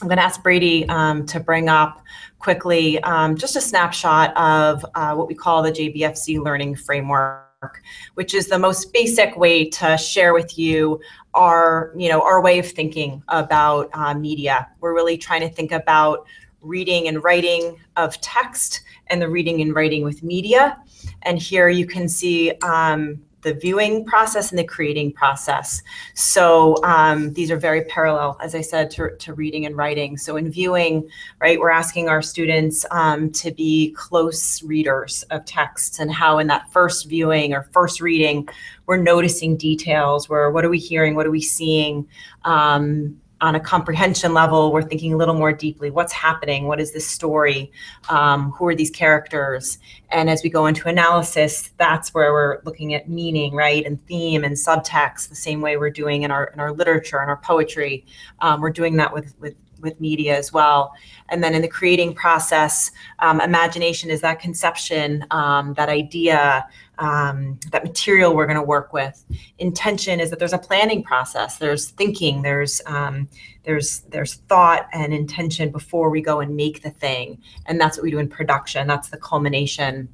I'm 0.00 0.08
going 0.08 0.16
to 0.16 0.24
ask 0.24 0.42
Brady 0.42 0.88
um, 0.88 1.26
to 1.26 1.38
bring 1.38 1.68
up 1.68 2.02
quickly 2.38 2.98
um, 3.02 3.36
just 3.36 3.56
a 3.56 3.60
snapshot 3.60 4.34
of 4.34 4.86
uh, 4.94 5.14
what 5.14 5.28
we 5.28 5.34
call 5.34 5.62
the 5.62 5.70
JBFC 5.70 6.42
Learning 6.42 6.74
Framework, 6.74 7.82
which 8.14 8.32
is 8.32 8.48
the 8.48 8.58
most 8.58 8.90
basic 8.94 9.36
way 9.36 9.68
to 9.68 9.98
share 9.98 10.32
with 10.32 10.56
you 10.56 10.98
our, 11.34 11.92
you 11.94 12.08
know, 12.08 12.22
our 12.22 12.40
way 12.40 12.58
of 12.58 12.66
thinking 12.66 13.22
about 13.28 13.90
uh, 13.92 14.14
media. 14.14 14.66
We're 14.80 14.94
really 14.94 15.18
trying 15.18 15.42
to 15.42 15.50
think 15.50 15.72
about 15.72 16.26
reading 16.62 17.08
and 17.08 17.22
writing 17.22 17.76
of 17.96 18.20
text 18.20 18.82
and 19.08 19.20
the 19.20 19.28
reading 19.28 19.60
and 19.60 19.74
writing 19.74 20.04
with 20.04 20.22
media. 20.22 20.78
And 21.22 21.38
here 21.38 21.68
you 21.68 21.86
can 21.86 22.08
see 22.08 22.52
um, 22.62 23.20
the 23.42 23.54
viewing 23.54 24.04
process 24.04 24.50
and 24.50 24.58
the 24.58 24.64
creating 24.64 25.12
process. 25.12 25.82
So 26.14 26.82
um, 26.84 27.32
these 27.32 27.50
are 27.50 27.56
very 27.56 27.84
parallel, 27.84 28.38
as 28.40 28.54
I 28.54 28.60
said, 28.60 28.90
to, 28.92 29.16
to, 29.16 29.34
reading 29.34 29.66
and 29.66 29.76
writing. 29.76 30.16
So 30.16 30.36
in 30.36 30.50
viewing, 30.50 31.08
right, 31.40 31.58
we're 31.58 31.70
asking 31.70 32.08
our 32.08 32.22
students 32.22 32.86
um, 32.90 33.30
to 33.32 33.50
be 33.50 33.92
close 33.96 34.62
readers 34.62 35.24
of 35.30 35.44
texts 35.44 35.98
and 35.98 36.12
how 36.12 36.38
in 36.38 36.46
that 36.46 36.70
first 36.72 37.08
viewing 37.08 37.52
or 37.52 37.64
first 37.72 38.00
reading, 38.00 38.48
we're 38.86 38.96
noticing 38.96 39.56
details 39.56 40.28
where 40.28 40.50
what 40.50 40.64
are 40.64 40.70
we 40.70 40.78
hearing, 40.78 41.16
what 41.16 41.26
are 41.26 41.30
we 41.30 41.42
seeing, 41.42 42.06
um, 42.44 43.20
on 43.42 43.56
a 43.56 43.60
comprehension 43.60 44.32
level, 44.32 44.72
we're 44.72 44.82
thinking 44.82 45.12
a 45.12 45.16
little 45.16 45.34
more 45.34 45.52
deeply. 45.52 45.90
What's 45.90 46.12
happening? 46.12 46.68
What 46.68 46.80
is 46.80 46.92
this 46.92 47.06
story? 47.06 47.72
Um, 48.08 48.52
who 48.52 48.66
are 48.68 48.74
these 48.74 48.88
characters? 48.90 49.78
And 50.10 50.30
as 50.30 50.44
we 50.44 50.48
go 50.48 50.66
into 50.66 50.88
analysis, 50.88 51.72
that's 51.76 52.14
where 52.14 52.32
we're 52.32 52.60
looking 52.64 52.94
at 52.94 53.08
meaning, 53.08 53.54
right, 53.54 53.84
and 53.84 54.04
theme 54.06 54.44
and 54.44 54.54
subtext, 54.54 55.28
the 55.28 55.34
same 55.34 55.60
way 55.60 55.76
we're 55.76 55.90
doing 55.90 56.22
in 56.22 56.30
our 56.30 56.44
in 56.54 56.60
our 56.60 56.72
literature 56.72 57.18
and 57.18 57.28
our 57.28 57.36
poetry. 57.36 58.06
Um, 58.38 58.60
we're 58.60 58.70
doing 58.70 58.96
that 58.96 59.12
with 59.12 59.34
with 59.40 59.56
with 59.80 60.00
media 60.00 60.38
as 60.38 60.52
well. 60.52 60.94
And 61.28 61.42
then 61.42 61.54
in 61.54 61.62
the 61.62 61.68
creating 61.68 62.14
process, 62.14 62.92
um, 63.18 63.40
imagination 63.40 64.10
is 64.10 64.20
that 64.20 64.38
conception, 64.38 65.26
um, 65.32 65.74
that 65.74 65.88
idea, 65.88 66.64
um, 67.06 67.58
that 67.72 67.82
material 67.90 68.30
we're 68.34 68.50
going 68.52 68.62
to 68.64 68.70
work 68.76 68.92
with. 68.92 69.16
Intention 69.58 70.20
is 70.22 70.28
that 70.30 70.38
there's 70.40 70.58
a 70.60 70.64
planning 70.68 71.02
process. 71.10 71.50
There's 71.58 71.84
thinking. 72.00 72.42
There's 72.42 72.74
um, 72.96 73.28
there's 73.66 73.90
there's 74.12 74.34
thought 74.50 74.82
and 74.92 75.12
intention 75.12 75.66
before 75.78 76.08
we 76.14 76.20
go 76.30 76.40
and 76.40 76.50
make 76.64 76.76
the 76.86 76.94
thing. 77.04 77.26
And 77.66 77.74
that's 77.80 77.94
what 77.96 78.04
we 78.04 78.10
do 78.10 78.20
in 78.24 78.28
production. 78.28 78.86
That's 78.86 79.10
the 79.14 79.20
culmination 79.30 80.08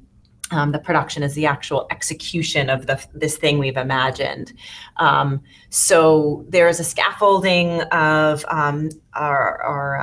Um, 0.51 0.71
the 0.71 0.79
production 0.79 1.21
is 1.23 1.33
the 1.35 1.45
actual 1.45 1.81
execution 1.91 2.69
of 2.75 2.79
the, 2.89 2.97
this 3.13 3.37
thing 3.37 3.59
we've 3.59 3.81
imagined. 3.87 4.47
Um, 4.97 5.41
so 5.69 6.43
there's 6.49 6.79
a 6.79 6.83
scaffolding 6.83 7.81
of 7.91 8.43
um, 8.59 8.89
our, 9.13 9.61
our, 9.61 10.01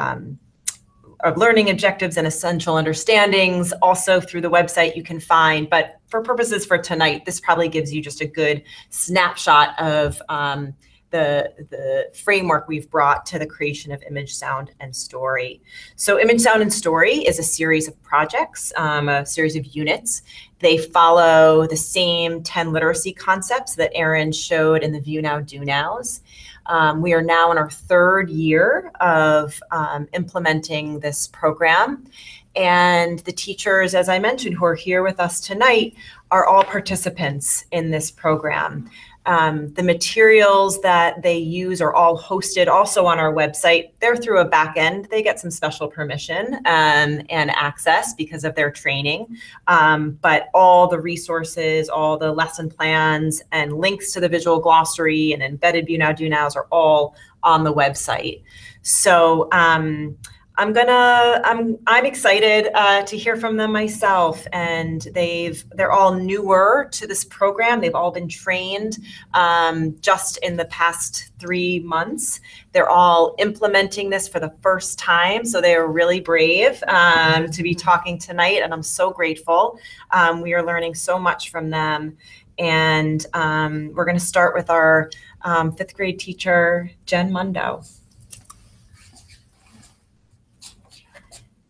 our 1.21 1.35
learning 1.37 1.71
objectives 1.71 2.17
and 2.17 2.27
essential 2.27 2.77
understandings. 2.77 3.73
Also 3.83 4.21
through 4.21 4.41
the 4.43 4.51
website 4.51 4.97
you 4.97 5.03
can 5.03 5.21
find, 5.21 5.69
but 5.71 6.01
for 6.09 6.23
purposes 6.23 6.65
for 6.65 6.79
tonight, 6.79 7.25
this 7.25 7.41
probably 7.41 7.69
gives 7.69 7.93
you 7.93 8.03
just 8.03 8.21
a 8.21 8.27
good 8.27 8.63
snapshot 8.91 9.79
of 9.81 10.21
um, 10.29 10.75
the, 11.11 11.53
the 11.71 12.11
framework 12.15 12.69
we've 12.69 12.91
brought 12.91 13.25
to 13.27 13.39
the 13.39 13.47
creation 13.47 13.93
of 13.93 14.03
image, 14.09 14.35
sound, 14.35 14.73
and 14.81 14.95
story. 14.95 15.63
So 15.95 16.21
image, 16.21 16.41
sound, 16.41 16.63
and 16.63 16.73
story 16.73 17.15
is 17.15 17.39
a 17.39 17.43
series 17.43 17.89
of 17.89 18.01
projects, 18.03 18.73
um, 18.77 19.09
a 19.09 19.25
series 19.25 19.57
of 19.57 19.65
units. 19.67 20.23
They 20.59 20.79
follow 20.79 21.67
the 21.67 21.77
same 21.77 22.43
10 22.43 22.73
literacy 22.73 23.13
concepts 23.13 23.75
that 23.77 23.93
Aaron 23.95 24.33
showed 24.33 24.83
in 24.83 24.93
the 24.93 25.01
View 25.01 25.23
Now, 25.23 25.41
Do 25.41 25.65
Nows. 25.65 26.21
Um, 26.69 27.01
we 27.01 27.13
are 27.13 27.23
now 27.23 27.53
in 27.53 27.59
our 27.59 27.71
third 27.71 28.31
year 28.31 28.91
of 29.01 29.61
um, 29.71 30.09
implementing 30.13 31.01
this 31.01 31.29
program. 31.29 32.07
And 32.55 33.19
the 33.21 33.33
teachers, 33.33 33.95
as 33.95 34.09
I 34.09 34.19
mentioned, 34.19 34.57
who 34.57 34.65
are 34.65 34.75
here 34.75 35.03
with 35.03 35.21
us 35.21 35.41
tonight, 35.41 35.95
are 36.31 36.47
all 36.47 36.65
participants 36.65 37.67
in 37.71 37.91
this 37.91 38.11
program. 38.11 38.91
Um, 39.27 39.73
the 39.75 39.83
materials 39.83 40.81
that 40.83 41.23
they 41.23 41.37
use 41.37 41.81
are 41.81 41.93
all 41.93 42.19
hosted 42.19 42.69
also 42.69 43.07
on 43.07 43.19
our 43.19 43.33
website. 43.33 43.91
They're 44.01 44.17
through 44.17 44.41
a 44.41 44.45
back 44.45 44.77
end. 44.77 45.09
They 45.11 45.23
get 45.23 45.41
some 45.41 45.51
special 45.51 45.89
permission 45.89 46.55
um, 46.65 47.23
and 47.29 47.51
access 47.51 48.15
because 48.15 48.45
of 48.45 48.55
their 48.55 48.71
training. 48.71 49.37
Um, 49.67 50.13
but 50.23 50.49
all 50.55 50.87
the 50.87 51.01
resources, 51.01 51.89
all 51.89 52.17
the 52.17 52.33
lesson 52.33 52.71
plans, 52.71 53.43
and 53.53 53.73
links 53.73 54.13
to 54.13 54.21
the 54.21 54.29
visual 54.29 54.61
glossary 54.61 55.33
and 55.33 55.43
embedded 55.43 55.87
View 55.87 55.99
Now 55.99 56.13
Do 56.13 56.29
Nows 56.29 56.57
are 56.57 56.67
all 56.71 57.17
on 57.43 57.65
the 57.65 57.75
website. 57.75 58.43
So 58.83 59.49
um, 59.53 60.17
I'm 60.59 60.73
gonna 60.73 61.43
I'm 61.45 61.77
I'm 61.87 62.07
excited 62.07 62.71
uh, 62.75 63.03
to 63.03 63.17
hear 63.17 63.37
from 63.37 63.59
them 63.59 63.73
myself, 63.73 64.47
and 64.53 65.03
they've 65.13 65.63
they're 65.73 65.93
all 65.93 66.15
newer 66.15 66.89
to 66.93 67.07
this 67.07 67.25
program. 67.25 67.81
They've 67.81 67.95
all 67.95 68.11
been 68.11 68.29
trained 68.29 68.99
um, 69.35 69.97
just 70.01 70.39
in 70.39 70.57
the 70.57 70.65
past 70.67 71.31
three 71.39 71.81
months. 71.81 72.41
They're 72.73 72.89
all 72.89 73.35
implementing 73.39 74.09
this 74.09 74.29
for 74.29 74.41
the 74.41 74.55
first 74.63 74.99
time, 74.99 75.45
so 75.45 75.61
they 75.61 75.75
are 75.75 75.87
really 75.93 76.21
brave 76.21 76.83
um, 76.89 77.51
to 77.51 77.63
be 77.63 77.75
talking 77.75 78.19
tonight, 78.19 78.63
and 78.63 78.73
I'm 78.73 78.83
so 78.83 79.11
grateful. 79.11 79.79
Um, 80.11 80.41
we 80.41 80.55
are 80.55 80.65
learning 80.65 80.95
so 80.95 81.19
much 81.19 81.51
from 81.51 81.69
them, 81.69 82.17
and 82.59 83.27
um, 83.35 83.93
we're 83.93 84.07
going 84.07 84.19
to 84.19 84.25
start 84.25 84.55
with 84.55 84.71
our 84.71 85.11
um, 85.43 85.73
fifth 85.77 85.95
grade 85.95 86.19
teacher, 86.19 86.91
Jen 87.05 87.31
Mundo. 87.31 87.83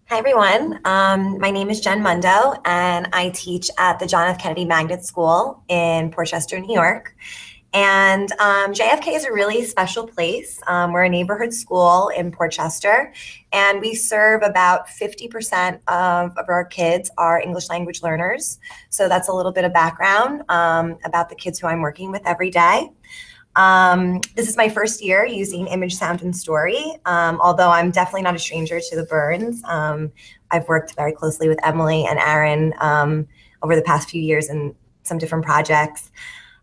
Hi, 0.09 0.19
everyone. 0.19 0.79
Um, 0.85 1.37
my 1.41 1.51
name 1.51 1.69
is 1.69 1.81
Jen 1.81 2.01
Mundo, 2.01 2.55
and 2.65 3.09
I 3.13 3.31
teach 3.31 3.69
at 3.77 3.99
the 3.99 4.07
John 4.07 4.29
F. 4.29 4.39
Kennedy 4.39 4.65
Magnet 4.65 5.05
School 5.05 5.65
in 5.67 6.13
Port 6.13 6.29
Chester, 6.29 6.61
New 6.61 6.73
York. 6.73 7.17
And 7.73 8.31
um, 8.39 8.73
JFK 8.73 9.17
is 9.17 9.25
a 9.25 9.33
really 9.33 9.65
special 9.65 10.07
place. 10.07 10.61
Um, 10.69 10.93
we're 10.93 11.03
a 11.03 11.09
neighborhood 11.09 11.53
school 11.53 12.09
in 12.17 12.31
Port 12.31 12.53
Chester, 12.53 13.13
and 13.53 13.81
we 13.81 13.97
serve 13.97 14.43
about 14.43 14.87
50% 14.87 15.81
of, 15.89 16.31
of 16.39 16.45
our 16.49 16.65
kids 16.65 17.11
are 17.19 17.41
English 17.41 17.69
language 17.69 18.01
learners. 18.05 18.61
So 18.91 19.09
that's 19.09 19.27
a 19.27 19.33
little 19.33 19.53
bit 19.53 19.65
of 19.65 19.73
background 19.73 20.45
um, 20.49 20.99
about 21.05 21.31
the 21.31 21.35
kids 21.35 21.59
who 21.59 21.67
I'm 21.67 21.81
working 21.81 22.13
with 22.13 22.23
every 22.25 22.51
day. 22.51 22.93
Um, 23.57 24.21
this 24.35 24.49
is 24.49 24.57
my 24.57 24.69
first 24.69 25.03
year 25.03 25.25
using 25.25 25.67
image, 25.67 25.97
sound, 25.97 26.23
and 26.23 26.37
story, 26.37 26.79
um, 27.07 27.41
although 27.41 27.71
I'm 27.71 27.91
definitely 27.91 28.23
not 28.23 28.37
a 28.37 28.39
stranger 28.39 28.79
to 28.79 28.97
the 28.97 29.05
Burns. 29.05 29.63
Um, 29.65 30.13
I've 30.51 30.69
worked 30.69 30.95
very 30.95 31.13
closely 31.13 31.49
with 31.49 31.59
Emily 31.67 32.07
and 32.07 32.19
Aaron 32.19 32.75
um, 32.81 33.27
over 33.63 33.75
the 33.75 33.83
past 33.83 34.11
few 34.11 34.23
years 34.23 34.51
in 34.51 34.75
some 35.03 35.19
different 35.19 35.45
projects. 35.45 36.11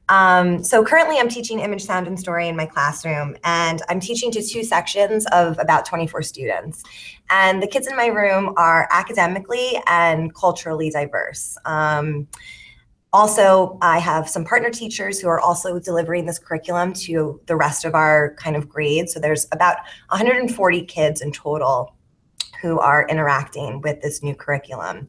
Um, 0.10 0.64
so 0.64 0.84
currently 0.84 1.18
I'm 1.18 1.30
teaching 1.30 1.60
image, 1.60 1.84
sound, 1.84 2.08
and 2.08 2.20
story 2.20 2.48
in 2.48 2.56
my 2.56 2.66
classroom, 2.66 3.36
and 3.44 3.82
I'm 3.90 4.00
teaching 4.00 4.32
to 4.32 4.44
two 4.44 4.64
sections 4.64 5.26
of 5.28 5.58
about 5.60 5.86
24 5.86 6.22
students. 6.22 6.84
And 7.30 7.64
the 7.64 7.68
kids 7.68 7.88
in 7.88 7.96
my 7.96 8.08
room 8.08 8.54
are 8.58 8.88
academically 8.92 9.82
and 9.88 10.34
culturally 10.36 10.90
diverse. 10.90 11.58
Also, 13.14 13.78
I 13.82 14.00
have 14.00 14.28
some 14.28 14.44
partner 14.44 14.72
teachers 14.72 15.20
who 15.20 15.28
are 15.28 15.40
also 15.40 15.78
delivering 15.80 16.26
this 16.26 16.40
curriculum 16.40 16.94
to 16.94 17.40
the 17.46 17.56
rest 17.56 17.86
of 17.86 17.94
our 17.94 18.34
kind 18.40 18.56
of 18.56 18.68
grades. 18.68 19.14
So 19.14 19.20
there's 19.20 19.48
about 19.52 19.78
140 20.10 20.82
kids 20.86 21.22
in 21.22 21.32
total 21.32 21.96
who 22.60 22.80
are 22.80 23.08
interacting 23.08 23.82
with 23.82 24.02
this 24.02 24.24
new 24.24 24.34
curriculum. 24.34 25.08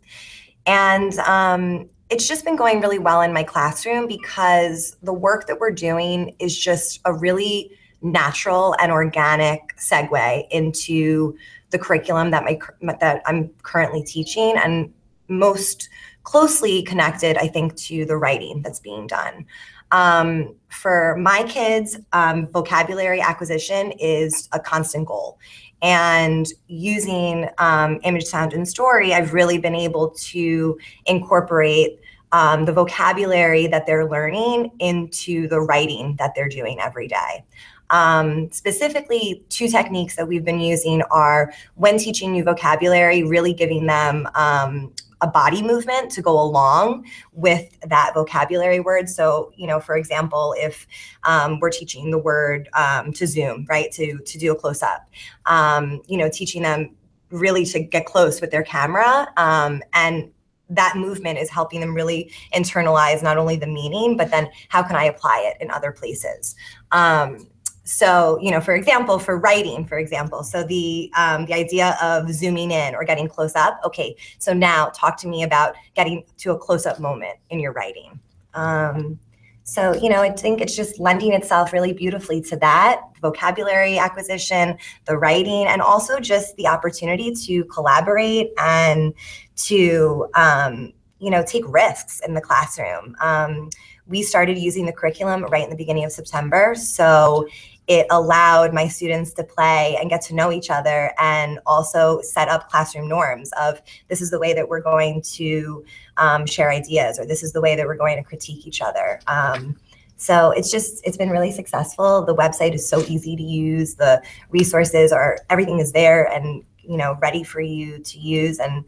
And 0.66 1.18
um, 1.20 1.88
it's 2.10 2.28
just 2.28 2.44
been 2.44 2.56
going 2.56 2.82
really 2.82 2.98
well 2.98 3.22
in 3.22 3.32
my 3.32 3.42
classroom 3.42 4.06
because 4.06 4.96
the 5.02 5.12
work 5.12 5.46
that 5.46 5.58
we're 5.58 5.70
doing 5.70 6.36
is 6.38 6.58
just 6.58 7.00
a 7.06 7.14
really 7.14 7.70
natural 8.02 8.76
and 8.80 8.92
organic 8.92 9.74
segue 9.78 10.46
into 10.50 11.34
the 11.70 11.78
curriculum 11.78 12.30
that 12.32 12.44
my 12.44 12.58
that 13.00 13.22
I'm 13.24 13.48
currently 13.62 14.02
teaching 14.02 14.56
and 14.58 14.92
most 15.28 15.88
closely 16.24 16.82
connected, 16.82 17.36
I 17.36 17.46
think, 17.46 17.76
to 17.76 18.04
the 18.04 18.16
writing 18.16 18.62
that's 18.62 18.80
being 18.80 19.06
done. 19.06 19.46
Um, 19.92 20.56
for 20.68 21.16
my 21.20 21.44
kids, 21.44 21.98
um, 22.12 22.48
vocabulary 22.48 23.20
acquisition 23.20 23.92
is 23.92 24.48
a 24.52 24.58
constant 24.58 25.06
goal. 25.06 25.38
And 25.82 26.46
using 26.66 27.48
um, 27.58 28.00
image, 28.02 28.24
sound, 28.24 28.54
and 28.54 28.66
story, 28.66 29.14
I've 29.14 29.34
really 29.34 29.58
been 29.58 29.74
able 29.74 30.10
to 30.10 30.78
incorporate 31.06 32.00
um, 32.32 32.64
the 32.64 32.72
vocabulary 32.72 33.66
that 33.68 33.86
they're 33.86 34.08
learning 34.08 34.72
into 34.80 35.46
the 35.46 35.60
writing 35.60 36.16
that 36.18 36.32
they're 36.34 36.48
doing 36.48 36.80
every 36.80 37.06
day. 37.06 37.44
Um, 37.90 38.50
specifically, 38.50 39.44
two 39.50 39.68
techniques 39.68 40.16
that 40.16 40.26
we've 40.26 40.44
been 40.44 40.58
using 40.58 41.02
are 41.10 41.52
when 41.76 41.98
teaching 41.98 42.32
new 42.32 42.42
vocabulary, 42.42 43.22
really 43.22 43.52
giving 43.52 43.86
them 43.86 44.26
um, 44.34 44.92
a 45.20 45.26
body 45.26 45.62
movement 45.62 46.10
to 46.12 46.22
go 46.22 46.40
along 46.40 47.06
with 47.32 47.68
that 47.88 48.12
vocabulary 48.14 48.80
word. 48.80 49.08
So, 49.08 49.52
you 49.56 49.66
know, 49.66 49.80
for 49.80 49.96
example, 49.96 50.54
if 50.58 50.86
um, 51.24 51.58
we're 51.60 51.70
teaching 51.70 52.10
the 52.10 52.18
word 52.18 52.68
um, 52.74 53.12
to 53.14 53.26
zoom, 53.26 53.66
right, 53.68 53.90
to 53.92 54.18
to 54.18 54.38
do 54.38 54.52
a 54.52 54.56
close 54.56 54.82
up, 54.82 55.08
um, 55.46 56.02
you 56.06 56.16
know, 56.16 56.28
teaching 56.28 56.62
them 56.62 56.94
really 57.30 57.64
to 57.66 57.80
get 57.80 58.06
close 58.06 58.40
with 58.40 58.50
their 58.50 58.62
camera 58.62 59.26
um, 59.36 59.82
and 59.92 60.30
that 60.70 60.96
movement 60.96 61.38
is 61.38 61.50
helping 61.50 61.80
them 61.80 61.94
really 61.94 62.32
internalize 62.54 63.22
not 63.22 63.36
only 63.36 63.56
the 63.56 63.66
meaning 63.66 64.16
but 64.16 64.30
then 64.30 64.48
how 64.68 64.82
can 64.82 64.96
i 64.96 65.04
apply 65.04 65.42
it 65.44 65.60
in 65.62 65.70
other 65.70 65.92
places 65.92 66.54
um, 66.92 67.46
so 67.84 68.38
you 68.40 68.50
know 68.50 68.60
for 68.60 68.74
example 68.74 69.18
for 69.18 69.38
writing 69.38 69.84
for 69.86 69.98
example 69.98 70.42
so 70.42 70.64
the 70.64 71.10
um, 71.16 71.44
the 71.46 71.54
idea 71.54 71.96
of 72.02 72.30
zooming 72.30 72.70
in 72.70 72.94
or 72.94 73.04
getting 73.04 73.28
close 73.28 73.54
up 73.54 73.78
okay 73.84 74.16
so 74.38 74.52
now 74.52 74.86
talk 74.94 75.16
to 75.16 75.28
me 75.28 75.42
about 75.42 75.74
getting 75.94 76.24
to 76.38 76.52
a 76.52 76.58
close 76.58 76.86
up 76.86 76.98
moment 76.98 77.38
in 77.50 77.60
your 77.60 77.72
writing. 77.72 78.18
Um, 78.54 79.18
so 79.66 79.94
you 79.94 80.10
know 80.10 80.20
i 80.20 80.28
think 80.28 80.60
it's 80.60 80.76
just 80.76 81.00
lending 81.00 81.32
itself 81.32 81.72
really 81.72 81.94
beautifully 81.94 82.38
to 82.38 82.54
that 82.56 83.00
vocabulary 83.22 83.98
acquisition 83.98 84.76
the 85.06 85.16
writing 85.16 85.66
and 85.66 85.80
also 85.80 86.20
just 86.20 86.54
the 86.56 86.66
opportunity 86.66 87.32
to 87.32 87.64
collaborate 87.64 88.50
and 88.58 89.14
to 89.56 90.28
um, 90.34 90.92
you 91.18 91.30
know 91.30 91.42
take 91.42 91.64
risks 91.68 92.20
in 92.20 92.34
the 92.34 92.40
classroom. 92.40 93.16
Um, 93.20 93.70
we 94.06 94.22
started 94.22 94.58
using 94.58 94.84
the 94.84 94.92
curriculum 94.92 95.44
right 95.44 95.64
in 95.64 95.70
the 95.70 95.76
beginning 95.76 96.04
of 96.04 96.12
september 96.12 96.74
so 96.74 97.46
it 97.86 98.06
allowed 98.10 98.72
my 98.72 98.88
students 98.88 99.32
to 99.34 99.44
play 99.44 99.96
and 100.00 100.08
get 100.08 100.22
to 100.22 100.34
know 100.34 100.50
each 100.50 100.70
other 100.70 101.12
and 101.18 101.58
also 101.66 102.20
set 102.22 102.48
up 102.48 102.70
classroom 102.70 103.08
norms 103.08 103.50
of 103.60 103.80
this 104.08 104.22
is 104.22 104.30
the 104.30 104.38
way 104.38 104.54
that 104.54 104.68
we're 104.68 104.80
going 104.80 105.20
to 105.20 105.84
um, 106.16 106.46
share 106.46 106.70
ideas 106.70 107.18
or 107.18 107.26
this 107.26 107.42
is 107.42 107.52
the 107.52 107.60
way 107.60 107.76
that 107.76 107.86
we're 107.86 107.96
going 107.96 108.16
to 108.16 108.22
critique 108.22 108.66
each 108.66 108.80
other. 108.80 109.20
Um, 109.26 109.76
so 110.16 110.52
it's 110.52 110.70
just 110.70 111.04
it's 111.04 111.16
been 111.16 111.28
really 111.28 111.52
successful. 111.52 112.24
The 112.24 112.34
website 112.34 112.72
is 112.72 112.88
so 112.88 113.00
easy 113.00 113.36
to 113.36 113.42
use. 113.42 113.96
The 113.96 114.22
resources 114.50 115.12
are 115.12 115.38
everything 115.50 115.80
is 115.80 115.92
there 115.92 116.24
and 116.32 116.62
you 116.78 116.96
know 116.96 117.18
ready 117.20 117.42
for 117.42 117.60
you 117.60 117.98
to 117.98 118.18
use. 118.18 118.58
And 118.60 118.84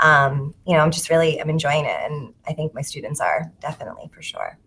um, 0.00 0.54
you 0.66 0.72
know 0.72 0.80
i'm 0.80 0.90
just 0.90 1.10
really 1.10 1.40
i'm 1.40 1.50
enjoying 1.50 1.84
it. 1.84 2.00
And 2.10 2.34
i 2.48 2.52
think 2.52 2.74
my 2.74 2.82
students 2.82 3.20
are 3.20 3.52
definitely 3.60 4.10
for 4.12 4.22
sure 4.22 4.58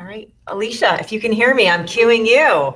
All 0.00 0.06
right, 0.06 0.32
Alicia, 0.46 0.96
if 0.98 1.12
you 1.12 1.20
can 1.20 1.30
hear 1.30 1.54
me, 1.54 1.68
I'm 1.68 1.84
cueing 1.84 2.26
you. 2.26 2.74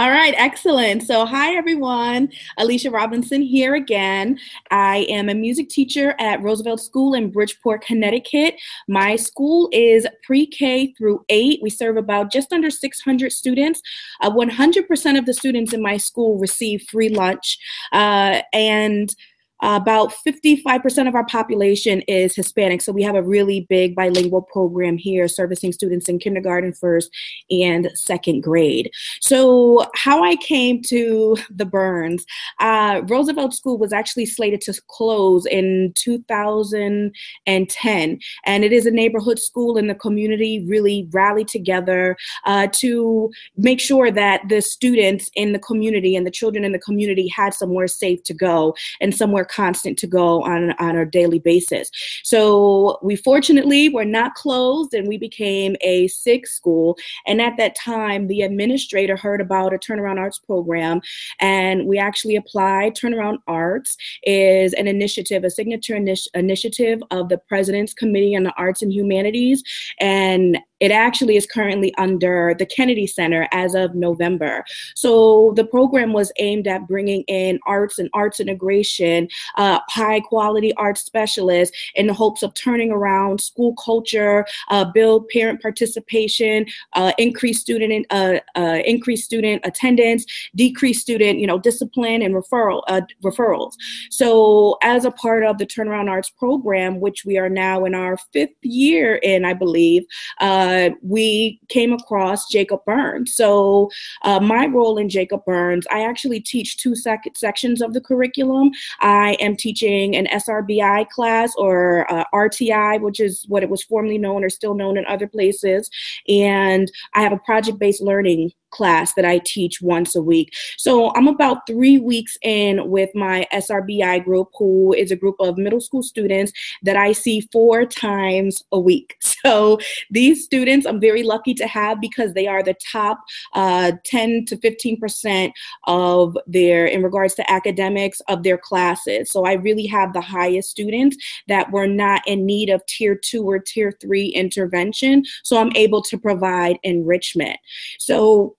All 0.00 0.10
right, 0.10 0.34
excellent. 0.36 1.04
So, 1.04 1.24
hi 1.24 1.54
everyone. 1.54 2.28
Alicia 2.58 2.90
Robinson 2.90 3.40
here 3.40 3.76
again. 3.76 4.36
I 4.72 5.06
am 5.08 5.28
a 5.28 5.34
music 5.34 5.68
teacher 5.68 6.16
at 6.18 6.42
Roosevelt 6.42 6.80
School 6.80 7.14
in 7.14 7.30
Bridgeport, 7.30 7.84
Connecticut. 7.84 8.56
My 8.88 9.14
school 9.14 9.68
is 9.70 10.08
pre 10.24 10.44
K 10.44 10.92
through 10.98 11.24
8. 11.28 11.60
We 11.62 11.70
serve 11.70 11.96
about 11.96 12.32
just 12.32 12.52
under 12.52 12.68
600 12.68 13.30
students. 13.30 13.80
Uh, 14.20 14.32
100% 14.32 15.18
of 15.18 15.26
the 15.26 15.34
students 15.34 15.72
in 15.72 15.80
my 15.80 15.98
school 15.98 16.36
receive 16.36 16.82
free 16.90 17.10
lunch. 17.10 17.58
Uh, 17.92 18.42
and 18.52 19.14
about 19.62 20.12
55% 20.26 21.08
of 21.08 21.14
our 21.14 21.26
population 21.26 22.00
is 22.02 22.34
Hispanic, 22.34 22.82
so 22.82 22.92
we 22.92 23.02
have 23.02 23.14
a 23.14 23.22
really 23.22 23.66
big 23.68 23.94
bilingual 23.94 24.42
program 24.42 24.96
here 24.96 25.28
servicing 25.28 25.72
students 25.72 26.08
in 26.08 26.18
kindergarten, 26.18 26.72
first, 26.72 27.10
and 27.50 27.90
second 27.94 28.42
grade. 28.42 28.90
So, 29.20 29.86
how 29.94 30.24
I 30.24 30.36
came 30.36 30.80
to 30.84 31.36
the 31.50 31.66
Burns, 31.66 32.24
uh, 32.58 33.02
Roosevelt 33.04 33.52
School 33.54 33.78
was 33.78 33.92
actually 33.92 34.26
slated 34.26 34.60
to 34.62 34.74
close 34.88 35.46
in 35.46 35.92
2010, 35.96 38.18
and 38.44 38.64
it 38.64 38.72
is 38.72 38.86
a 38.86 38.90
neighborhood 38.90 39.38
school, 39.38 39.76
and 39.76 39.90
the 39.90 39.94
community 39.94 40.64
really 40.66 41.06
rallied 41.10 41.48
together 41.48 42.16
uh, 42.46 42.66
to 42.72 43.30
make 43.56 43.80
sure 43.80 44.10
that 44.10 44.42
the 44.48 44.60
students 44.60 45.30
in 45.34 45.52
the 45.52 45.58
community 45.58 46.16
and 46.16 46.26
the 46.26 46.30
children 46.30 46.64
in 46.64 46.72
the 46.72 46.78
community 46.78 47.28
had 47.28 47.54
somewhere 47.54 47.88
safe 47.88 48.22
to 48.24 48.34
go 48.34 48.74
and 49.00 49.14
somewhere 49.14 49.44
constant 49.50 49.98
to 49.98 50.06
go 50.06 50.42
on, 50.44 50.72
on 50.72 50.96
a 50.96 51.04
daily 51.04 51.38
basis. 51.38 51.90
So 52.22 52.98
we 53.02 53.16
fortunately 53.16 53.88
were 53.88 54.04
not 54.04 54.34
closed 54.34 54.94
and 54.94 55.08
we 55.08 55.18
became 55.18 55.76
a 55.80 56.08
SIG 56.08 56.46
school. 56.46 56.96
And 57.26 57.40
at 57.40 57.56
that 57.56 57.76
time, 57.76 58.26
the 58.26 58.42
administrator 58.42 59.16
heard 59.16 59.40
about 59.40 59.74
a 59.74 59.78
turnaround 59.78 60.18
arts 60.18 60.38
program 60.38 61.00
and 61.40 61.86
we 61.86 61.98
actually 61.98 62.36
applied. 62.36 62.94
Turnaround 62.94 63.38
Arts 63.46 63.96
is 64.24 64.72
an 64.74 64.86
initiative, 64.86 65.44
a 65.44 65.50
signature 65.50 65.94
initi- 65.94 66.28
initiative 66.34 67.02
of 67.10 67.28
the 67.28 67.38
President's 67.38 67.94
Committee 67.94 68.36
on 68.36 68.44
the 68.44 68.54
Arts 68.56 68.82
and 68.82 68.92
Humanities. 68.92 69.62
And 69.98 70.58
it 70.80 70.90
actually 70.90 71.36
is 71.36 71.46
currently 71.46 71.94
under 71.96 72.54
the 72.58 72.66
Kennedy 72.66 73.06
Center 73.06 73.48
as 73.52 73.74
of 73.74 73.94
November. 73.94 74.64
So 74.94 75.52
the 75.56 75.64
program 75.64 76.12
was 76.12 76.32
aimed 76.38 76.66
at 76.66 76.88
bringing 76.88 77.22
in 77.22 77.60
arts 77.66 77.98
and 77.98 78.08
arts 78.12 78.40
integration, 78.40 79.28
uh, 79.56 79.80
high 79.88 80.20
quality 80.20 80.72
arts 80.74 81.02
specialists 81.02 81.76
in 81.94 82.06
the 82.06 82.14
hopes 82.14 82.42
of 82.42 82.54
turning 82.54 82.90
around 82.90 83.40
school 83.40 83.74
culture, 83.74 84.46
uh, 84.68 84.84
build 84.84 85.28
parent 85.28 85.60
participation, 85.60 86.66
uh, 86.94 87.12
increase 87.18 87.60
student 87.60 88.06
uh, 88.10 88.38
uh, 88.56 88.78
increase 88.84 89.24
student 89.24 89.60
attendance, 89.64 90.24
decrease 90.54 91.00
student 91.00 91.38
you 91.38 91.46
know 91.46 91.58
discipline 91.58 92.22
and 92.22 92.34
referral 92.34 92.82
uh, 92.88 93.02
referrals. 93.22 93.74
So 94.10 94.78
as 94.82 95.04
a 95.04 95.10
part 95.10 95.44
of 95.44 95.58
the 95.58 95.66
Turnaround 95.66 96.08
Arts 96.08 96.30
program, 96.30 97.00
which 97.00 97.24
we 97.24 97.38
are 97.38 97.48
now 97.48 97.84
in 97.84 97.94
our 97.94 98.16
fifth 98.32 98.56
year 98.62 99.16
in, 99.16 99.44
I 99.44 99.54
believe. 99.54 100.04
Uh, 100.40 100.69
we 101.02 101.60
came 101.68 101.92
across 101.92 102.48
Jacob 102.48 102.84
Burns. 102.84 103.34
So, 103.34 103.90
uh, 104.22 104.40
my 104.40 104.66
role 104.66 104.98
in 104.98 105.08
Jacob 105.08 105.44
Burns, 105.44 105.86
I 105.90 106.04
actually 106.04 106.40
teach 106.40 106.76
two 106.76 106.94
sec- 106.94 107.36
sections 107.36 107.80
of 107.82 107.94
the 107.94 108.00
curriculum. 108.00 108.70
I 109.00 109.36
am 109.40 109.56
teaching 109.56 110.16
an 110.16 110.26
SRBI 110.26 111.08
class 111.08 111.52
or 111.56 112.10
uh, 112.12 112.24
RTI, 112.34 113.00
which 113.00 113.20
is 113.20 113.44
what 113.48 113.62
it 113.62 113.70
was 113.70 113.82
formerly 113.82 114.18
known 114.18 114.44
or 114.44 114.50
still 114.50 114.74
known 114.74 114.96
in 114.96 115.06
other 115.06 115.26
places. 115.26 115.90
And 116.28 116.90
I 117.14 117.22
have 117.22 117.32
a 117.32 117.38
project 117.38 117.78
based 117.78 118.02
learning 118.02 118.52
class 118.70 119.14
that 119.14 119.24
I 119.24 119.40
teach 119.44 119.80
once 119.82 120.14
a 120.14 120.22
week. 120.22 120.52
So 120.76 121.12
I'm 121.14 121.28
about 121.28 121.66
three 121.66 121.98
weeks 121.98 122.36
in 122.42 122.88
with 122.90 123.10
my 123.14 123.46
SRBI 123.52 124.24
group, 124.24 124.48
who 124.58 124.92
is 124.92 125.10
a 125.10 125.16
group 125.16 125.36
of 125.40 125.58
middle 125.58 125.80
school 125.80 126.02
students 126.02 126.52
that 126.82 126.96
I 126.96 127.12
see 127.12 127.48
four 127.52 127.84
times 127.84 128.64
a 128.72 128.80
week. 128.80 129.16
So 129.40 129.78
these 130.10 130.44
students 130.44 130.84
I'm 130.84 131.00
very 131.00 131.22
lucky 131.22 131.54
to 131.54 131.66
have 131.66 131.98
because 131.98 132.34
they 132.34 132.46
are 132.46 132.62
the 132.62 132.74
top 132.74 133.20
uh, 133.54 133.92
10 134.04 134.44
to 134.46 134.56
15% 134.56 135.52
of 135.86 136.36
their, 136.46 136.84
in 136.86 137.02
regards 137.02 137.34
to 137.36 137.50
academics, 137.50 138.20
of 138.28 138.42
their 138.42 138.58
classes. 138.58 139.30
So 139.30 139.46
I 139.46 139.54
really 139.54 139.86
have 139.86 140.12
the 140.12 140.20
highest 140.20 140.70
students 140.70 141.16
that 141.48 141.70
were 141.72 141.86
not 141.86 142.22
in 142.26 142.44
need 142.44 142.68
of 142.68 142.84
tier 142.86 143.14
two 143.14 143.44
or 143.44 143.58
tier 143.58 143.92
three 144.00 144.26
intervention. 144.26 145.24
So 145.42 145.58
I'm 145.58 145.72
able 145.74 146.02
to 146.02 146.18
provide 146.18 146.78
enrichment. 146.82 147.58
So 147.98 148.56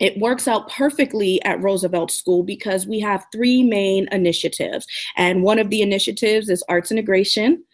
it 0.00 0.18
works 0.18 0.48
out 0.48 0.70
perfectly 0.70 1.42
at 1.44 1.60
Roosevelt 1.60 2.10
School 2.10 2.42
because 2.42 2.86
we 2.86 3.00
have 3.00 3.26
three 3.32 3.62
main 3.62 4.08
initiatives. 4.12 4.86
And 5.16 5.42
one 5.42 5.58
of 5.58 5.70
the 5.70 5.82
initiatives 5.82 6.48
is 6.48 6.64
arts 6.68 6.90
integration 6.90 7.64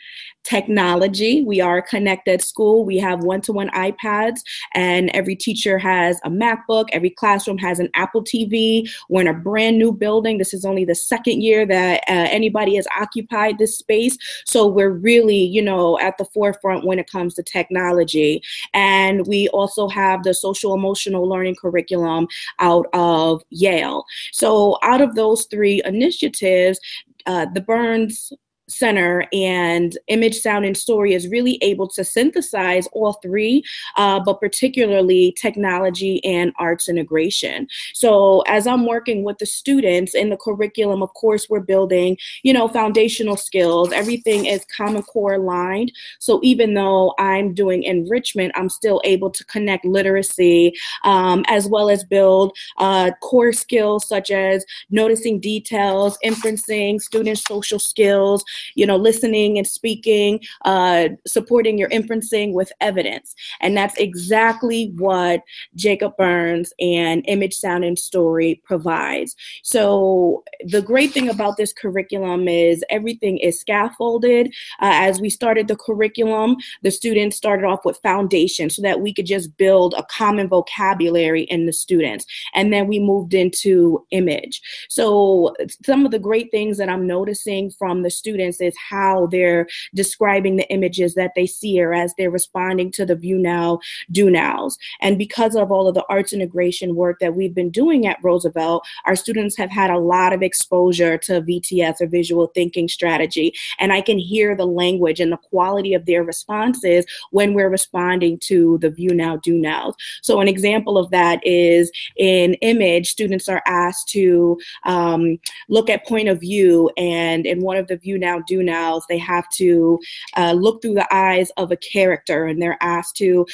technology. 0.45 1.43
We 1.43 1.61
are 1.61 1.79
a 1.79 1.83
connected 1.83 2.43
school. 2.43 2.85
We 2.85 2.99
have 2.99 3.21
one 3.23 3.41
to 3.43 3.53
one 3.53 3.71
iPads, 3.71 4.41
and 4.75 5.11
every 5.11 5.37
teacher 5.37 5.79
has 5.79 6.19
a 6.25 6.31
MacBook. 6.31 6.87
Every 6.93 7.11
classroom 7.11 7.59
has 7.59 7.79
an 7.79 7.89
Apple 7.95 8.25
TV. 8.25 8.91
We're 9.09 9.23
in 9.23 9.29
a 9.29 9.35
brand 9.35 9.79
new 9.79 9.93
building. 9.93 10.39
This 10.39 10.55
is 10.55 10.65
only 10.65 10.85
the 10.85 10.95
second 10.95 11.43
year 11.43 11.67
that 11.67 12.03
uh, 12.09 12.29
anybody 12.31 12.77
has 12.77 12.87
occupied 12.99 13.59
this 13.59 13.77
space. 13.77 14.17
So 14.47 14.67
we're 14.67 14.91
really, 14.91 15.43
you 15.43 15.63
know, 15.63 15.99
at 15.99 16.19
the 16.19 16.25
forefront 16.25 16.85
when 16.85 16.99
it 16.99 17.11
comes 17.11 17.35
to 17.35 17.43
technology. 17.43 18.43
And 18.75 19.27
we 19.27 19.49
also 19.49 19.89
have 19.89 20.23
the 20.23 20.35
social 20.35 20.75
emotional 20.75 21.29
learning 21.29 21.57
curriculum 21.61 22.29
out 22.59 22.87
of 22.93 23.43
Yale. 23.51 24.05
So 24.33 24.79
out 24.83 25.01
of 25.01 25.15
those 25.15 25.47
three 25.47 25.83
initiatives, 25.85 26.81
uh, 27.27 27.47
the 27.53 27.61
Burns 27.61 28.33
Center 28.71 29.27
and 29.33 29.99
Image, 30.09 30.39
Sound, 30.41 30.65
and 30.65 30.77
Story 30.77 31.15
is 31.15 31.29
really 31.29 31.59
able 31.63 31.89
to 31.89 32.05
synthesize 32.05 32.87
all 32.93 33.15
three, 33.15 33.63
uh, 33.97 34.21
but 34.21 34.41
particularly 34.41 35.35
technology 35.41 36.25
and 36.25 36.53
arts 36.59 36.89
integration. 36.89 37.67
So 37.95 38.41
as 38.43 38.67
I'm 38.67 38.87
working 38.87 39.25
with 39.25 39.39
the 39.39 39.47
students 39.47 40.15
in 40.15 40.31
the 40.31 40.37
curriculum, 40.37 41.03
of 41.03 41.13
course, 41.15 41.49
we're 41.49 41.61
building, 41.61 42.17
you 42.43 42.53
know, 42.53 42.69
foundational 42.69 43.37
skills. 43.37 43.93
Everything 43.93 44.47
is 44.47 44.65
Common 44.77 45.03
Core 45.03 45.35
aligned. 45.35 45.93
So 46.19 46.41
even 46.43 46.75
though 46.75 47.15
I'm 47.19 47.55
doing 47.55 47.83
enrichment, 47.83 48.53
I'm 48.55 48.69
still 48.69 49.01
able 49.05 49.31
to 49.31 49.45
connect 49.45 49.85
literacy 49.85 50.73
um, 51.05 51.45
as 51.49 51.67
well 51.67 51.91
as 51.91 52.05
build 52.05 52.57
uh, 52.79 53.11
core 53.21 53.53
skills 53.53 54.07
such 54.07 54.31
as 54.31 54.65
noticing 54.91 55.41
details, 55.41 56.19
inferencing, 56.25 57.01
student 57.01 57.39
social 57.39 57.79
skills, 57.79 58.45
you 58.75 58.87
know, 58.87 58.97
listening 58.97 59.59
and 59.59 59.67
speaking, 59.67 60.41
uh, 60.65 61.09
supporting 61.27 61.79
your 61.79 61.89
inferencing 61.91 62.53
with 62.53 62.73
evidence. 62.81 63.35
And 63.61 63.77
that's 63.77 63.97
exactly 63.99 64.93
what 64.97 65.43
Jacob 65.75 66.17
Burns 66.17 66.73
and 66.81 67.25
Image, 67.29 67.55
Sound, 67.55 67.85
and 67.85 67.99
Story 67.99 68.61
provides. 68.65 69.37
So 69.63 70.45
the 70.65 70.83
great 70.83 71.13
thing 71.13 71.29
about 71.29 71.57
this 71.57 71.73
curriculum 71.73 72.49
is 72.49 72.85
everything 72.91 73.39
is 73.39 73.61
scaffolded. 73.61 74.49
Uh, 74.81 74.93
as 74.93 75.21
we 75.21 75.31
started 75.31 75.69
the 75.69 75.77
curriculum, 75.77 76.57
the 76.83 76.91
students 76.91 77.37
started 77.37 77.67
off 77.67 77.85
with 77.85 77.99
foundation 78.03 78.71
so 78.71 78.83
that 78.83 79.01
we 79.01 79.13
could 79.15 79.27
just 79.27 79.57
build 79.57 79.95
a 79.97 80.05
common 80.11 80.49
vocabulary 80.49 81.43
in 81.45 81.67
the 81.67 81.73
students. 81.73 82.27
And 82.55 82.73
then 82.73 82.87
we 82.87 82.99
moved 82.99 83.35
into 83.35 84.05
image. 84.11 84.61
So 84.89 85.55
some 85.85 86.05
of 86.05 86.11
the 86.11 86.19
great 86.19 86.51
things 86.51 86.79
that 86.79 86.89
I'm 86.89 87.07
noticing 87.07 87.71
from 87.71 88.03
the 88.03 88.11
students 88.11 88.50
is 88.59 88.75
how 88.79 89.27
they're 89.27 89.67
describing 89.95 90.57
the 90.57 90.71
images 90.71 91.15
that 91.15 91.33
they 91.37 91.47
see 91.47 91.79
or 91.81 91.93
as 91.93 92.15
they're 92.17 92.31
responding 92.31 92.91
to 92.93 93.05
the 93.05 93.15
view 93.15 93.39
now, 93.39 93.79
do 94.11 94.31
nows. 94.31 94.79
And 95.03 95.19
because 95.19 95.55
of 95.55 95.71
all 95.71 95.87
of 95.87 95.95
the 95.95 96.05
arts 96.09 96.33
integration 96.33 96.95
work 96.95 97.19
that 97.21 97.35
we've 97.35 97.55
been 97.55 97.71
doing 97.71 98.07
at 98.07 98.19
Roosevelt, 98.23 98.87
our 99.05 99.17
students 99.17 99.57
have 99.57 99.71
had 99.71 99.91
a 99.91 99.99
lot 99.99 100.33
of 100.33 100.43
exposure 100.43 101.19
to 101.19 101.43
VTS 101.43 102.01
or 102.01 102.07
visual 102.07 102.47
thinking 102.49 102.89
strategy. 102.89 103.53
And 103.79 103.93
I 103.93 104.01
can 104.01 104.19
hear 104.19 104.57
the 104.57 104.67
language 104.67 105.21
and 105.21 105.33
the 105.33 105.37
quality 105.37 105.95
of 105.95 106.07
their 106.07 106.25
responses 106.25 107.05
when 107.31 107.55
we're 107.55 107.69
responding 107.69 108.39
to 108.39 108.79
the 108.79 108.91
view 108.91 109.15
now, 109.15 109.37
do 109.37 109.55
nows. 109.55 109.95
So 110.23 110.41
an 110.41 110.49
example 110.49 110.97
of 110.97 111.11
that 111.11 111.45
is 111.47 111.91
in 112.17 112.55
image, 112.55 113.11
students 113.11 113.49
are 113.49 113.63
asked 113.67 114.09
to 114.11 114.59
um, 114.85 115.39
look 115.69 115.91
at 115.91 116.07
point 116.07 116.29
of 116.29 116.41
view 116.41 116.91
and 116.97 117.47
in 117.47 117.61
one 117.63 117.77
of 117.77 117.89
the 117.89 117.97
view 117.97 118.19
now 118.19 118.40
Do 118.47 118.63
now 118.63 118.71
Do 118.71 118.81
Nows, 118.81 119.05
they 119.09 119.19
have 119.19 119.49
to 119.51 119.99
uh, 120.37 120.53
look 120.53 120.81
through 120.81 120.95
the 120.95 121.15
eyes 121.15 121.51
of 121.57 121.71
a 121.71 121.77
character 121.77 122.47
and 122.47 122.61
they're 122.61 122.79
asked 122.81 123.17
to, 123.17 123.47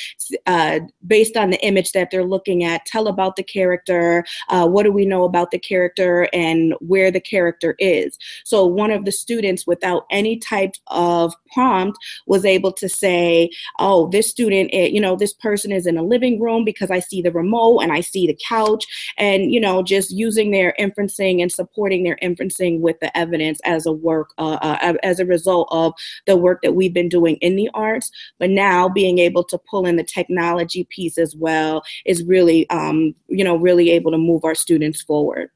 uh, 0.47 0.81
based 1.07 1.37
on 1.37 1.51
the 1.51 1.65
image 1.65 1.93
that 1.93 2.11
they're 2.11 2.25
looking 2.25 2.65
at, 2.65 2.85
tell 2.87 3.09
about 3.09 3.37
the 3.37 3.43
character, 3.43 4.25
uh, 4.49 4.67
what 4.67 4.85
do 4.85 4.93
we 4.93 5.05
know 5.05 5.25
about 5.25 5.51
the 5.51 5.59
character, 5.59 6.29
and 6.33 6.75
where 6.81 7.11
the 7.11 7.21
character 7.21 7.75
is. 7.79 8.19
So 8.45 8.67
one 8.67 8.91
of 8.91 9.05
the 9.05 9.13
students, 9.13 9.67
without 9.67 10.07
any 10.11 10.37
type 10.39 10.75
of 10.89 11.35
prompt, 11.53 11.99
was 12.27 12.45
able 12.45 12.73
to 12.73 12.89
say, 12.89 13.51
oh, 13.79 14.09
this 14.09 14.29
student, 14.29 14.71
eh, 14.73 14.87
you 14.87 15.01
know, 15.01 15.17
this 15.17 15.33
person 15.33 15.73
is 15.73 15.87
in 15.87 15.97
a 15.97 16.03
living 16.03 16.41
room 16.41 16.65
because 16.65 16.91
I 16.91 17.01
see 17.01 17.23
the 17.23 17.33
remote 17.33 17.81
and 17.81 17.93
I 17.93 18.01
see 18.01 18.27
the 18.27 18.39
couch, 18.49 18.87
and, 19.17 19.53
you 19.53 19.61
know, 19.61 19.83
just 19.83 20.11
using 20.11 20.51
their 20.51 20.75
inferencing 20.79 21.41
and 21.43 21.51
supporting 21.51 22.03
their 22.05 22.19
inferencing 22.23 22.81
with 22.81 23.01
the 23.01 23.17
evidence 23.17 23.61
as 23.65 23.87
a 23.87 23.93
work, 23.93 24.33
uh, 24.39 24.59
uh, 24.73 24.95
as 25.03 25.21
a 25.21 25.27
result 25.27 25.69
of 25.71 25.93
the 26.27 26.37
work 26.37 26.63
that 26.63 26.75
we've 26.75 26.95
been 26.95 27.09
doing 27.09 27.37
in 27.37 27.57
the 27.57 27.71
arts. 27.75 28.11
But 28.39 28.51
now 28.51 28.89
being 28.89 29.19
able 29.19 29.45
to 29.45 29.59
pull 29.59 29.87
in 29.87 29.97
the 29.97 30.05
technology 30.05 30.85
piece 30.91 31.19
as 31.19 31.35
well 31.37 31.83
is 32.05 32.25
really, 32.25 32.69
um, 32.71 33.15
you 33.29 33.45
know, 33.45 33.57
really 33.57 33.91
able 33.91 34.11
to 34.11 34.19
move 34.19 34.45
our 34.45 34.55
students 34.55 35.03
forward. 35.03 35.51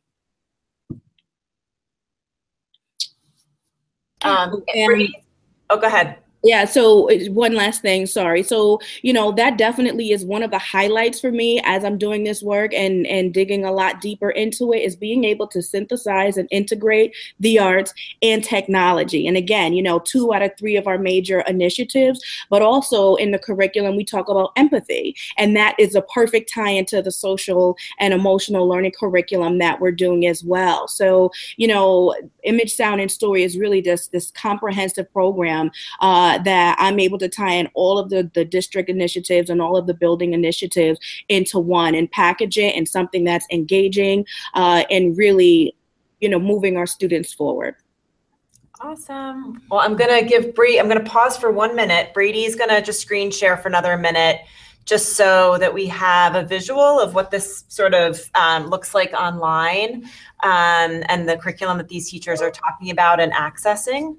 Um, 4.23 4.63
and, 4.75 5.09
oh, 5.71 5.79
go 5.79 5.87
ahead. 5.87 6.19
Yeah, 6.43 6.65
so 6.65 7.07
one 7.29 7.55
last 7.55 7.83
thing, 7.83 8.07
sorry. 8.07 8.43
So, 8.43 8.81
you 9.03 9.13
know, 9.13 9.31
that 9.33 9.59
definitely 9.59 10.11
is 10.11 10.25
one 10.25 10.43
of 10.43 10.51
the 10.51 10.59
highlights 10.59 11.21
for 11.21 11.31
me 11.31 11.61
as 11.65 11.85
I'm 11.85 11.99
doing 11.99 12.25
this 12.25 12.43
work 12.43 12.73
and 12.73 13.07
and 13.07 13.35
digging 13.35 13.63
a 13.67 13.73
lot 13.73 14.01
deeper 14.01 14.31
into 14.31 14.73
it 14.73 14.79
is 14.79 14.97
being 14.97 15.25
able 15.25 15.47
to 15.49 15.61
synthesize 15.61 16.39
and 16.39 16.49
integrate 16.51 17.15
the 17.41 17.59
arts 17.59 17.93
and 18.23 18.43
technology. 18.43 19.27
And 19.27 19.37
again, 19.37 19.75
you 19.75 19.83
know, 19.83 19.99
two 19.99 20.33
out 20.33 20.41
of 20.41 20.53
three 20.59 20.77
of 20.77 20.87
our 20.87 20.97
major 20.97 21.41
initiatives, 21.43 22.23
but 22.49 22.63
also 22.63 23.17
in 23.17 23.33
the 23.33 23.39
curriculum 23.39 23.95
we 23.97 24.05
talk 24.05 24.31
about 24.31 24.53
empathy, 24.57 25.15
and 25.37 25.55
that 25.57 25.75
is 25.79 25.95
a 25.95 26.03
perfect 26.03 26.51
tie 26.51 26.71
into 26.71 27.03
the 27.03 27.13
social 27.13 27.77
and 27.99 28.15
emotional 28.15 28.67
learning 28.67 28.93
curriculum 28.99 29.59
that 29.59 29.79
we're 29.79 29.93
doing 29.93 30.27
as 30.27 30.43
well. 30.43 30.89
So, 30.89 31.33
you 31.59 31.69
know, 31.69 32.15
image, 32.45 32.75
sound, 32.75 33.03
and 33.03 33.11
story 33.11 33.43
is 33.43 33.59
really 33.59 33.83
just 33.83 34.11
this 34.13 34.31
comprehensive 34.31 35.13
program. 35.13 35.71
Uh, 36.01 36.30
uh, 36.31 36.43
that 36.43 36.77
I'm 36.79 37.01
able 37.01 37.19
to 37.19 37.29
tie 37.29 37.55
in 37.55 37.69
all 37.75 37.99
of 37.99 38.11
the, 38.11 38.31
the 38.35 38.45
district 38.45 38.89
initiatives 38.89 39.51
and 39.51 39.61
all 39.61 39.77
of 39.77 39.87
the 39.87 39.95
building 39.95 40.33
initiatives 40.33 41.01
into 41.29 41.59
one 41.59 41.95
and 41.95 42.11
package 42.11 42.59
it 42.59 42.75
in 42.75 42.87
something 42.87 43.25
that's 43.25 43.47
engaging 43.51 44.25
uh, 44.55 44.85
and 44.91 45.17
really, 45.17 45.75
you 46.21 46.29
know, 46.29 46.39
moving 46.39 46.77
our 46.77 46.87
students 46.87 47.33
forward. 47.33 47.75
Awesome. 48.81 49.61
Well, 49.71 49.81
I'm 49.81 49.97
going 49.97 50.23
to 50.23 50.27
give 50.27 50.55
Bree, 50.55 50.79
I'm 50.79 50.89
going 50.89 51.03
to 51.03 51.11
pause 51.11 51.37
for 51.37 51.51
one 51.51 51.77
minute. 51.77 52.15
Brady's 52.15 52.57
going 52.57 52.71
to 52.71 52.81
just 52.81 53.01
screen 53.01 53.31
share 53.31 53.57
for 53.57 53.69
another 53.69 53.97
minute 53.99 54.41
just 54.87 55.15
so 55.15 55.59
that 55.59 55.73
we 55.73 55.87
have 55.87 56.35
a 56.35 56.43
visual 56.43 56.99
of 56.99 57.15
what 57.15 57.31
this 57.31 57.65
sort 57.69 57.93
of 57.93 58.21
um, 58.35 58.69
looks 58.69 58.95
like 58.95 59.13
online 59.13 60.05
um, 60.43 61.03
and 61.09 61.29
the 61.29 61.37
curriculum 61.37 61.77
that 61.77 61.89
these 61.89 62.09
teachers 62.09 62.41
are 62.41 62.51
talking 62.51 62.91
about 62.91 63.21
and 63.21 63.33
accessing 63.33 64.17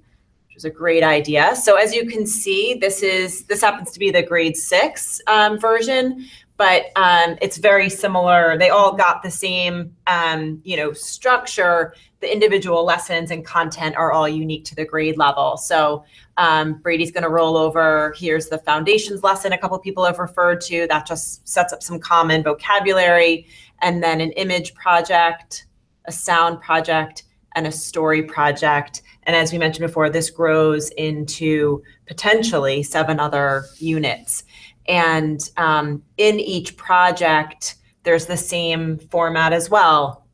is 0.61 0.65
a 0.65 0.69
great 0.69 1.03
idea. 1.03 1.55
So 1.55 1.75
as 1.75 1.93
you 1.93 2.05
can 2.05 2.25
see, 2.25 2.75
this 2.75 3.01
is 3.01 3.43
this 3.45 3.61
happens 3.61 3.91
to 3.91 3.99
be 3.99 4.11
the 4.11 4.21
grade 4.21 4.55
six 4.55 5.19
um, 5.27 5.59
version, 5.59 6.25
but 6.57 6.85
um, 6.95 7.37
it's 7.41 7.57
very 7.57 7.89
similar. 7.89 8.57
They 8.57 8.69
all 8.69 8.93
got 8.93 9.23
the 9.23 9.31
same, 9.31 9.95
um, 10.05 10.61
you 10.63 10.77
know, 10.77 10.93
structure. 10.93 11.95
The 12.19 12.31
individual 12.31 12.85
lessons 12.85 13.31
and 13.31 13.43
content 13.43 13.95
are 13.95 14.11
all 14.11 14.29
unique 14.29 14.65
to 14.65 14.75
the 14.75 14.85
grade 14.85 15.17
level. 15.17 15.57
So 15.57 16.05
um, 16.37 16.75
Brady's 16.75 17.11
going 17.11 17.23
to 17.23 17.29
roll 17.29 17.57
over. 17.57 18.13
Here's 18.15 18.47
the 18.47 18.59
foundations 18.59 19.23
lesson. 19.23 19.53
A 19.53 19.57
couple 19.57 19.79
people 19.79 20.05
have 20.05 20.19
referred 20.19 20.61
to 20.61 20.85
that. 20.87 21.07
Just 21.07 21.47
sets 21.47 21.73
up 21.73 21.81
some 21.81 21.99
common 21.99 22.43
vocabulary, 22.43 23.47
and 23.81 24.03
then 24.03 24.21
an 24.21 24.31
image 24.33 24.75
project, 24.75 25.65
a 26.05 26.11
sound 26.11 26.61
project, 26.61 27.23
and 27.55 27.67
a 27.67 27.71
story 27.71 28.23
project. 28.23 29.01
And 29.23 29.35
as 29.35 29.51
we 29.51 29.57
mentioned 29.57 29.85
before, 29.85 30.09
this 30.09 30.29
grows 30.29 30.89
into 30.91 31.83
potentially 32.07 32.83
seven 32.83 33.19
other 33.19 33.65
units. 33.77 34.43
And 34.87 35.39
um, 35.57 36.03
in 36.17 36.39
each 36.39 36.77
project, 36.77 37.75
there's 38.03 38.25
the 38.25 38.37
same 38.37 38.97
format 38.97 39.53
as 39.53 39.69
well. 39.69 40.25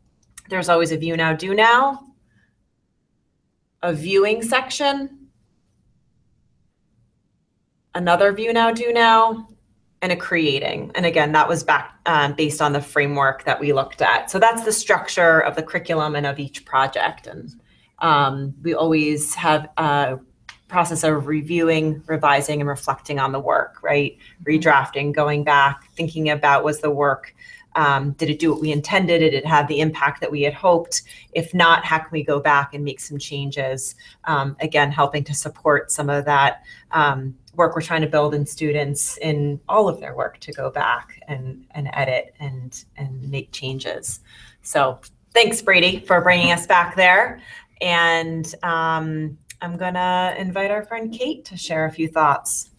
There's 0.50 0.70
always 0.70 0.92
a 0.92 0.98
view 0.98 1.18
now, 1.18 1.34
do 1.34 1.54
now, 1.54 2.00
a 3.82 3.94
viewing 3.94 4.42
section, 4.42 5.28
another 7.94 8.32
view 8.32 8.54
now, 8.54 8.72
do 8.72 8.94
now, 8.94 9.50
and 10.02 10.12
a 10.12 10.16
creating. 10.16 10.92
And 10.96 11.06
again, 11.06 11.32
that 11.32 11.48
was 11.48 11.64
back 11.64 11.98
um, 12.06 12.34
based 12.34 12.62
on 12.62 12.74
the 12.74 12.82
framework 12.82 13.44
that 13.46 13.60
we 13.60 13.74
looked 13.74 14.02
at. 14.02 14.30
So 14.30 14.40
that's 14.40 14.64
the 14.64 14.72
structure 14.72 15.40
of 15.40 15.56
the 15.56 15.64
curriculum 15.64 16.16
and 16.16 16.26
of 16.26 16.40
each 16.40 16.66
project. 16.66 17.28
And 17.28 17.52
um, 18.00 18.54
we 18.62 18.74
always 18.76 19.34
have 19.36 19.70
a 19.78 20.20
process 20.68 21.04
of 21.04 21.28
reviewing, 21.28 22.04
revising, 22.06 22.60
and 22.60 22.70
reflecting 22.70 23.20
on 23.20 23.32
the 23.32 23.40
work, 23.40 23.82
right? 23.82 24.18
Redrafting, 24.44 25.14
going 25.14 25.44
back, 25.44 25.90
thinking 25.96 26.30
about 26.30 26.64
was 26.64 26.82
the 26.82 26.92
work, 26.92 27.34
um, 27.78 28.14
did 28.14 28.32
it 28.32 28.40
do 28.40 28.52
what 28.52 28.60
we 28.60 28.72
intended? 28.72 29.20
Did 29.20 29.36
it 29.36 29.46
have 29.46 29.68
the 29.68 29.80
impact 29.80 30.20
that 30.22 30.32
we 30.32 30.42
had 30.42 30.54
hoped? 30.54 31.04
If 31.34 31.54
not, 31.54 31.86
how 31.86 32.00
can 32.00 32.10
we 32.12 32.24
go 32.24 32.40
back 32.40 32.74
and 32.74 32.84
make 32.84 33.00
some 33.00 33.20
changes? 33.20 33.96
Um, 34.24 34.58
again, 34.60 34.92
helping 34.92 35.24
to 35.26 35.36
support 35.36 35.92
some 35.92 36.10
of 36.10 36.26
that 36.26 36.64
um, 36.92 37.36
work 37.58 37.76
we're 37.76 37.82
trying 37.82 38.02
to 38.02 38.08
build 38.08 38.34
in 38.34 38.46
students 38.46 39.18
in 39.18 39.60
all 39.68 39.90
of 39.90 40.00
their 40.00 40.16
work 40.16 40.40
to 40.40 40.54
go 40.54 40.70
back 40.70 41.20
and, 41.28 41.66
and 41.72 41.90
edit 41.94 42.34
and, 42.40 42.86
and 42.96 43.30
make 43.30 43.52
changes. 43.52 44.22
So 44.62 45.00
thanks, 45.34 45.62
Brady, 45.62 46.00
for 46.00 46.22
bringing 46.22 46.52
us 46.52 46.66
back 46.66 46.96
there. 46.96 47.42
And 47.82 48.54
um, 48.64 49.38
I'm 49.62 49.76
going 49.76 49.96
to 49.96 50.36
invite 50.38 50.72
our 50.72 50.86
friend 50.86 51.12
Kate 51.12 51.44
to 51.46 51.58
share 51.58 51.86
a 51.86 51.92
few 51.92 52.08
thoughts. 52.08 52.70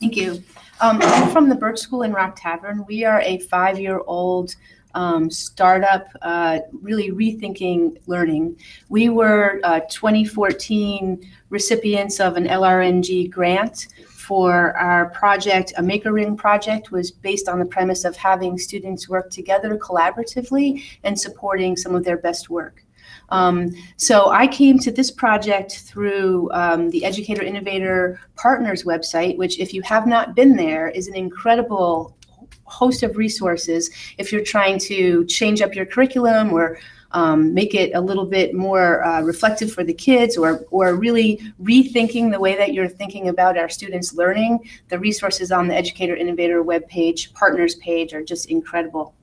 Thank 0.00 0.16
you. 0.16 0.42
Um, 0.80 0.98
I'm 1.00 1.30
from 1.30 1.48
the 1.48 1.54
Birch 1.54 1.78
School 1.78 2.02
in 2.02 2.12
Rock 2.12 2.36
Tavern. 2.36 2.84
We 2.88 3.04
are 3.04 3.20
a 3.20 3.38
five 3.38 3.78
year 3.78 4.00
old 4.06 4.54
um, 4.94 5.30
startup, 5.30 6.08
uh, 6.22 6.60
really 6.72 7.10
rethinking 7.10 7.98
learning. 8.06 8.56
We 8.88 9.08
were 9.08 9.60
uh, 9.64 9.80
2014 9.90 11.28
recipients 11.50 12.20
of 12.20 12.36
an 12.36 12.46
LRNG 12.46 13.30
grant 13.30 13.88
for 14.22 14.76
our 14.76 15.10
project, 15.10 15.72
a 15.76 15.82
Maker 15.82 16.12
Ring 16.12 16.36
project, 16.36 16.92
was 16.92 17.10
based 17.10 17.48
on 17.48 17.58
the 17.58 17.64
premise 17.64 18.04
of 18.04 18.16
having 18.16 18.56
students 18.56 19.08
work 19.08 19.30
together 19.30 19.76
collaboratively 19.76 20.82
and 21.04 21.18
supporting 21.18 21.76
some 21.76 21.94
of 21.94 22.04
their 22.04 22.16
best 22.16 22.48
work. 22.48 22.84
Um, 23.30 23.74
so 23.96 24.30
I 24.30 24.46
came 24.46 24.78
to 24.80 24.92
this 24.92 25.10
project 25.10 25.80
through 25.80 26.50
um, 26.52 26.90
the 26.90 27.04
Educator 27.04 27.42
Innovator 27.42 28.20
Partners 28.36 28.84
website, 28.84 29.36
which, 29.38 29.58
if 29.58 29.74
you 29.74 29.82
have 29.82 30.06
not 30.06 30.36
been 30.36 30.54
there, 30.54 30.88
is 30.88 31.08
an 31.08 31.14
incredible 31.14 32.16
host 32.64 33.02
of 33.02 33.16
resources 33.16 33.90
if 34.18 34.32
you're 34.32 34.44
trying 34.44 34.78
to 34.78 35.24
change 35.26 35.60
up 35.60 35.74
your 35.74 35.86
curriculum 35.86 36.52
or 36.52 36.78
um, 37.12 37.52
make 37.52 37.74
it 37.74 37.92
a 37.94 38.00
little 38.00 38.24
bit 38.24 38.54
more 38.54 39.04
uh, 39.04 39.20
reflective 39.20 39.72
for 39.72 39.84
the 39.84 39.92
kids 39.92 40.36
or, 40.36 40.64
or 40.70 40.94
really 40.96 41.40
rethinking 41.62 42.30
the 42.30 42.40
way 42.40 42.56
that 42.56 42.72
you're 42.72 42.88
thinking 42.88 43.28
about 43.28 43.58
our 43.58 43.68
students 43.68 44.14
learning. 44.14 44.58
The 44.88 44.98
resources 44.98 45.52
on 45.52 45.68
the 45.68 45.74
Educator 45.74 46.16
Innovator 46.16 46.64
webpage, 46.64 47.32
partners 47.34 47.74
page 47.76 48.14
are 48.14 48.24
just 48.24 48.50
incredible. 48.50 49.14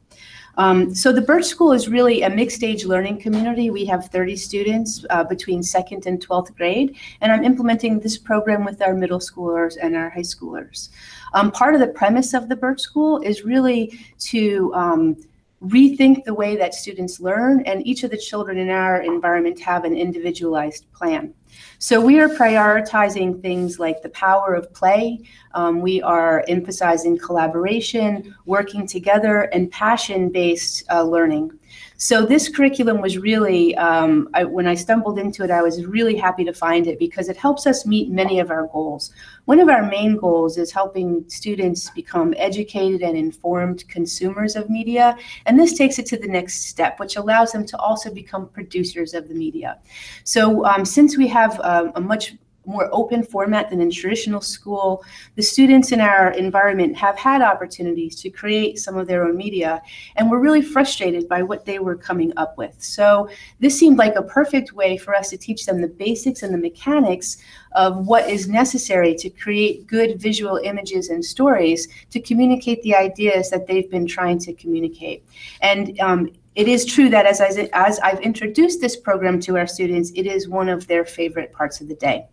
Um, 0.60 0.94
so 0.94 1.14
the 1.14 1.22
Birch 1.22 1.46
School 1.46 1.72
is 1.72 1.88
really 1.88 2.24
a 2.24 2.30
mixed 2.30 2.66
age 2.66 2.84
learning 2.84 3.22
community. 3.22 3.70
We 3.70 3.86
have 3.86 4.08
30 4.08 4.36
students 4.36 5.06
uh, 5.10 5.24
between 5.24 5.64
second 5.64 6.06
and 6.06 6.20
12th 6.20 6.54
grade, 6.58 6.98
and 7.22 7.32
I'm 7.32 7.46
implementing 7.46 8.02
this 8.02 8.18
program 8.18 8.66
with 8.66 8.82
our 8.82 8.94
middle 8.94 9.20
schoolers 9.20 9.78
and 9.82 9.96
our 9.96 10.10
high 10.10 10.20
schoolers. 10.20 10.90
Um, 11.34 11.50
part 11.50 11.76
of 11.76 11.80
the 11.80 11.88
premise 11.88 12.34
of 12.34 12.50
the 12.50 12.58
Birch 12.58 12.82
School 12.82 13.20
is 13.22 13.46
really 13.46 13.98
to 14.20 14.74
um, 14.74 15.16
rethink 15.64 16.26
the 16.26 16.34
way 16.34 16.58
that 16.58 16.74
students 16.74 17.22
learn, 17.22 17.62
and 17.62 17.88
each 17.88 18.04
of 18.04 18.12
the 18.12 18.18
children 18.18 18.58
in 18.58 18.70
our 18.70 19.02
environment 19.02 19.62
have 19.62 19.86
an 19.86 19.96
individualized 19.96 20.92
plan. 20.92 21.34
So 21.82 22.02
we 22.02 22.20
are 22.20 22.28
prioritizing 22.28 23.42
things 23.42 23.80
like 23.80 24.02
the 24.02 24.10
power 24.10 24.54
of 24.54 24.74
play. 24.74 25.22
Um, 25.54 25.80
we 25.80 26.02
are 26.02 26.44
emphasizing 26.50 27.18
collaboration, 27.18 28.36
working 28.46 28.86
together, 28.86 29.44
and 29.54 29.72
passion 29.72 30.30
based 30.30 30.84
uh, 30.92 31.04
learning. 31.04 31.58
So 32.02 32.26
this 32.26 32.48
curriculum 32.48 33.02
was 33.02 33.18
really, 33.18 33.76
um, 33.76 34.30
I, 34.34 34.46
when 34.46 34.68
I 34.68 34.76
stumbled 34.76 35.20
into 35.20 35.44
it, 35.44 35.52
I 35.52 35.62
was 35.62 35.86
really 35.86 36.16
happy 36.16 36.46
to 36.46 36.54
find 36.54 36.88
it 36.88 36.98
because 36.98 37.28
it 37.28 37.36
helps 37.36 37.68
us 37.68 37.86
meet 37.86 38.10
many 38.10 38.40
of 38.40 38.52
our 38.52 38.68
goals. 38.68 39.12
One 39.46 39.60
of 39.60 39.68
our 39.68 39.84
main 39.84 40.16
goals 40.16 40.58
is 40.58 40.72
helping 40.72 41.26
students 41.28 41.90
become 41.90 42.34
educated 42.38 43.02
and 43.02 43.18
informed 43.18 43.86
consumers 43.90 44.56
of 44.56 44.70
media, 44.70 45.18
and 45.46 45.60
this 45.60 45.74
takes 45.74 46.00
it 46.00 46.06
to 46.06 46.18
the 46.18 46.30
next 46.30 46.68
step, 46.68 47.02
which 47.02 47.18
allows 47.18 47.52
them 47.52 47.66
to 47.66 47.78
also 47.78 48.10
become 48.14 48.48
producers 48.48 49.14
of 49.14 49.28
the 49.28 49.36
media. 49.36 49.78
So 50.24 50.66
um, 50.66 50.86
since 50.86 51.18
we 51.18 51.28
have 51.28 51.60
um, 51.66 51.92
a 51.96 52.02
much 52.02 52.34
more 52.70 52.88
open 52.92 53.24
format 53.24 53.70
than 53.70 53.82
in 53.82 53.92
traditional 53.92 54.42
school. 54.42 55.04
The 55.36 55.42
students 55.42 55.92
in 55.92 56.00
our 56.00 56.32
environment 56.32 56.96
have 56.98 57.18
had 57.18 57.42
opportunities 57.42 58.16
to 58.22 58.30
create 58.30 58.78
some 58.80 58.96
of 58.96 59.08
their 59.08 59.26
own 59.26 59.36
media 59.36 59.82
and 60.16 60.30
were 60.30 60.40
really 60.40 60.62
frustrated 60.62 61.28
by 61.28 61.42
what 61.44 61.66
they 61.66 61.80
were 61.80 61.96
coming 61.96 62.32
up 62.38 62.58
with. 62.58 62.76
So 62.78 63.28
this 63.60 63.78
seemed 63.78 63.98
like 63.98 64.16
a 64.16 64.22
perfect 64.22 64.74
way 64.74 64.98
for 64.98 65.16
us 65.16 65.30
to 65.32 65.38
teach 65.38 65.66
them 65.66 65.82
the 65.82 65.88
basics 65.88 66.44
and 66.44 66.54
the 66.54 66.58
mechanics 66.58 67.38
of 67.74 68.08
what 68.08 68.30
is 68.30 68.48
necessary 68.48 69.16
to 69.16 69.30
create 69.30 69.88
good 69.88 70.22
visual 70.22 70.58
images 70.58 71.10
and 71.10 71.24
stories 71.24 71.88
to 72.12 72.20
communicate 72.20 72.82
the 72.84 72.96
ideas 72.96 73.50
that 73.50 73.68
they've 73.68 73.90
been 73.90 74.08
trying 74.08 74.40
to 74.40 74.54
communicate. 74.54 75.24
And 75.62 76.00
um, 76.00 76.30
it 76.56 76.68
is 76.68 76.86
true 76.86 77.10
that 77.10 77.26
as, 77.26 77.42
I, 77.42 77.70
as 77.74 78.00
I've 78.00 78.20
introduced 78.22 78.82
this 78.82 78.98
program 78.98 79.40
to 79.42 79.58
our 79.58 79.68
students, 79.68 80.12
it 80.16 80.26
is 80.26 80.50
one 80.50 80.68
of 80.68 80.88
their 80.88 81.06
favorite 81.06 81.54
parts 81.54 81.80
of 81.80 81.88
the 81.88 81.96
day. 81.96 82.28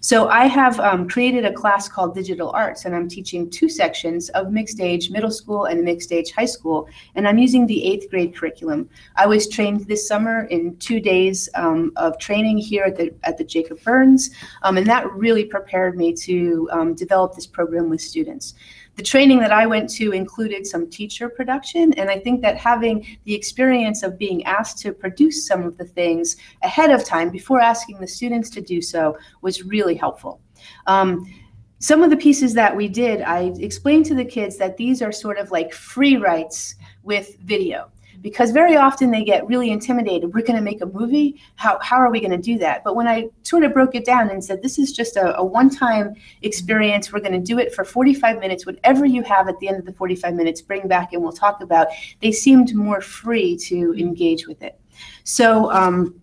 So 0.00 0.28
I 0.28 0.46
have 0.46 0.78
um, 0.80 1.08
created 1.08 1.44
a 1.44 1.52
class 1.52 1.88
called 1.88 2.14
Digital 2.14 2.50
Arts, 2.50 2.84
and 2.84 2.94
I'm 2.94 3.08
teaching 3.08 3.50
two 3.50 3.68
sections 3.68 4.28
of 4.30 4.52
mixed 4.52 4.80
age 4.80 5.10
middle 5.10 5.30
school 5.30 5.64
and 5.64 5.82
mixed 5.82 6.12
age 6.12 6.32
high 6.32 6.46
school, 6.46 6.88
and 7.14 7.26
I'm 7.26 7.38
using 7.38 7.66
the 7.66 7.84
eighth 7.84 8.10
grade 8.10 8.34
curriculum. 8.34 8.88
I 9.16 9.26
was 9.26 9.48
trained 9.48 9.86
this 9.86 10.06
summer 10.06 10.44
in 10.44 10.76
two 10.76 11.00
days 11.00 11.48
um, 11.54 11.92
of 11.96 12.18
training 12.18 12.58
here 12.58 12.84
at 12.84 12.96
the 12.96 13.14
at 13.24 13.38
the 13.38 13.44
Jacob 13.44 13.82
Burns, 13.82 14.30
um, 14.62 14.76
and 14.76 14.86
that 14.86 15.10
really 15.12 15.44
prepared 15.44 15.96
me 15.96 16.12
to 16.14 16.68
um, 16.72 16.94
develop 16.94 17.34
this 17.34 17.46
program 17.46 17.88
with 17.88 18.00
students 18.00 18.54
the 18.96 19.02
training 19.02 19.38
that 19.40 19.52
I 19.52 19.66
went 19.66 19.90
to 19.90 20.12
included 20.12 20.66
some 20.66 20.88
teacher 20.88 21.28
production, 21.28 21.92
and 21.94 22.10
I 22.10 22.18
think 22.18 22.40
that 22.42 22.56
having 22.56 23.06
the 23.24 23.34
experience 23.34 24.02
of 24.02 24.18
being 24.18 24.44
asked 24.44 24.78
to 24.78 24.92
produce 24.92 25.46
some 25.46 25.62
of 25.64 25.76
the 25.76 25.84
things 25.84 26.36
ahead 26.62 26.90
of 26.90 27.04
time 27.04 27.30
before 27.30 27.60
asking 27.60 28.00
the 28.00 28.08
students 28.08 28.48
to 28.50 28.60
do 28.60 28.80
so 28.80 29.16
was 29.42 29.62
really 29.62 29.94
helpful. 29.94 30.40
Um, 30.86 31.30
some 31.78 32.02
of 32.02 32.08
the 32.08 32.16
pieces 32.16 32.54
that 32.54 32.74
we 32.74 32.88
did, 32.88 33.20
I 33.20 33.52
explained 33.58 34.06
to 34.06 34.14
the 34.14 34.24
kids 34.24 34.56
that 34.56 34.78
these 34.78 35.02
are 35.02 35.12
sort 35.12 35.38
of 35.38 35.50
like 35.50 35.74
free 35.74 36.16
writes 36.16 36.74
with 37.02 37.36
video 37.40 37.90
because 38.22 38.50
very 38.50 38.76
often 38.76 39.10
they 39.10 39.24
get 39.24 39.46
really 39.46 39.70
intimidated. 39.70 40.34
We're 40.34 40.44
going 40.44 40.56
to 40.56 40.62
make 40.62 40.80
a 40.80 40.86
movie. 40.86 41.40
How, 41.56 41.78
how 41.80 41.96
are 41.96 42.10
we 42.10 42.20
going 42.20 42.30
to 42.30 42.38
do 42.38 42.58
that? 42.58 42.84
But 42.84 42.96
when 42.96 43.06
I 43.06 43.28
sort 43.42 43.64
of 43.64 43.72
broke 43.72 43.94
it 43.94 44.04
down 44.04 44.30
and 44.30 44.44
said, 44.44 44.62
this 44.62 44.78
is 44.78 44.92
just 44.92 45.16
a, 45.16 45.36
a 45.36 45.44
one 45.44 45.70
time 45.70 46.14
experience, 46.42 47.12
we're 47.12 47.20
going 47.20 47.32
to 47.32 47.40
do 47.40 47.58
it 47.58 47.74
for 47.74 47.84
45 47.84 48.38
minutes. 48.38 48.66
Whatever 48.66 49.06
you 49.06 49.22
have 49.22 49.48
at 49.48 49.58
the 49.58 49.68
end 49.68 49.78
of 49.78 49.84
the 49.84 49.92
45 49.92 50.34
minutes, 50.34 50.60
bring 50.60 50.88
back 50.88 51.12
and 51.12 51.22
we'll 51.22 51.32
talk 51.32 51.62
about. 51.62 51.88
They 52.20 52.32
seemed 52.32 52.74
more 52.74 53.00
free 53.00 53.56
to 53.58 53.94
engage 53.94 54.46
with 54.46 54.62
it. 54.62 54.78
So, 55.24 55.70
um, 55.72 56.20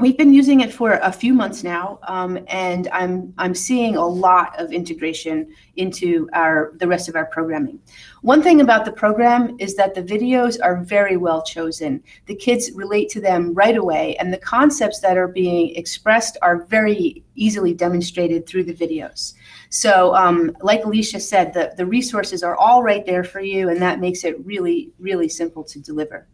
We've 0.00 0.18
been 0.18 0.34
using 0.34 0.60
it 0.60 0.72
for 0.72 0.94
a 0.94 1.12
few 1.12 1.32
months 1.32 1.62
now, 1.62 2.00
um, 2.08 2.36
and 2.48 2.88
I'm 2.92 3.32
I'm 3.38 3.54
seeing 3.54 3.94
a 3.94 4.04
lot 4.04 4.60
of 4.60 4.72
integration 4.72 5.54
into 5.76 6.28
our 6.32 6.72
the 6.78 6.88
rest 6.88 7.08
of 7.08 7.14
our 7.14 7.26
programming. 7.26 7.78
One 8.22 8.42
thing 8.42 8.60
about 8.60 8.84
the 8.84 8.90
program 8.90 9.56
is 9.60 9.76
that 9.76 9.94
the 9.94 10.02
videos 10.02 10.58
are 10.60 10.82
very 10.82 11.16
well 11.16 11.44
chosen. 11.44 12.02
The 12.26 12.34
kids 12.34 12.72
relate 12.74 13.08
to 13.10 13.20
them 13.20 13.54
right 13.54 13.76
away, 13.76 14.16
and 14.16 14.32
the 14.32 14.38
concepts 14.38 14.98
that 14.98 15.16
are 15.16 15.28
being 15.28 15.76
expressed 15.76 16.38
are 16.42 16.64
very 16.64 17.22
easily 17.36 17.72
demonstrated 17.72 18.48
through 18.48 18.64
the 18.64 18.74
videos. 18.74 19.34
So, 19.68 20.12
um, 20.16 20.56
like 20.60 20.84
Alicia 20.84 21.20
said, 21.20 21.54
the 21.54 21.72
the 21.76 21.86
resources 21.86 22.42
are 22.42 22.56
all 22.56 22.82
right 22.82 23.06
there 23.06 23.22
for 23.22 23.40
you, 23.40 23.68
and 23.68 23.80
that 23.80 24.00
makes 24.00 24.24
it 24.24 24.44
really 24.44 24.90
really 24.98 25.28
simple 25.28 25.62
to 25.62 25.78
deliver. 25.78 26.26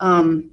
Um, 0.00 0.50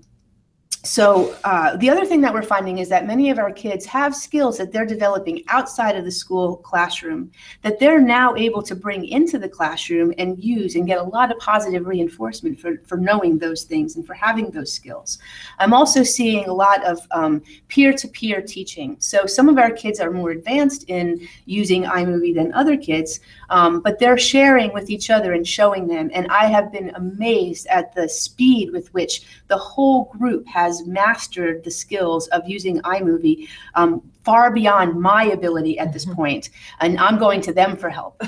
so 0.83 1.35
uh, 1.43 1.75
the 1.75 1.89
other 1.89 2.05
thing 2.05 2.21
that 2.21 2.33
we're 2.33 2.41
finding 2.41 2.77
is 2.77 2.87
that 2.87 3.05
many 3.05 3.29
of 3.29 3.37
our 3.37 3.51
kids 3.51 3.85
have 3.85 4.15
skills 4.15 4.57
that 4.57 4.71
they're 4.71 4.85
developing 4.85 5.43
outside 5.49 5.97
of 5.97 6.05
the 6.05 6.11
school 6.11 6.55
classroom 6.55 7.31
that 7.63 7.79
they're 7.79 7.99
now 7.99 8.33
able 8.35 8.63
to 8.63 8.75
bring 8.75 9.05
into 9.05 9.37
the 9.37 9.49
classroom 9.49 10.13
and 10.17 10.41
use 10.41 10.75
and 10.75 10.87
get 10.87 10.97
a 10.97 11.03
lot 11.03 11.31
of 11.31 11.37
positive 11.39 11.85
reinforcement 11.85 12.57
for, 12.57 12.77
for 12.85 12.97
knowing 12.97 13.37
those 13.37 13.63
things 13.63 13.97
and 13.97 14.07
for 14.07 14.13
having 14.13 14.51
those 14.51 14.71
skills. 14.71 15.17
I'm 15.59 15.73
also 15.73 16.01
seeing 16.01 16.45
a 16.45 16.53
lot 16.53 16.85
of 16.85 16.99
um, 17.11 17.43
peer-to-peer 17.67 18.41
teaching. 18.41 18.95
So 18.99 19.25
some 19.25 19.49
of 19.49 19.57
our 19.57 19.71
kids 19.71 19.99
are 19.99 20.11
more 20.11 20.31
advanced 20.31 20.85
in 20.87 21.27
using 21.45 21.83
iMovie 21.83 22.35
than 22.35 22.53
other 22.53 22.77
kids, 22.77 23.19
um, 23.49 23.81
but 23.81 23.99
they're 23.99 24.17
sharing 24.17 24.71
with 24.73 24.89
each 24.89 25.09
other 25.09 25.33
and 25.33 25.45
showing 25.45 25.87
them. 25.87 26.09
And 26.13 26.27
I 26.27 26.45
have 26.45 26.71
been 26.71 26.91
amazed 26.95 27.67
at 27.67 27.93
the 27.95 28.07
speed 28.07 28.71
with 28.71 28.93
which 28.93 29.23
the 29.49 29.57
whole 29.57 30.05
group 30.05 30.47
has 30.47 30.68
has 30.69 30.85
mastered 30.85 31.63
the 31.63 31.71
skills 31.71 32.27
of 32.27 32.47
using 32.47 32.79
iMovie 32.81 33.47
um, 33.75 34.01
far 34.23 34.51
beyond 34.51 34.99
my 34.99 35.23
ability 35.25 35.77
at 35.79 35.91
this 35.91 36.05
mm-hmm. 36.05 36.15
point, 36.15 36.49
and 36.79 36.99
I'm 36.99 37.17
going 37.17 37.41
to 37.41 37.53
them 37.53 37.75
for 37.75 37.89
help. 37.89 38.21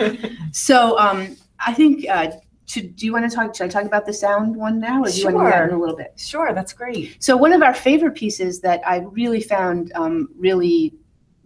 so 0.52 0.98
um, 0.98 1.36
I 1.64 1.74
think. 1.74 2.08
Uh, 2.08 2.30
to, 2.68 2.82
do 2.82 3.06
you 3.06 3.14
want 3.14 3.24
to 3.28 3.34
talk? 3.34 3.54
Should 3.54 3.64
I 3.64 3.68
talk 3.68 3.86
about 3.86 4.04
the 4.04 4.12
sound 4.12 4.54
one 4.54 4.78
now, 4.78 5.00
or 5.00 5.06
do 5.06 5.12
sure. 5.12 5.30
you 5.30 5.36
want 5.38 5.54
to 5.54 5.64
in 5.64 5.70
a 5.70 5.78
little 5.78 5.96
bit? 5.96 6.12
Sure, 6.16 6.52
that's 6.52 6.74
great. 6.74 7.16
So 7.18 7.34
one 7.34 7.54
of 7.54 7.62
our 7.62 7.72
favorite 7.72 8.14
pieces 8.14 8.60
that 8.60 8.82
I 8.86 8.98
really 8.98 9.40
found 9.40 9.90
um, 9.94 10.28
really 10.36 10.92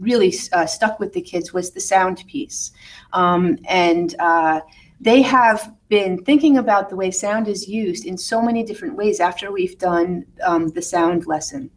really 0.01 0.35
uh, 0.53 0.67
stuck 0.67 0.99
with 0.99 1.13
the 1.13 1.21
kids 1.21 1.53
was 1.53 1.71
the 1.71 1.81
sound 1.81 2.25
piece, 2.27 2.73
um, 3.13 3.57
and 3.69 4.17
uh, 4.19 4.63
they 5.03 5.21
have 5.21 5.75
been 5.89 6.25
thinking 6.25 6.57
about 6.57 6.89
the 6.89 6.97
way 6.97 7.11
sound 7.11 7.49
is 7.49 7.69
used 7.69 8.07
in 8.07 8.17
so 8.17 8.41
many 8.41 8.63
different 8.63 8.97
ways 8.97 9.19
after 9.19 9.51
we've 9.51 9.77
done 9.79 10.25
um, 10.45 10.69
the 10.69 10.81
sound 10.81 11.27
lesson. 11.27 11.71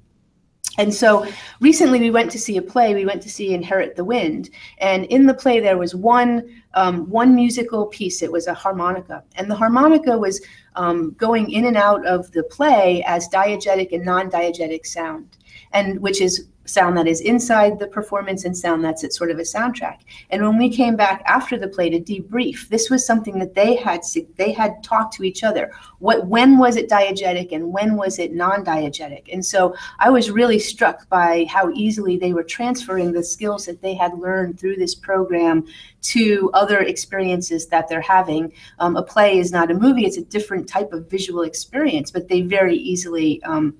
And 0.77 0.93
so 0.93 1.25
recently 1.59 1.99
we 1.99 2.11
went 2.11 2.31
to 2.31 2.39
see 2.39 2.57
a 2.57 2.61
play. 2.61 2.93
We 2.93 3.05
went 3.05 3.23
to 3.23 3.29
see 3.29 3.53
Inherit 3.53 3.95
the 3.95 4.03
Wind, 4.03 4.49
and 4.77 5.05
in 5.05 5.25
the 5.25 5.33
play 5.33 5.59
there 5.59 5.77
was 5.77 5.95
one 5.95 6.43
um, 6.73 7.09
one 7.09 7.33
musical 7.33 7.87
piece. 7.87 8.21
It 8.21 8.31
was 8.31 8.47
a 8.47 8.53
harmonica, 8.53 9.23
and 9.35 9.49
the 9.49 9.55
harmonica 9.55 10.17
was 10.17 10.41
um, 10.75 11.13
going 11.13 11.49
in 11.49 11.65
and 11.65 11.77
out 11.77 12.05
of 12.05 12.31
the 12.33 12.43
play 12.43 13.03
as 13.07 13.29
diegetic 13.29 13.93
and 13.93 14.03
non-diegetic 14.03 14.85
sound, 14.85 15.37
and 15.71 15.99
which 16.01 16.19
is 16.19 16.47
sound 16.65 16.97
that 16.97 17.07
is 17.07 17.21
inside 17.21 17.79
the 17.79 17.87
performance 17.87 18.43
and 18.43 18.57
sound 18.57 18.83
that's 18.83 19.03
at 19.03 19.13
sort 19.13 19.31
of 19.31 19.39
a 19.39 19.43
soundtrack. 19.43 19.99
And 20.29 20.43
when 20.43 20.57
we 20.57 20.69
came 20.69 20.95
back 20.95 21.23
after 21.25 21.57
the 21.57 21.67
play 21.67 21.89
to 21.89 21.99
debrief, 21.99 22.67
this 22.69 22.89
was 22.89 23.05
something 23.05 23.39
that 23.39 23.55
they 23.55 23.75
had 23.75 24.01
they 24.35 24.51
had 24.51 24.83
talked 24.83 25.13
to 25.15 25.23
each 25.23 25.43
other. 25.43 25.71
What 25.99 26.27
when 26.27 26.57
was 26.57 26.75
it 26.75 26.89
diegetic 26.89 27.51
and 27.51 27.71
when 27.71 27.95
was 27.95 28.19
it 28.19 28.33
non-diegetic? 28.33 29.31
And 29.31 29.45
so 29.45 29.75
I 29.99 30.09
was 30.09 30.31
really 30.31 30.59
struck 30.59 31.07
by 31.09 31.45
how 31.49 31.71
easily 31.71 32.17
they 32.17 32.33
were 32.33 32.43
transferring 32.43 33.11
the 33.11 33.23
skills 33.23 33.65
that 33.65 33.81
they 33.81 33.93
had 33.93 34.17
learned 34.17 34.59
through 34.59 34.75
this 34.77 34.95
program 34.95 35.65
to 36.01 36.51
other 36.53 36.81
experiences 36.81 37.67
that 37.67 37.87
they're 37.87 38.01
having. 38.01 38.53
Um, 38.79 38.95
a 38.95 39.03
play 39.03 39.39
is 39.39 39.51
not 39.51 39.71
a 39.71 39.73
movie; 39.73 40.05
it's 40.05 40.17
a 40.17 40.23
different 40.23 40.67
type 40.67 40.93
of 40.93 41.09
visual 41.09 41.43
experience, 41.43 42.11
but 42.11 42.27
they 42.27 42.41
very 42.41 42.75
easily 42.75 43.41
um, 43.43 43.75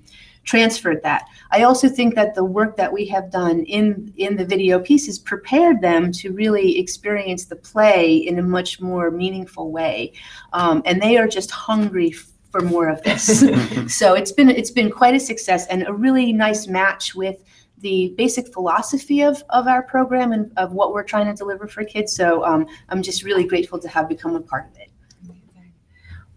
transferred 0.46 1.02
that. 1.02 1.26
I 1.50 1.64
also 1.64 1.88
think 1.88 2.14
that 2.14 2.34
the 2.34 2.44
work 2.44 2.76
that 2.76 2.90
we 2.90 3.04
have 3.06 3.30
done 3.30 3.64
in 3.64 4.12
in 4.16 4.36
the 4.36 4.44
video 4.44 4.78
pieces 4.80 5.18
prepared 5.18 5.82
them 5.82 6.10
to 6.12 6.32
really 6.32 6.78
experience 6.78 7.44
the 7.44 7.56
play 7.56 8.16
in 8.16 8.38
a 8.38 8.42
much 8.42 8.80
more 8.80 9.10
meaningful 9.10 9.70
way, 9.70 10.14
um, 10.54 10.82
and 10.86 11.02
they 11.02 11.18
are 11.18 11.28
just 11.28 11.50
hungry 11.50 12.12
for 12.12 12.60
more 12.60 12.88
of 12.88 13.02
this. 13.02 13.40
so 13.94 14.14
it's 14.14 14.32
been 14.32 14.48
it's 14.48 14.70
been 14.70 14.90
quite 14.90 15.14
a 15.14 15.20
success 15.20 15.66
and 15.66 15.86
a 15.86 15.92
really 15.92 16.32
nice 16.32 16.66
match 16.66 17.14
with 17.14 17.44
the 17.80 18.14
basic 18.16 18.52
philosophy 18.54 19.22
of, 19.22 19.44
of 19.50 19.66
our 19.66 19.82
program 19.82 20.32
and 20.32 20.50
of 20.56 20.72
what 20.72 20.94
we're 20.94 21.02
trying 21.02 21.26
to 21.26 21.34
deliver 21.34 21.68
for 21.68 21.84
kids. 21.84 22.16
So 22.16 22.42
um, 22.42 22.66
I'm 22.88 23.02
just 23.02 23.22
really 23.22 23.44
grateful 23.44 23.78
to 23.78 23.88
have 23.88 24.08
become 24.08 24.34
a 24.34 24.40
part 24.40 24.66
of 24.70 24.78
it. 24.78 24.90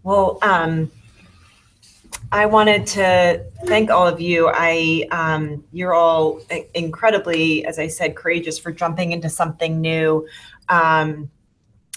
Well, 0.02 0.38
um, 0.42 0.90
I 2.32 2.46
wanted 2.46 2.86
to 2.88 3.44
thank 3.66 3.90
all 3.90 4.06
of 4.06 4.20
you. 4.20 4.50
I 4.54 5.06
um, 5.10 5.64
you're 5.72 5.94
all 5.94 6.40
incredibly, 6.74 7.64
as 7.66 7.78
I 7.78 7.88
said, 7.88 8.14
courageous 8.14 8.58
for 8.58 8.70
jumping 8.70 9.10
into 9.12 9.28
something 9.28 9.80
new. 9.80 10.28
Um, 10.68 11.28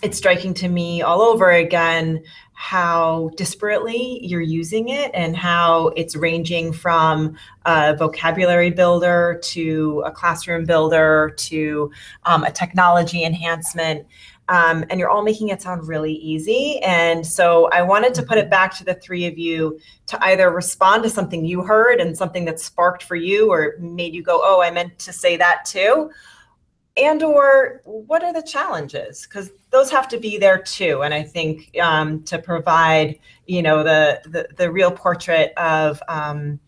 it's 0.02 0.18
striking 0.18 0.54
to 0.56 0.68
me 0.68 1.02
all 1.02 1.22
over 1.22 1.52
again 1.52 2.24
how 2.54 3.32
disparately 3.36 4.20
you're 4.22 4.42
using 4.42 4.90
it 4.90 5.12
and 5.14 5.36
how 5.36 5.88
it's 5.90 6.16
ranging 6.16 6.74
from 6.74 7.36
a 7.66 7.96
vocabulary 7.96 8.70
builder 8.70 9.40
to 9.44 10.04
a 10.06 10.12
classroom 10.12 10.66
builder 10.66 11.34
to 11.38 11.92
um, 12.26 12.44
a 12.44 12.52
technology 12.52 13.24
enhancement. 13.24 14.06
Um, 14.50 14.84
and 14.90 15.00
you're 15.00 15.10
all 15.10 15.24
making 15.24 15.50
it 15.50 15.62
sound 15.62 15.88
really 15.88 16.14
easy. 16.14 16.80
And 16.80 17.26
so 17.26 17.70
I 17.72 17.82
wanted 17.82 18.14
to 18.16 18.24
put 18.24 18.38
it 18.38 18.50
back 18.50 18.76
to 18.78 18.84
the 18.84 18.94
three 18.94 19.26
of 19.26 19.38
you 19.38 19.80
to 20.08 20.24
either 20.26 20.52
respond 20.52 21.04
to 21.04 21.10
something 21.10 21.46
you 21.46 21.62
heard 21.62 22.00
and 22.00 22.18
something 22.18 22.46
that 22.46 22.60
sparked 22.60 23.04
for 23.04 23.16
you 23.16 23.52
or 23.52 23.76
made 23.80 24.14
you 24.14 24.22
go, 24.22 24.42
oh, 24.44 24.62
I 24.62 24.72
meant 24.72 25.00
to 25.00 25.14
say 25.14 25.38
that 25.38 25.66
too. 25.66 26.12
And 26.96 27.24
or 27.24 27.82
what 27.86 28.22
are 28.24 28.34
the 28.34 28.44
challenges? 28.44 29.26
Because 29.26 29.52
those 29.72 29.90
have 29.90 30.08
to 30.10 30.20
be 30.20 30.38
there 30.38 30.60
too. 30.60 31.02
And 31.02 31.14
I 31.14 31.24
think 31.24 31.76
um, 31.80 32.22
to 32.24 32.38
provide, 32.38 33.18
you 33.48 33.64
know, 33.64 33.82
the, 33.82 34.22
the, 34.26 34.48
the 34.58 34.72
real 34.72 34.92
portrait 34.92 35.54
of, 35.58 36.04
um, 36.08 36.60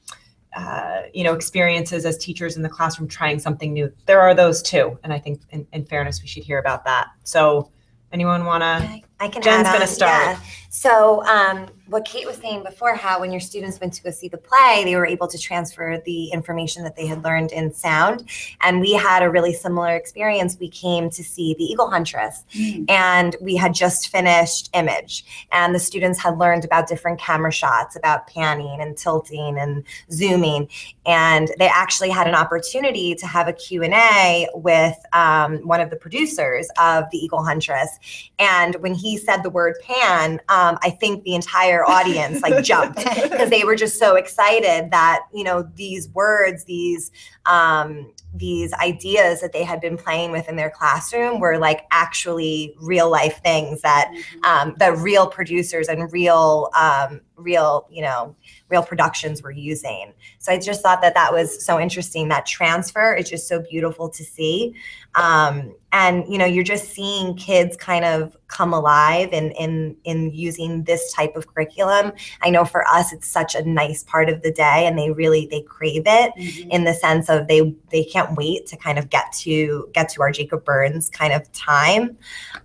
uh, 0.56 1.02
you 1.14 1.24
know, 1.24 1.34
experiences 1.34 2.06
as 2.06 2.18
teachers 2.18 2.56
in 2.56 2.64
the 2.64 2.70
classroom 2.70 3.08
trying 3.10 3.40
something 3.40 3.74
new. 3.74 3.92
There 4.06 4.22
are 4.22 4.34
those 4.34 4.62
too. 4.62 4.98
And 5.04 5.12
I 5.12 5.20
think 5.20 5.42
in, 5.50 5.68
in 5.74 5.86
fairness, 5.86 6.22
we 6.22 6.28
should 6.28 6.44
hear 6.44 6.60
about 6.60 6.86
that. 6.86 7.08
So 7.24 7.72
anyone 8.12 8.46
want 8.46 8.64
to? 8.64 9.02
I 9.20 9.28
can 9.28 9.42
Jen's 9.42 9.68
gonna 9.68 9.88
start. 9.88 10.38
yeah. 10.38 10.40
So, 10.76 11.24
um, 11.24 11.68
what 11.88 12.04
Kate 12.04 12.26
was 12.26 12.36
saying 12.36 12.64
before, 12.64 12.96
how 12.96 13.22
when 13.22 13.32
your 13.32 13.40
students 13.40 13.80
went 13.80 13.94
to 13.94 14.04
go 14.04 14.12
see 14.12 14.28
the 14.28 14.38
play, 14.38 14.82
they 14.84 14.96
were 14.96 15.06
able 15.06 15.28
to 15.28 15.38
transfer 15.38 16.02
the 16.04 16.32
information 16.32 16.84
that 16.84 16.96
they 16.96 17.06
had 17.06 17.24
learned 17.24 17.52
in 17.52 17.74
sound. 17.74 18.28
And 18.62 18.82
we 18.82 18.92
had 18.92 19.24
a 19.24 19.30
really 19.30 19.54
similar 19.54 19.96
experience. 19.96 20.58
We 20.60 20.68
came 20.68 21.10
to 21.12 21.24
see 21.24 21.56
the 21.58 21.64
Eagle 21.64 21.90
Huntress, 21.90 22.44
and 22.90 23.36
we 23.40 23.56
had 23.56 23.74
just 23.74 24.10
finished 24.10 24.70
Image, 24.74 25.48
and 25.52 25.74
the 25.74 25.80
students 25.80 26.20
had 26.20 26.38
learned 26.38 26.66
about 26.66 26.88
different 26.88 27.20
camera 27.20 27.52
shots, 27.52 27.96
about 27.96 28.28
panning 28.28 28.82
and 28.82 28.98
tilting 28.98 29.58
and 29.58 29.84
zooming, 30.12 30.68
and 31.06 31.52
they 31.60 31.68
actually 31.68 32.10
had 32.10 32.28
an 32.28 32.36
opportunity 32.36 33.16
to 33.16 33.28
have 33.28 33.48
a 33.48 33.54
Q 33.54 33.84
and 33.84 33.94
A 33.94 34.50
with 34.56 34.98
um, 35.14 35.60
one 35.60 35.80
of 35.80 35.90
the 35.90 35.96
producers 35.96 36.68
of 36.80 37.06
the 37.12 37.18
Eagle 37.18 37.44
Huntress, 37.44 37.98
and 38.40 38.76
when 38.78 38.94
he 38.94 39.05
said 39.18 39.44
the 39.44 39.50
word 39.50 39.76
pan, 39.84 40.40
um, 40.50 40.78
I 40.82 40.90
think 40.90 41.24
the 41.24 41.36
entire 41.36 41.86
audience 41.86 42.42
like 42.42 42.64
jumped 42.64 42.98
because 42.98 43.50
they 43.50 43.64
were 43.64 43.76
just 43.76 44.00
so 44.00 44.16
excited 44.16 44.92
that 44.92 45.22
you 45.34 45.44
know 45.44 45.70
these 45.76 46.10
words, 46.10 46.64
these 46.66 47.12
um, 47.46 48.12
these 48.38 48.74
ideas 48.74 49.42
that 49.42 49.54
they 49.54 49.64
had 49.64 49.80
been 49.80 49.98
playing 49.98 50.32
with 50.32 50.50
in 50.50 50.56
their 50.56 50.70
classroom 50.70 51.40
were 51.40 51.58
like 51.58 51.86
actually 51.92 52.76
real 52.82 53.10
life 53.10 53.42
things 53.42 53.82
that 53.82 54.14
um, 54.44 54.76
that 54.78 54.98
real 54.98 55.28
producers 55.28 55.88
and 55.88 56.12
real 56.12 56.70
um, 56.78 57.22
real 57.38 57.88
you 57.90 58.02
know 58.02 58.36
real 58.70 58.84
productions 58.84 59.44
were 59.44 59.52
using. 59.52 60.14
So 60.40 60.52
I 60.52 60.60
just 60.60 60.82
thought 60.82 61.02
that 61.02 61.14
that 61.14 61.32
was 61.32 61.64
so 61.64 61.80
interesting. 61.80 62.30
That 62.30 62.46
transfer 62.46 63.14
is 63.14 63.30
just 63.30 63.48
so 63.48 63.62
beautiful 63.62 64.10
to 64.10 64.24
see. 64.24 64.76
Um, 65.14 65.76
and 65.92 66.26
you 66.28 66.38
know, 66.38 66.46
you're 66.46 66.64
just 66.64 66.90
seeing 66.90 67.36
kids 67.36 67.78
kind 67.78 68.04
of 68.04 68.36
come 68.48 68.74
alive 68.74 69.32
in 69.32 69.52
in 69.52 69.96
in 70.04 70.32
using 70.34 70.84
this 70.84 71.14
type 71.14 71.36
of 71.38 71.48
curriculum. 71.48 72.12
I 72.42 72.50
know 72.50 72.66
for 72.66 72.86
us, 72.88 73.14
it's 73.14 73.28
such 73.28 73.56
a 73.56 73.64
nice 73.64 74.04
part 74.04 74.28
of 74.28 74.42
the 74.42 74.52
day, 74.52 74.86
and 74.86 75.00
they 75.00 75.12
really 75.12 75.48
they 75.50 75.62
crave 75.62 76.04
it 76.06 76.34
in 76.70 76.84
the 76.84 76.94
sense 76.94 77.30
of 77.30 77.48
they 77.48 77.74
they 77.92 78.04
can't 78.04 78.25
wait 78.34 78.66
to 78.68 78.78
kind 78.78 78.98
of 78.98 79.10
get 79.10 79.32
to 79.40 79.90
get 79.94 80.10
to 80.10 80.22
our 80.22 80.32
Jacob 80.32 80.66
Burns 80.66 81.10
kind 81.10 81.34
of 81.34 81.52
time. 81.52 82.18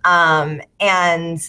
Um, 0.03 0.61
and 0.79 1.41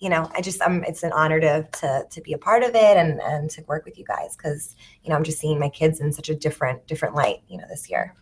you 0.00 0.10
know, 0.10 0.30
I 0.34 0.40
just 0.40 0.60
um 0.60 0.84
it's 0.84 1.02
an 1.02 1.12
honor 1.12 1.40
to 1.40 1.66
to 1.80 2.06
to 2.10 2.20
be 2.20 2.32
a 2.32 2.38
part 2.38 2.62
of 2.62 2.70
it 2.70 2.96
and 2.96 3.20
and 3.22 3.48
to 3.50 3.62
work 3.62 3.84
with 3.84 3.98
you 3.98 4.04
guys 4.04 4.36
because 4.36 4.76
you 5.02 5.10
know 5.10 5.16
I'm 5.16 5.24
just 5.24 5.38
seeing 5.38 5.58
my 5.58 5.68
kids 5.68 6.00
in 6.00 6.12
such 6.12 6.28
a 6.28 6.34
different 6.34 6.86
different 6.86 7.14
light, 7.14 7.42
you 7.48 7.56
know, 7.56 7.64
this 7.68 7.88
year. 7.88 8.14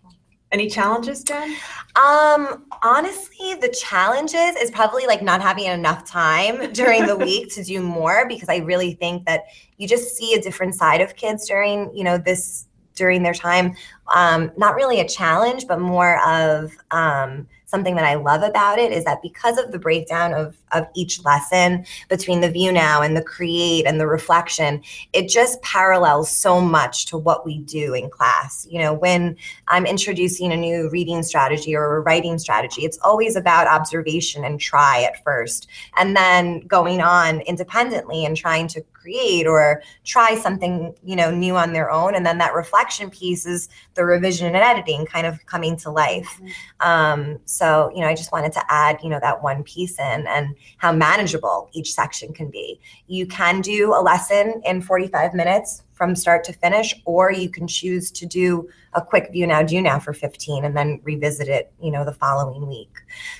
Any 0.53 0.69
challenges, 0.69 1.25
Jen? 1.25 1.57
Um, 1.97 2.67
honestly, 2.83 3.55
the 3.55 3.71
challenges 3.71 4.55
is 4.57 4.71
probably 4.71 5.07
like 5.07 5.23
not 5.23 5.41
having 5.41 5.65
enough 5.65 6.05
time 6.05 6.73
during 6.75 7.07
the 7.07 7.17
week 7.17 7.53
to 7.55 7.65
do 7.65 7.81
more 7.81 8.29
because 8.29 8.51
I 8.51 8.59
really 8.59 8.93
think 8.93 9.25
that 9.25 9.45
you 9.79 9.89
just 9.89 10.15
see 10.15 10.35
a 10.35 10.43
different 10.43 10.75
side 10.75 11.01
of 11.01 11.17
kids 11.17 11.49
during, 11.49 11.91
you 11.97 12.05
know, 12.05 12.19
this 12.19 12.69
during 12.95 13.23
their 13.23 13.35
time. 13.35 13.75
Um, 14.15 14.53
not 14.57 14.75
really 14.75 15.01
a 15.01 15.09
challenge, 15.09 15.67
but 15.67 15.81
more 15.81 16.21
of 16.27 16.73
um, 16.91 17.47
something 17.67 17.95
that 17.97 18.05
I 18.05 18.17
love 18.17 18.43
about 18.43 18.79
it 18.79 18.93
is 18.93 19.05
that 19.05 19.23
because 19.23 19.57
of 19.57 19.73
the 19.73 19.79
breakdown 19.79 20.35
of 20.35 20.57
of 20.73 20.87
each 20.95 21.25
lesson 21.25 21.85
between 22.09 22.41
the 22.41 22.51
view 22.51 22.73
now 22.73 23.01
and 23.03 23.17
the 23.17 23.23
create 23.23 23.87
and 23.87 23.99
the 23.99 24.07
reflection, 24.07 24.83
it 25.13 25.29
just 25.29 25.61
parallels 25.63 26.31
so 26.31 26.61
much 26.61 27.07
to 27.07 27.17
what 27.17 27.47
we 27.47 27.59
do 27.59 27.95
in 27.95 28.11
class. 28.11 28.67
You 28.71 28.81
know, 28.81 28.93
when 28.93 29.37
I'm 29.69 29.87
introducing 29.87 30.53
a 30.53 30.57
new 30.57 30.91
reading 30.91 31.23
strategy 31.23 31.75
or 31.75 31.97
a 31.97 32.01
writing 32.01 32.39
strategy, 32.39 32.83
it's 32.83 32.99
always 33.03 33.37
about 33.37 33.67
observation 33.67 34.45
and 34.45 34.61
try 34.61 35.03
at 35.03 35.23
first, 35.25 35.69
and 35.97 36.15
then 36.15 36.61
going 36.67 37.01
on 37.01 37.41
independently 37.43 38.25
and 38.27 38.37
trying 38.37 38.69
to 38.69 38.85
create 39.03 39.47
or 39.47 39.83
try 40.05 40.37
something 40.37 40.95
you 41.05 41.17
know 41.17 41.31
new 41.31 41.57
on 41.57 41.73
their 41.73 41.91
own. 41.91 42.15
And 42.15 42.25
then 42.25 42.39
that 42.39 42.55
reflection 42.55 43.11
piece 43.11 43.45
is 43.45 43.69
the 43.95 44.05
revision 44.05 44.47
and 44.47 44.57
editing 44.57 45.05
kind 45.05 45.27
of 45.27 45.45
coming 45.47 45.77
to 45.79 45.91
life. 45.91 46.41
Um, 46.81 47.39
so 47.45 47.91
you 47.95 48.01
know 48.01 48.07
i 48.07 48.15
just 48.15 48.33
wanted 48.33 48.53
to 48.53 48.63
add 48.69 48.99
you 49.03 49.09
know 49.09 49.21
that 49.21 49.43
one 49.43 49.63
piece 49.65 49.99
in 49.99 50.27
and 50.27 50.55
how 50.79 50.93
manageable 50.93 51.69
each 51.73 51.93
section 51.93 52.33
can 52.33 52.49
be. 52.51 52.81
You 53.09 53.27
can 53.27 53.61
do 53.61 53.93
a 53.93 54.01
lesson 54.01 54.63
in 54.65 54.81
45 54.81 55.35
minutes 55.35 55.83
from 55.93 56.17
start 56.17 56.45
to 56.45 56.53
finish 56.53 56.95
or 57.05 57.33
you 57.33 57.49
can 57.49 57.67
choose 57.67 58.11
to 58.13 58.27
do 58.27 58.69
a 58.95 59.03
quick 59.03 59.31
view 59.33 59.47
now 59.47 59.63
do 59.63 59.81
now 59.81 59.99
for 59.99 60.13
15 60.13 60.65
and 60.65 60.77
then 60.77 61.01
revisit 61.03 61.49
it 61.49 61.73
you 61.81 61.91
know 61.91 62.05
the 62.05 62.15
following 62.15 62.69
week. 62.69 62.95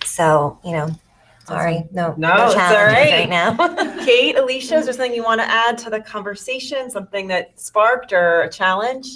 So 0.05 0.59
you 0.65 0.73
know 0.73 0.89
sorry 1.47 1.85
no 1.93 2.15
No, 2.17 2.33
it's 2.33 2.41
all 2.41 2.53
challenges 2.55 3.13
right. 3.13 3.13
right 3.13 3.29
now 3.29 4.05
Kate, 4.05 4.37
Alicia, 4.37 4.77
is 4.77 4.85
there 4.87 4.95
something 4.95 5.15
you 5.15 5.25
want 5.25 5.41
to 5.41 5.49
add 5.49 5.79
to 5.79 5.91
the 5.91 6.01
conversation? 6.01 6.91
Something 6.91 7.29
that 7.29 7.59
sparked 7.61 8.13
or 8.13 8.43
a 8.43 8.51
challenge? 8.51 9.07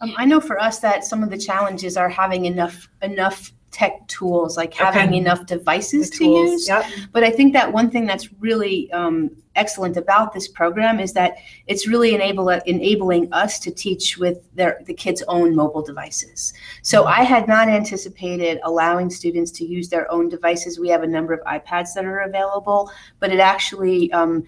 Um, 0.00 0.14
I 0.16 0.24
know 0.24 0.40
for 0.40 0.58
us 0.60 0.78
that 0.80 1.04
some 1.04 1.22
of 1.22 1.30
the 1.30 1.36
challenges 1.38 1.96
are 1.96 2.08
having 2.08 2.44
enough 2.46 2.88
enough 3.02 3.52
tech 3.70 4.06
tools, 4.08 4.56
like 4.56 4.74
having 4.74 5.08
Okay. 5.08 5.16
enough 5.18 5.46
devices 5.46 6.10
The 6.10 6.16
to 6.18 6.24
tools, 6.24 6.50
use. 6.52 6.68
Yep. 6.68 6.84
But 7.12 7.22
I 7.24 7.30
think 7.30 7.52
that 7.52 7.72
one 7.72 7.88
thing 7.90 8.04
that's 8.04 8.32
really 8.40 8.90
um, 8.92 9.30
excellent 9.54 9.96
about 9.96 10.32
this 10.32 10.48
program 10.48 10.98
is 10.98 11.12
that 11.12 11.34
it's 11.66 11.86
really 11.86 12.14
enable, 12.14 12.48
enabling 12.48 13.32
us 13.32 13.58
to 13.60 13.70
teach 13.70 14.18
with 14.18 14.38
their 14.54 14.80
the 14.86 14.94
kids' 14.94 15.22
own 15.28 15.54
mobile 15.54 15.82
devices. 15.82 16.52
So 16.82 17.04
I 17.04 17.22
had 17.22 17.46
not 17.46 17.68
anticipated 17.68 18.58
allowing 18.64 19.08
students 19.10 19.50
to 19.52 19.64
use 19.64 19.88
their 19.88 20.10
own 20.10 20.28
devices. 20.28 20.80
We 20.80 20.88
have 20.88 21.02
a 21.02 21.06
number 21.06 21.32
of 21.32 21.40
iPads 21.46 21.94
that 21.94 22.04
are 22.04 22.20
available, 22.20 22.90
but 23.20 23.30
it 23.32 23.38
actually 23.40 24.12
um, 24.12 24.44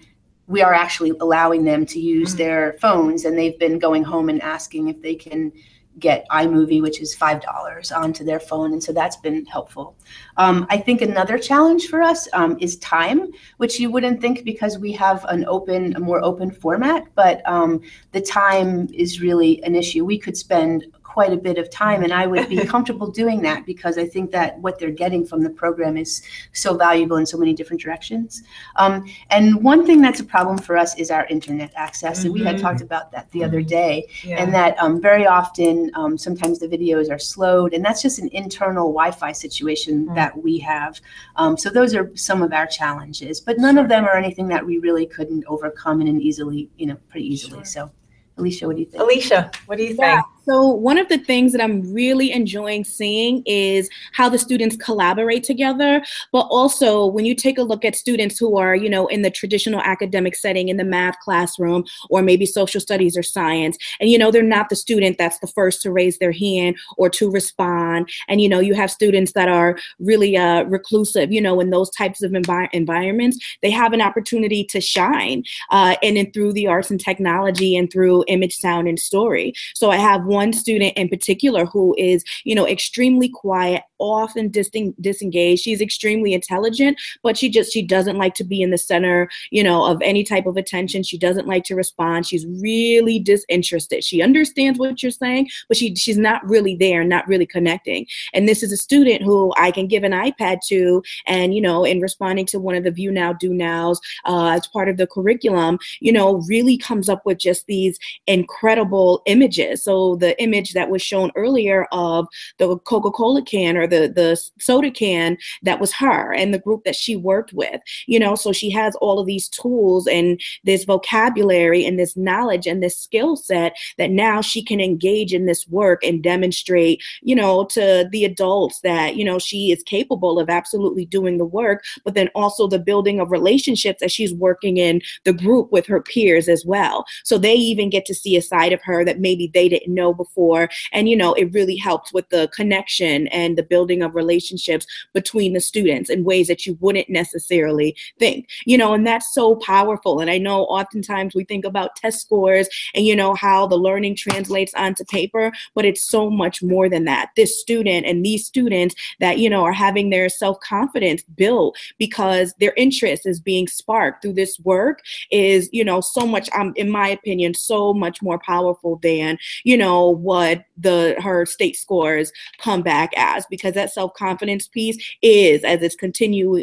we 0.47 0.61
are 0.61 0.73
actually 0.73 1.11
allowing 1.21 1.63
them 1.63 1.85
to 1.85 1.99
use 2.01 2.33
Mhm. 2.33 2.37
their 2.37 2.73
phones, 2.81 3.23
and 3.23 3.37
they've 3.37 3.57
been 3.57 3.79
going 3.79 4.03
home 4.03 4.27
and 4.27 4.41
asking 4.41 4.89
if 4.89 5.01
they 5.01 5.15
can 5.15 5.53
get 5.99 6.27
iMovie, 6.29 6.81
which 6.81 7.01
is 7.01 7.15
five 7.15 7.41
dollars, 7.41 7.91
onto 7.91 8.23
their 8.23 8.39
phone, 8.39 8.73
and 8.73 8.83
so 8.83 8.91
that's 8.91 9.17
been 9.17 9.45
helpful. 9.45 9.95
Um, 10.37 10.65
I 10.69 10.77
think 10.77 11.01
another 11.01 11.37
challenge 11.37 11.87
for 11.87 12.01
us 12.01 12.27
um, 12.33 12.57
is 12.59 12.77
time, 12.77 13.31
which 13.57 13.79
you 13.79 13.91
wouldn't 13.91 14.21
think 14.21 14.43
because 14.43 14.77
we 14.77 14.91
have 14.93 15.25
an 15.29 15.45
open, 15.45 15.95
a 15.95 15.99
more 15.99 16.23
open 16.23 16.51
format, 16.51 17.05
but 17.15 17.47
um, 17.47 17.81
the 18.11 18.21
time 18.21 18.89
is 18.93 19.21
really 19.21 19.63
an 19.63 19.75
issue. 19.75 20.05
We 20.05 20.17
could 20.17 20.37
spend 20.37 20.85
quite 21.13 21.31
a 21.31 21.37
bit 21.37 21.57
of 21.59 21.69
time, 21.69 22.03
and 22.03 22.11
I 22.11 22.25
would 22.25 22.49
be 22.49 22.57
comfortable 22.73 23.09
doing 23.11 23.39
that 23.43 23.65
because 23.67 23.97
I 23.99 24.05
think 24.07 24.31
that 24.31 24.57
what 24.59 24.79
they're 24.79 24.97
getting 25.05 25.23
from 25.25 25.43
the 25.43 25.49
program 25.49 25.95
is 25.95 26.23
so 26.53 26.75
valuable 26.75 27.17
in 27.17 27.25
so 27.27 27.37
many 27.37 27.53
different 27.53 27.81
directions. 27.81 28.41
Um, 28.77 29.05
and 29.29 29.63
one 29.63 29.85
thing 29.85 30.01
that's 30.01 30.19
a 30.21 30.23
problem 30.23 30.57
for 30.57 30.75
us 30.75 30.97
is 30.97 31.11
our 31.11 31.25
internet 31.27 31.71
access, 31.75 32.23
and 32.23 32.33
we 32.33 32.43
had 32.43 32.55
Mhm. 32.55 32.61
talked 32.61 32.81
about 32.81 33.11
that 33.11 33.29
the 33.31 33.43
other 33.43 33.61
day 33.61 34.07
Yeah. 34.23 34.41
and 34.41 34.51
that 34.55 34.75
um, 34.83 34.99
very 34.99 35.27
often 35.27 35.91
um, 35.93 36.17
sometimes 36.17 36.57
the 36.59 36.67
videos 36.67 37.11
are 37.11 37.19
slowed 37.19 37.73
and 37.75 37.85
that's 37.85 38.01
just 38.01 38.17
an 38.19 38.29
internal 38.33 38.87
wi-fi 38.99 39.31
situation 39.31 40.07
Mm. 40.07 40.15
that 40.15 40.31
we 40.45 40.57
have 40.59 40.99
um, 41.35 41.57
so 41.57 41.69
those 41.69 41.93
are 41.93 42.09
some 42.15 42.41
of 42.41 42.51
our 42.53 42.65
challenges 42.65 43.39
but 43.47 43.57
none 43.59 43.77
of 43.77 43.87
them 43.87 44.03
are 44.05 44.15
anything 44.23 44.47
that 44.47 44.65
we 44.65 44.75
really 44.79 45.05
couldn't 45.05 45.43
overcome 45.47 46.01
in 46.01 46.07
an 46.07 46.19
easily 46.21 46.69
you 46.77 46.87
know 46.87 46.97
pretty 47.09 47.27
easily 47.33 47.57
Sure. 47.59 47.65
so 47.75 47.91
alicia 48.37 48.65
what 48.67 48.75
do 48.77 48.81
you 48.81 48.87
think 48.91 49.01
Alicia, 49.03 49.51
what 49.67 49.77
do 49.77 49.83
you 49.83 49.95
Yeah. 49.99 50.21
So 50.45 50.67
one 50.67 50.97
of 50.97 51.07
the 51.07 51.17
things 51.17 51.53
that 51.53 51.61
I'm 51.61 51.81
really 51.93 52.31
enjoying 52.31 52.83
seeing 52.83 53.43
is 53.45 53.89
how 54.11 54.27
the 54.27 54.37
students 54.37 54.75
collaborate 54.75 55.43
together, 55.43 56.03
but 56.31 56.47
also 56.49 57.05
when 57.05 57.25
you 57.25 57.33
take 57.33 57.57
a 57.57 57.63
look 57.63 57.85
at 57.85 57.95
students 57.95 58.37
who 58.37 58.57
are, 58.57 58.75
you 58.75 58.89
know, 58.89 59.07
in 59.07 59.21
the 59.21 59.31
traditional 59.31 59.79
academic 59.81 60.35
setting 60.35 60.67
in 60.67 60.77
the 60.77 60.83
math 60.83 61.17
classroom 61.19 61.85
or 62.09 62.21
maybe 62.21 62.45
social 62.45 62.81
studies 62.81 63.17
or 63.17 63.23
science, 63.23 63.77
and 63.99 64.09
you 64.09 64.17
know 64.17 64.31
they're 64.31 64.43
not 64.43 64.69
the 64.69 64.75
student 64.75 65.17
that's 65.17 65.39
the 65.39 65.47
first 65.47 65.81
to 65.81 65.91
raise 65.91 66.17
their 66.17 66.31
hand 66.31 66.75
or 66.97 67.09
to 67.09 67.31
respond, 67.31 68.09
and 68.27 68.41
you 68.41 68.49
know 68.49 68.59
you 68.59 68.73
have 68.73 68.91
students 68.91 69.33
that 69.33 69.47
are 69.47 69.77
really 69.99 70.35
uh, 70.35 70.63
reclusive, 70.63 71.31
you 71.31 71.41
know, 71.41 71.59
in 71.59 71.69
those 71.69 71.89
types 71.91 72.21
of 72.21 72.31
envi- 72.31 72.69
environments, 72.73 73.37
they 73.61 73.71
have 73.71 73.93
an 73.93 74.01
opportunity 74.01 74.63
to 74.65 74.81
shine, 74.81 75.43
uh, 75.71 75.95
and 76.03 76.17
then 76.17 76.31
through 76.31 76.51
the 76.51 76.67
arts 76.67 76.91
and 76.91 76.99
technology 76.99 77.77
and 77.77 77.91
through 77.91 78.25
image, 78.27 78.55
sound, 78.55 78.87
and 78.87 78.99
story. 78.99 79.53
So 79.73 79.89
I 79.89 79.97
have 79.97 80.25
one 80.33 80.51
student 80.53 80.97
in 80.97 81.07
particular 81.07 81.65
who 81.65 81.95
is, 81.97 82.23
you 82.43 82.55
know, 82.55 82.67
extremely 82.67 83.29
quiet, 83.29 83.83
often 83.99 84.49
dis- 84.49 84.69
disengaged. 84.99 85.63
She's 85.63 85.81
extremely 85.81 86.33
intelligent, 86.33 86.99
but 87.21 87.37
she 87.37 87.49
just 87.49 87.71
she 87.71 87.81
doesn't 87.81 88.17
like 88.17 88.33
to 88.35 88.43
be 88.43 88.61
in 88.61 88.71
the 88.71 88.77
center, 88.77 89.29
you 89.51 89.63
know, 89.63 89.85
of 89.85 90.01
any 90.01 90.23
type 90.23 90.45
of 90.45 90.57
attention. 90.57 91.03
She 91.03 91.17
doesn't 91.17 91.47
like 91.47 91.63
to 91.65 91.75
respond. 91.75 92.25
She's 92.25 92.45
really 92.61 93.19
disinterested. 93.19 94.03
She 94.03 94.21
understands 94.21 94.77
what 94.79 95.01
you're 95.01 95.11
saying, 95.11 95.49
but 95.67 95.77
she 95.77 95.95
she's 95.95 96.17
not 96.17 96.47
really 96.47 96.75
there, 96.75 97.03
not 97.03 97.27
really 97.27 97.45
connecting. 97.45 98.05
And 98.33 98.47
this 98.47 98.63
is 98.63 98.71
a 98.71 98.77
student 98.77 99.21
who 99.23 99.53
I 99.57 99.71
can 99.71 99.87
give 99.87 100.03
an 100.03 100.11
iPad 100.11 100.59
to, 100.67 101.03
and 101.25 101.53
you 101.55 101.61
know, 101.61 101.85
in 101.85 102.01
responding 102.01 102.45
to 102.47 102.59
one 102.59 102.75
of 102.75 102.83
the 102.83 102.91
View 102.91 103.11
Now 103.11 103.33
Do 103.33 103.53
Nows 103.53 103.99
uh, 104.25 104.47
as 104.47 104.67
part 104.67 104.89
of 104.89 104.97
the 104.97 105.07
curriculum, 105.07 105.79
you 105.99 106.11
know, 106.11 106.41
really 106.47 106.77
comes 106.77 107.09
up 107.09 107.25
with 107.25 107.37
just 107.37 107.65
these 107.67 107.97
incredible 108.27 109.21
images. 109.25 109.83
So 109.83 110.15
the 110.23 110.41
image 110.41 110.73
that 110.73 110.89
was 110.89 111.01
shown 111.01 111.31
earlier 111.35 111.85
of 111.91 112.27
the 112.57 112.77
Coca-Cola 112.79 113.41
can 113.41 113.75
or 113.75 113.85
the 113.85 114.07
the 114.07 114.39
soda 114.59 114.89
can 114.89 115.37
that 115.63 115.81
was 115.81 115.93
her 115.93 116.33
and 116.33 116.53
the 116.53 116.59
group 116.59 116.83
that 116.85 116.95
she 116.95 117.15
worked 117.15 117.51
with. 117.51 117.81
You 118.07 118.19
know, 118.19 118.35
so 118.35 118.53
she 118.53 118.69
has 118.71 118.95
all 118.95 119.19
of 119.19 119.27
these 119.27 119.49
tools 119.49 120.07
and 120.07 120.39
this 120.63 120.85
vocabulary 120.85 121.85
and 121.85 121.99
this 121.99 122.15
knowledge 122.15 122.65
and 122.67 122.81
this 122.81 122.97
skill 122.97 123.35
set 123.35 123.75
that 123.97 124.11
now 124.11 124.41
she 124.41 124.63
can 124.63 124.79
engage 124.79 125.33
in 125.33 125.45
this 125.45 125.67
work 125.67 126.03
and 126.03 126.23
demonstrate, 126.23 127.01
you 127.21 127.35
know, 127.35 127.65
to 127.65 128.07
the 128.11 128.23
adults 128.23 128.79
that, 128.81 129.15
you 129.17 129.25
know, 129.25 129.39
she 129.39 129.71
is 129.71 129.83
capable 129.83 130.39
of 130.39 130.49
absolutely 130.49 131.05
doing 131.05 131.37
the 131.37 131.45
work, 131.45 131.83
but 132.05 132.13
then 132.13 132.29
also 132.33 132.67
the 132.67 132.79
building 132.79 133.19
of 133.19 133.31
relationships 133.31 134.01
as 134.01 134.11
she's 134.11 134.33
working 134.33 134.77
in 134.77 135.01
the 135.25 135.33
group 135.33 135.71
with 135.71 135.85
her 135.85 136.01
peers 136.01 136.47
as 136.47 136.65
well. 136.65 137.05
So 137.23 137.37
they 137.37 137.55
even 137.55 137.89
get 137.89 138.05
to 138.05 138.15
see 138.15 138.37
a 138.37 138.41
side 138.41 138.71
of 138.71 138.81
her 138.83 139.03
that 139.03 139.19
maybe 139.19 139.51
they 139.53 139.67
didn't 139.67 139.93
know 139.93 140.12
before. 140.13 140.69
And, 140.91 141.09
you 141.09 141.15
know, 141.15 141.33
it 141.33 141.53
really 141.53 141.75
helps 141.75 142.13
with 142.13 142.29
the 142.29 142.49
connection 142.53 143.27
and 143.27 143.57
the 143.57 143.63
building 143.63 144.01
of 144.01 144.15
relationships 144.15 144.85
between 145.13 145.53
the 145.53 145.59
students 145.59 146.09
in 146.09 146.23
ways 146.23 146.47
that 146.47 146.65
you 146.65 146.77
wouldn't 146.79 147.09
necessarily 147.09 147.95
think, 148.19 148.47
you 148.65 148.77
know, 148.77 148.93
and 148.93 149.05
that's 149.05 149.33
so 149.33 149.55
powerful. 149.57 150.19
And 150.19 150.29
I 150.29 150.37
know 150.37 150.65
oftentimes 150.65 151.35
we 151.35 151.43
think 151.43 151.65
about 151.65 151.95
test 151.95 152.21
scores 152.21 152.67
and, 152.93 153.05
you 153.05 153.15
know, 153.15 153.33
how 153.33 153.67
the 153.67 153.77
learning 153.77 154.15
translates 154.15 154.73
onto 154.73 155.03
paper, 155.05 155.51
but 155.75 155.85
it's 155.85 156.05
so 156.05 156.29
much 156.29 156.61
more 156.61 156.89
than 156.89 157.05
that. 157.05 157.31
This 157.35 157.59
student 157.59 158.05
and 158.05 158.25
these 158.25 158.45
students 158.45 158.95
that, 159.19 159.39
you 159.39 159.49
know, 159.49 159.63
are 159.63 159.73
having 159.73 160.09
their 160.09 160.29
self 160.29 160.59
confidence 160.59 161.23
built 161.35 161.77
because 161.97 162.53
their 162.59 162.73
interest 162.77 163.25
is 163.25 163.39
being 163.39 163.67
sparked 163.67 164.21
through 164.21 164.33
this 164.33 164.59
work 164.59 165.01
is, 165.31 165.69
you 165.71 165.83
know, 165.83 166.01
so 166.01 166.25
much, 166.25 166.49
um, 166.51 166.73
in 166.75 166.89
my 166.89 167.07
opinion, 167.07 167.53
so 167.53 167.93
much 167.93 168.21
more 168.21 168.39
powerful 168.39 168.97
than, 168.97 169.37
you 169.63 169.77
know, 169.77 170.02
what 170.09 170.65
the 170.77 171.15
her 171.21 171.45
state 171.45 171.75
scores 171.75 172.31
come 172.57 172.81
back 172.81 173.11
as 173.15 173.45
because 173.47 173.73
that 173.73 173.91
self-confidence 173.91 174.67
piece 174.67 174.97
is 175.21 175.63
as 175.63 175.81
it's 175.81 175.95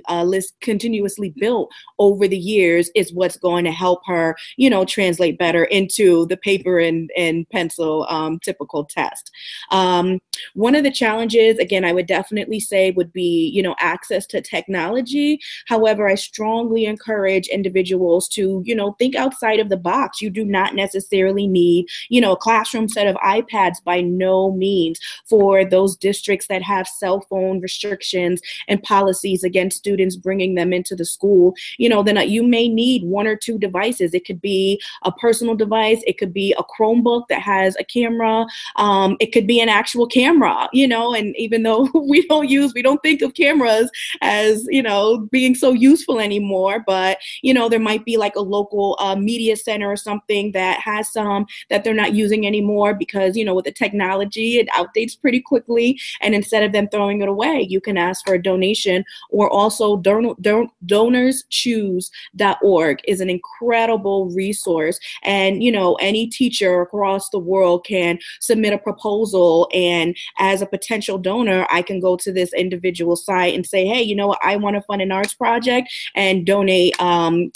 uh, 0.09 0.41
continuously 0.61 1.35
built 1.39 1.71
over 1.99 2.27
the 2.27 2.39
years 2.39 2.91
is 2.95 3.13
what's 3.13 3.37
going 3.37 3.65
to 3.65 3.71
help 3.71 4.01
her 4.07 4.37
you 4.57 4.69
know 4.69 4.85
translate 4.85 5.39
better 5.39 5.65
into 5.65 6.27
the 6.27 6.37
paper 6.37 6.79
and, 6.79 7.11
and 7.17 7.49
pencil 7.51 8.07
um, 8.09 8.39
typical 8.41 8.85
test. 8.85 9.31
Um, 9.71 10.21
one 10.55 10.75
of 10.75 10.85
the 10.85 10.91
challenges 10.91 11.59
again 11.59 11.85
i 11.85 11.93
would 11.93 12.07
definitely 12.07 12.61
say 12.61 12.91
would 12.93 13.13
be 13.13 13.51
you 13.55 13.63
know 13.63 13.75
access 13.79 14.27
to 14.27 14.41
technology. 14.41 15.41
However 15.67 16.09
i 16.09 16.15
strongly 16.15 16.85
encourage 16.85 17.49
individuals 17.49 18.29
to 18.29 18.63
you 18.65 18.75
know 18.75 18.93
think 18.99 19.15
outside 19.15 19.61
of 19.61 19.69
the 19.69 19.77
box. 19.77 20.21
You 20.21 20.31
do 20.31 20.45
not 20.45 20.75
necessarily 20.75 21.47
need 21.47 21.87
you 22.09 22.21
know 22.21 22.33
a 22.33 22.37
classroom 22.37 22.89
set 22.89 23.07
of 23.07 23.17
ipads 23.39 23.83
by 23.85 24.01
no 24.01 24.53
means 24.53 24.99
for 25.25 25.65
those 25.65 25.97
districts 25.97 26.47
that 26.49 26.63
have 26.63 26.87
cell 26.87 27.21
phone 27.29 27.61
restrictions 27.61 28.41
and 28.69 28.83
policies 28.83 29.45
against 29.45 29.79
students 29.79 30.17
bringing 30.17 30.55
them 30.55 30.73
into 30.73 30.95
the 30.95 31.05
school, 31.05 31.55
you 31.79 31.89
know, 31.89 32.03
then 32.03 32.19
uh, 32.19 32.23
you 32.23 32.43
may 32.43 32.69
need 32.69 33.03
one 33.05 33.27
or 33.27 33.37
two 33.37 33.59
devices. 33.59 34.15
It 34.15 34.25
could 34.25 34.41
be 34.41 34.81
a 35.03 35.13
personal 35.13 35.55
device, 35.55 36.03
it 36.07 36.19
could 36.19 36.33
be 36.33 36.55
a 36.59 36.65
Chromebook 36.65 37.25
that 37.29 37.43
has 37.43 37.77
a 37.77 37.85
camera, 37.85 38.47
um, 38.77 39.17
it 39.21 39.33
could 39.33 39.47
be 39.47 39.61
an 39.61 39.69
actual 39.69 40.07
camera, 40.07 40.69
you 40.73 40.87
know, 40.87 41.15
and 41.15 41.37
even 41.37 41.63
though 41.63 41.89
we 41.95 42.27
don't 42.27 42.49
use, 42.49 42.73
we 42.75 42.83
don't 42.83 43.03
think 43.03 43.23
of 43.23 43.35
cameras 43.35 43.91
as, 44.21 44.67
you 44.69 44.83
know, 44.83 45.29
being 45.31 45.55
so 45.55 45.73
useful 45.73 46.21
anymore, 46.21 46.83
but, 46.87 47.19
you 47.43 47.55
know, 47.55 47.69
there 47.69 47.81
might 47.81 48.05
be 48.05 48.17
like 48.17 48.37
a 48.37 48.41
local 48.41 48.97
uh, 48.99 49.17
media 49.17 49.57
center 49.57 49.91
or 49.91 49.97
something 49.97 50.53
that 50.53 50.81
has 50.81 51.13
some 51.13 51.47
that 51.69 51.85
they're 51.85 51.95
not 51.95 52.15
using 52.15 52.47
anymore 52.47 52.95
because, 52.95 53.20
you 53.37 53.45
know, 53.45 53.55
with 53.55 53.65
the 53.65 53.73
technology, 53.73 54.59
it 54.59 54.69
outdates 54.69 55.21
pretty 55.21 55.41
quickly. 55.41 55.99
And 56.21 56.35
instead 56.35 56.63
of 56.63 56.73
them 56.73 56.89
throwing 56.89 57.23
it 57.23 57.29
away, 57.29 57.67
you 57.69 57.81
can 57.81 57.97
ask 57.97 58.27
for 58.27 58.35
a 58.35 58.43
donation 58.43 59.05
or 59.31 59.51
also 59.51 59.97
don- 59.97 60.37
don- 60.41 60.71
donorschoose.org 60.87 63.01
is 63.07 63.21
an 63.21 63.31
incredible 63.31 64.31
resource. 64.31 64.99
And, 65.23 65.63
you 65.63 65.73
know, 65.73 65.95
any 65.97 66.27
teacher 66.27 66.81
across 66.81 67.29
the 67.31 67.39
world 67.39 67.85
can 67.85 68.19
submit 68.41 68.73
a 68.73 68.79
proposal. 68.79 69.69
And 69.73 70.17
as 70.39 70.63
a 70.63 70.67
potential 70.67 71.19
donor, 71.19 71.67
I 71.71 71.83
can 71.83 72.01
go 72.01 72.17
to 72.17 72.33
this 72.33 72.53
individual 72.53 73.17
site 73.17 73.55
and 73.55 73.67
say, 73.67 73.87
hey, 73.87 74.03
you 74.03 74.15
know 74.15 74.29
what, 74.29 74.39
I 74.43 74.57
want 74.57 74.77
to 74.77 74.83
fund 74.83 75.03
an 75.03 75.13
arts 75.13 75.35
project 75.35 75.93
and 76.15 76.47
donate 76.47 77.01
um, 77.01 77.53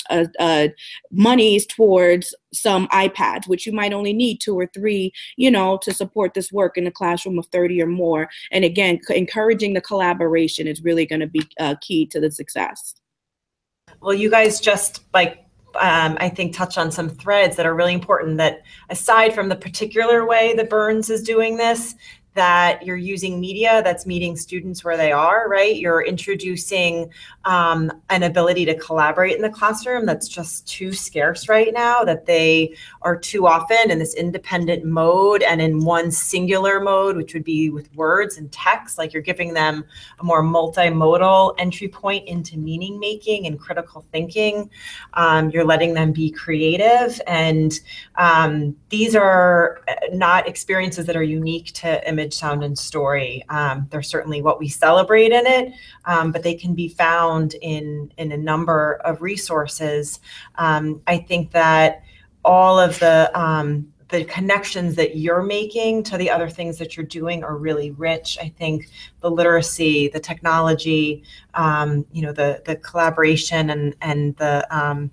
monies 1.11 1.67
towards 1.67 2.35
some 2.55 2.89
iPads, 2.89 3.47
which 3.47 3.67
you 3.67 3.73
might 3.73 3.93
only 3.93 4.13
need 4.13 4.41
two 4.41 4.59
or 4.59 4.67
three, 4.67 5.13
you 5.37 5.51
know, 5.51 5.79
to 5.83 5.93
support 5.93 6.35
this 6.35 6.53
work 6.53 6.77
in 6.77 6.87
a 6.87 6.91
classroom 6.91 7.39
of 7.39 7.47
30 7.47 7.83
or 7.83 7.87
more. 7.87 8.29
And 8.51 8.65
again, 8.65 9.01
c- 9.03 9.17
encouraging 9.17 9.75
the 9.75 9.81
collaboration 9.81 10.67
is 10.67 10.83
really 10.83 11.07
going 11.07 11.21
to 11.21 11.27
be 11.27 11.43
uh, 11.59 11.77
key 11.81 12.07
to 12.07 12.21
the 12.21 12.31
success. 12.31 12.95
Well, 14.01 14.15
you 14.15 14.31
guys 14.31 14.61
just 14.61 15.05
like 15.13 15.45
um, 15.81 16.17
I 16.21 16.29
think 16.29 16.55
touch 16.55 16.79
on 16.79 16.93
some 16.93 17.09
threads 17.09 17.57
that 17.57 17.67
are 17.67 17.75
really 17.75 17.95
important. 17.95 18.37
That 18.37 18.63
aside 18.91 19.35
from 19.35 19.49
the 19.49 19.57
particular 19.57 20.27
way 20.27 20.55
that 20.55 20.71
Burns 20.71 21.11
is 21.11 21.23
doing 21.23 21.57
this, 21.57 21.95
that 22.35 22.85
you're 22.85 22.97
using 22.97 23.41
media 23.41 23.81
that's 23.85 24.07
meeting 24.07 24.37
students 24.37 24.85
where 24.85 24.97
they 24.97 25.13
are, 25.13 25.49
right? 25.49 25.77
You're 25.77 26.03
introducing 26.03 27.11
um, 27.45 27.93
an 28.11 28.25
ability 28.25 28.65
to 28.67 28.75
collaborate 28.75 29.37
in 29.37 29.43
the 29.43 29.51
classroom 29.51 30.05
that's 30.05 30.27
just 30.27 30.67
too 30.67 30.93
scarce 30.93 31.49
right 31.49 31.73
now, 31.73 32.03
that 32.03 32.27
they 32.27 32.75
are 33.03 33.17
too 33.17 33.47
often 33.47 33.91
in 33.91 33.99
this 33.99 34.15
independent 34.15 34.85
mode 34.85 35.43
and 35.43 35.61
in 35.61 35.85
one 35.85 36.11
singular 36.11 36.81
mode, 36.81 37.17
which 37.17 37.35
would 37.35 37.45
be 37.45 37.71
with 37.71 37.95
words 37.95 38.37
and 38.37 38.51
text. 38.51 38.99
Like 38.99 39.13
you're 39.13 39.23
giving 39.23 39.55
them 39.55 39.85
a 40.19 40.25
more 40.25 40.43
multimodal 40.43 41.55
entry 41.59 41.89
point 41.89 42.27
into 42.27 42.59
meaning 42.59 42.99
making 42.99 43.47
and 43.47 43.61
critical 43.61 44.05
thinking. 44.11 44.71
Um, 45.15 45.51
you're 45.51 45.65
letting 45.65 45.95
them 45.95 46.11
be 46.11 46.31
creative. 46.31 47.21
And 47.29 47.79
um, 48.17 48.75
these 48.89 49.15
are 49.15 49.83
uh, 49.87 49.95
not 50.13 50.49
experiences 50.49 51.07
that 51.07 51.17
are 51.17 51.23
unique 51.23 51.73
to 51.75 52.09
image, 52.09 52.24
sound, 52.33 52.65
and 52.65 52.79
story. 52.79 53.45
Um, 53.49 53.87
they're 53.91 54.03
certainly 54.03 54.41
what 54.41 54.59
we 54.59 54.69
celebrate 54.69 55.33
in 55.33 55.47
it, 55.47 55.75
um, 56.05 56.33
but 56.33 56.43
they 56.43 56.55
can 56.55 56.75
be 56.75 56.89
found 56.89 57.55
in, 57.55 58.13
in 58.17 58.33
a 58.33 58.37
number 58.37 59.01
of 59.05 59.21
resources. 59.21 60.21
Um, 60.55 61.03
I 61.07 61.19
think 61.19 61.51
that 61.51 62.03
all 62.45 62.79
of 62.79 62.99
the 62.99 63.31
um, 63.35 63.93
the 64.09 64.25
connections 64.25 64.95
that 64.95 65.17
you're 65.17 65.43
making 65.43 66.03
to 66.05 66.17
the 66.17 66.31
other 66.31 66.49
things 66.49 66.79
that 66.79 66.97
you're 66.97 67.07
doing 67.07 67.43
are 67.43 67.57
really 67.57 67.91
rich. 67.93 68.39
I 68.41 68.49
think 68.49 68.89
the 69.21 69.31
literacy, 69.31 70.09
the 70.09 70.21
technology, 70.21 71.25
um, 71.55 72.07
you 72.13 72.23
know, 72.23 72.33
the 72.33 72.63
the 72.65 72.77
collaboration 72.77 73.71
and 73.71 73.95
and 74.03 74.37
the 74.37 74.67
um, 74.77 75.11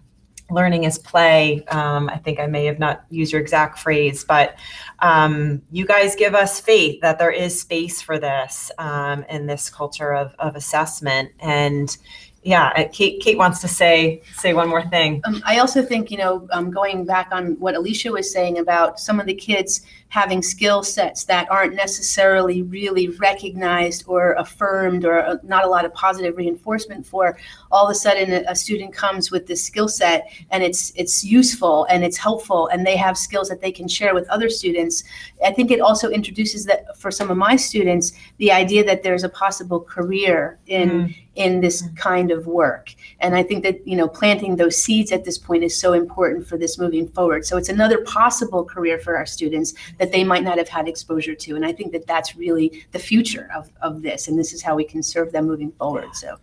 learning 0.52 0.84
is 0.84 1.00
play. 1.00 1.64
Um, 1.66 2.10
I 2.10 2.18
think 2.18 2.40
I 2.40 2.48
may 2.48 2.66
have 2.66 2.80
not 2.80 3.06
used 3.10 3.32
your 3.32 3.42
exact 3.42 3.80
phrase, 3.80 4.24
but 4.24 4.56
um, 5.00 5.62
you 5.72 5.86
guys 5.86 6.16
give 6.16 6.36
us 6.36 6.60
faith 6.60 7.02
that 7.02 7.18
there 7.18 7.32
is 7.32 7.60
space 7.60 8.02
for 8.02 8.20
this 8.20 8.72
um, 8.78 9.24
in 9.30 9.48
this 9.48 9.70
culture 9.70 10.14
of, 10.14 10.36
of 10.40 10.56
assessment. 10.56 11.32
And 11.40 11.96
yeah, 12.44 12.74
uh, 12.76 12.84
Kate, 12.92 13.22
Kate 13.22 13.38
wants 13.38 13.62
to 13.62 13.68
say 13.68 14.22
say 14.34 14.54
one 14.54 14.68
more 14.68 14.84
thing. 14.88 15.22
Um, 15.26 15.44
I 15.46 15.60
also 15.60 15.84
think, 15.84 16.10
you 16.10 16.18
know, 16.18 16.48
um, 16.52 16.72
going 16.72 17.06
back 17.06 17.30
on 17.32 17.60
what 17.60 17.76
Alicia 17.76 18.12
was 18.12 18.32
saying 18.32 18.58
about 18.58 19.00
some 19.00 19.20
of 19.20 19.28
the 19.28 19.36
kids 19.36 19.82
having 20.12 20.42
skill 20.42 20.84
sets 20.84 21.24
that 21.24 21.50
aren't 21.50 21.74
necessarily 21.74 22.64
really 22.64 23.08
recognized 23.08 24.04
or 24.08 24.34
affirmed 24.34 25.06
or 25.06 25.24
uh, 25.26 25.38
not 25.44 25.64
a 25.64 25.68
lot 25.68 25.86
of 25.86 25.94
positive 25.94 26.36
reinforcement 26.36 27.06
for 27.06 27.38
all 27.72 27.86
of 27.86 27.92
a 27.92 27.96
sudden 27.96 28.34
a, 28.34 28.44
a 28.52 28.56
student 28.56 28.94
comes 28.94 29.32
with 29.32 29.48
this 29.48 29.64
skill 29.64 29.88
set 29.88 30.28
and 30.50 30.64
it's 30.64 30.92
it's 30.98 31.24
useful 31.24 31.86
and 31.90 32.04
it's 32.04 32.18
helpful 32.18 32.68
and 32.74 32.86
they 32.86 32.98
have 32.98 33.18
skills 33.18 33.48
that 33.48 33.62
they 33.62 33.72
can 33.72 33.88
share 33.88 34.14
with 34.14 34.28
other 34.28 34.50
students 34.50 35.06
i 35.46 35.52
think 35.52 35.72
it 35.72 35.80
also 35.80 36.10
introduces 36.10 36.66
that 36.66 36.98
for 36.98 37.10
some 37.10 37.32
of 37.32 37.38
my 37.38 37.56
students 37.56 38.12
the 38.38 38.52
idea 38.52 38.84
that 38.84 39.04
there's 39.04 39.24
a 39.24 39.30
possible 39.30 39.80
career 39.80 40.60
in 40.68 40.92
Mm. 40.92 41.16
In 41.36 41.62
this 41.62 41.84
kind 41.96 42.32
of 42.32 42.46
work. 42.46 42.94
And 43.20 43.36
I 43.36 43.44
think 43.44 43.64
that, 43.64 43.86
you 43.88 43.96
know, 43.96 44.08
planting 44.08 44.56
those 44.58 44.76
seeds 44.76 45.12
at 45.12 45.24
this 45.24 45.38
point 45.38 45.64
is 45.64 45.78
so 45.78 45.94
important 45.94 46.46
for 46.46 46.58
this 46.58 46.78
moving 46.78 47.08
forward. 47.08 47.46
So 47.46 47.58
it's 47.58 47.70
another 47.70 48.04
possible 48.04 48.66
career 48.66 49.00
for 49.00 49.16
our 49.16 49.26
students 49.26 49.74
that 49.98 50.12
they 50.12 50.24
might 50.24 50.44
not 50.44 50.58
have 50.58 50.68
had 50.68 50.88
exposure 50.88 51.36
to. 51.36 51.56
And 51.56 51.66
I 51.66 51.72
think 51.72 51.94
that 51.94 52.06
that's 52.06 52.36
really 52.36 52.86
the 52.92 53.00
future 53.00 53.50
of, 53.56 53.70
of 53.82 54.02
this. 54.02 54.28
And 54.28 54.38
this 54.38 54.52
is 54.54 54.62
how 54.62 54.76
we 54.76 54.84
can 54.84 55.02
serve 55.02 55.32
them 55.32 55.48
moving 55.48 55.72
forward. 55.72 56.14
So 56.16 56.38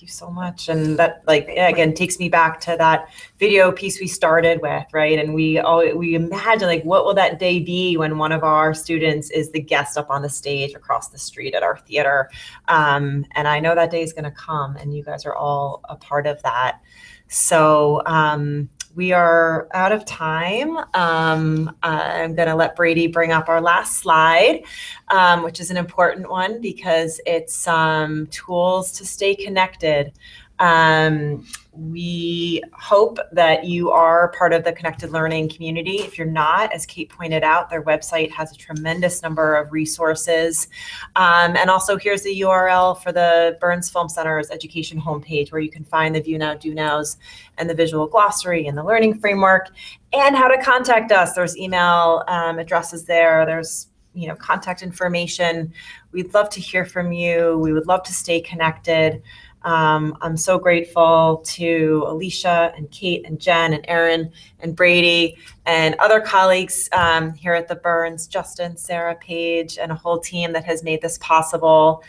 Thank 0.00 0.08
you 0.08 0.16
so 0.16 0.30
much. 0.30 0.70
And 0.70 0.98
that 0.98 1.22
like 1.26 1.46
again 1.48 1.92
takes 1.92 2.18
me 2.18 2.30
back 2.30 2.58
to 2.60 2.74
that 2.78 3.10
video 3.38 3.70
piece 3.70 4.00
we 4.00 4.06
started 4.06 4.62
with, 4.62 4.86
right? 4.94 5.18
And 5.18 5.34
we 5.34 5.58
all 5.58 5.94
we 5.94 6.14
imagine 6.14 6.68
like 6.68 6.82
what 6.84 7.04
will 7.04 7.12
that 7.12 7.38
day 7.38 7.58
be 7.58 7.98
when 7.98 8.16
one 8.16 8.32
of 8.32 8.42
our 8.42 8.72
students 8.72 9.30
is 9.30 9.50
the 9.50 9.60
guest 9.60 9.98
up 9.98 10.08
on 10.08 10.22
the 10.22 10.28
stage 10.30 10.72
across 10.72 11.08
the 11.08 11.18
street 11.18 11.54
at 11.54 11.62
our 11.62 11.76
theater. 11.76 12.30
Um, 12.68 13.26
and 13.32 13.46
I 13.46 13.60
know 13.60 13.74
that 13.74 13.90
day 13.90 14.00
is 14.02 14.14
going 14.14 14.24
to 14.24 14.29
come, 14.30 14.76
and 14.76 14.94
you 14.94 15.02
guys 15.02 15.26
are 15.26 15.34
all 15.34 15.80
a 15.88 15.96
part 15.96 16.26
of 16.26 16.42
that. 16.42 16.80
So 17.28 18.02
um, 18.06 18.68
we 18.94 19.12
are 19.12 19.68
out 19.72 19.92
of 19.92 20.04
time. 20.04 20.76
Um, 20.94 21.76
I'm 21.82 22.34
going 22.34 22.48
to 22.48 22.56
let 22.56 22.74
Brady 22.74 23.06
bring 23.06 23.30
up 23.30 23.48
our 23.48 23.60
last 23.60 23.98
slide, 23.98 24.64
um, 25.08 25.44
which 25.44 25.60
is 25.60 25.70
an 25.70 25.76
important 25.76 26.28
one 26.28 26.60
because 26.60 27.20
it's 27.26 27.68
um, 27.68 28.26
tools 28.28 28.90
to 28.92 29.06
stay 29.06 29.34
connected. 29.36 30.12
Um, 30.60 31.44
we 31.72 32.62
hope 32.72 33.18
that 33.32 33.64
you 33.64 33.90
are 33.90 34.28
part 34.32 34.52
of 34.52 34.64
the 34.64 34.72
connected 34.72 35.10
learning 35.10 35.48
community. 35.48 36.00
If 36.00 36.18
you're 36.18 36.26
not, 36.26 36.72
as 36.74 36.84
Kate 36.84 37.08
pointed 37.08 37.42
out, 37.42 37.70
their 37.70 37.82
website 37.82 38.30
has 38.32 38.52
a 38.52 38.56
tremendous 38.56 39.22
number 39.22 39.54
of 39.54 39.72
resources. 39.72 40.68
Um, 41.16 41.56
and 41.56 41.70
also, 41.70 41.96
here's 41.96 42.22
the 42.22 42.40
URL 42.40 43.00
for 43.02 43.12
the 43.12 43.56
Burns 43.60 43.88
Film 43.88 44.08
Center's 44.08 44.50
education 44.50 45.00
homepage 45.00 45.50
where 45.50 45.60
you 45.60 45.70
can 45.70 45.84
find 45.84 46.14
the 46.14 46.20
View 46.20 46.38
Now, 46.38 46.54
Do 46.54 46.74
Nows 46.74 47.16
and 47.56 47.70
the 47.70 47.74
visual 47.74 48.06
glossary 48.06 48.66
and 48.66 48.76
the 48.76 48.84
learning 48.84 49.18
framework 49.18 49.70
and 50.12 50.36
how 50.36 50.48
to 50.48 50.62
contact 50.62 51.12
us. 51.12 51.32
There's 51.32 51.56
email 51.56 52.24
um, 52.28 52.58
addresses 52.58 53.04
there. 53.04 53.46
There's 53.46 53.86
you 54.12 54.28
know 54.28 54.34
contact 54.34 54.82
information. 54.82 55.72
We'd 56.12 56.34
love 56.34 56.50
to 56.50 56.60
hear 56.60 56.84
from 56.84 57.12
you. 57.12 57.58
We 57.58 57.72
would 57.72 57.86
love 57.86 58.02
to 58.04 58.12
stay 58.12 58.40
connected. 58.40 59.22
Um, 59.62 60.16
I'm 60.20 60.36
so 60.36 60.58
grateful 60.58 61.42
to 61.46 62.04
Alicia 62.06 62.72
and 62.76 62.90
Kate 62.90 63.24
and 63.26 63.38
Jen 63.38 63.72
and 63.74 63.84
Aaron 63.88 64.32
and 64.60 64.74
Brady 64.74 65.36
and 65.66 65.94
other 65.96 66.20
colleagues 66.20 66.88
um, 66.92 67.34
here 67.34 67.54
at 67.54 67.68
the 67.68 67.76
Burns, 67.76 68.26
Justin, 68.26 68.76
Sarah, 68.76 69.16
Paige, 69.16 69.78
and 69.78 69.92
a 69.92 69.94
whole 69.94 70.18
team 70.18 70.52
that 70.52 70.64
has 70.64 70.82
made 70.82 71.02
this 71.02 71.18
possible. 71.18 72.02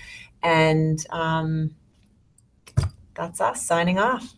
And 0.43 1.05
um, 1.09 1.75
that's 3.13 3.41
us 3.41 3.65
signing 3.65 3.99
off. 3.99 4.33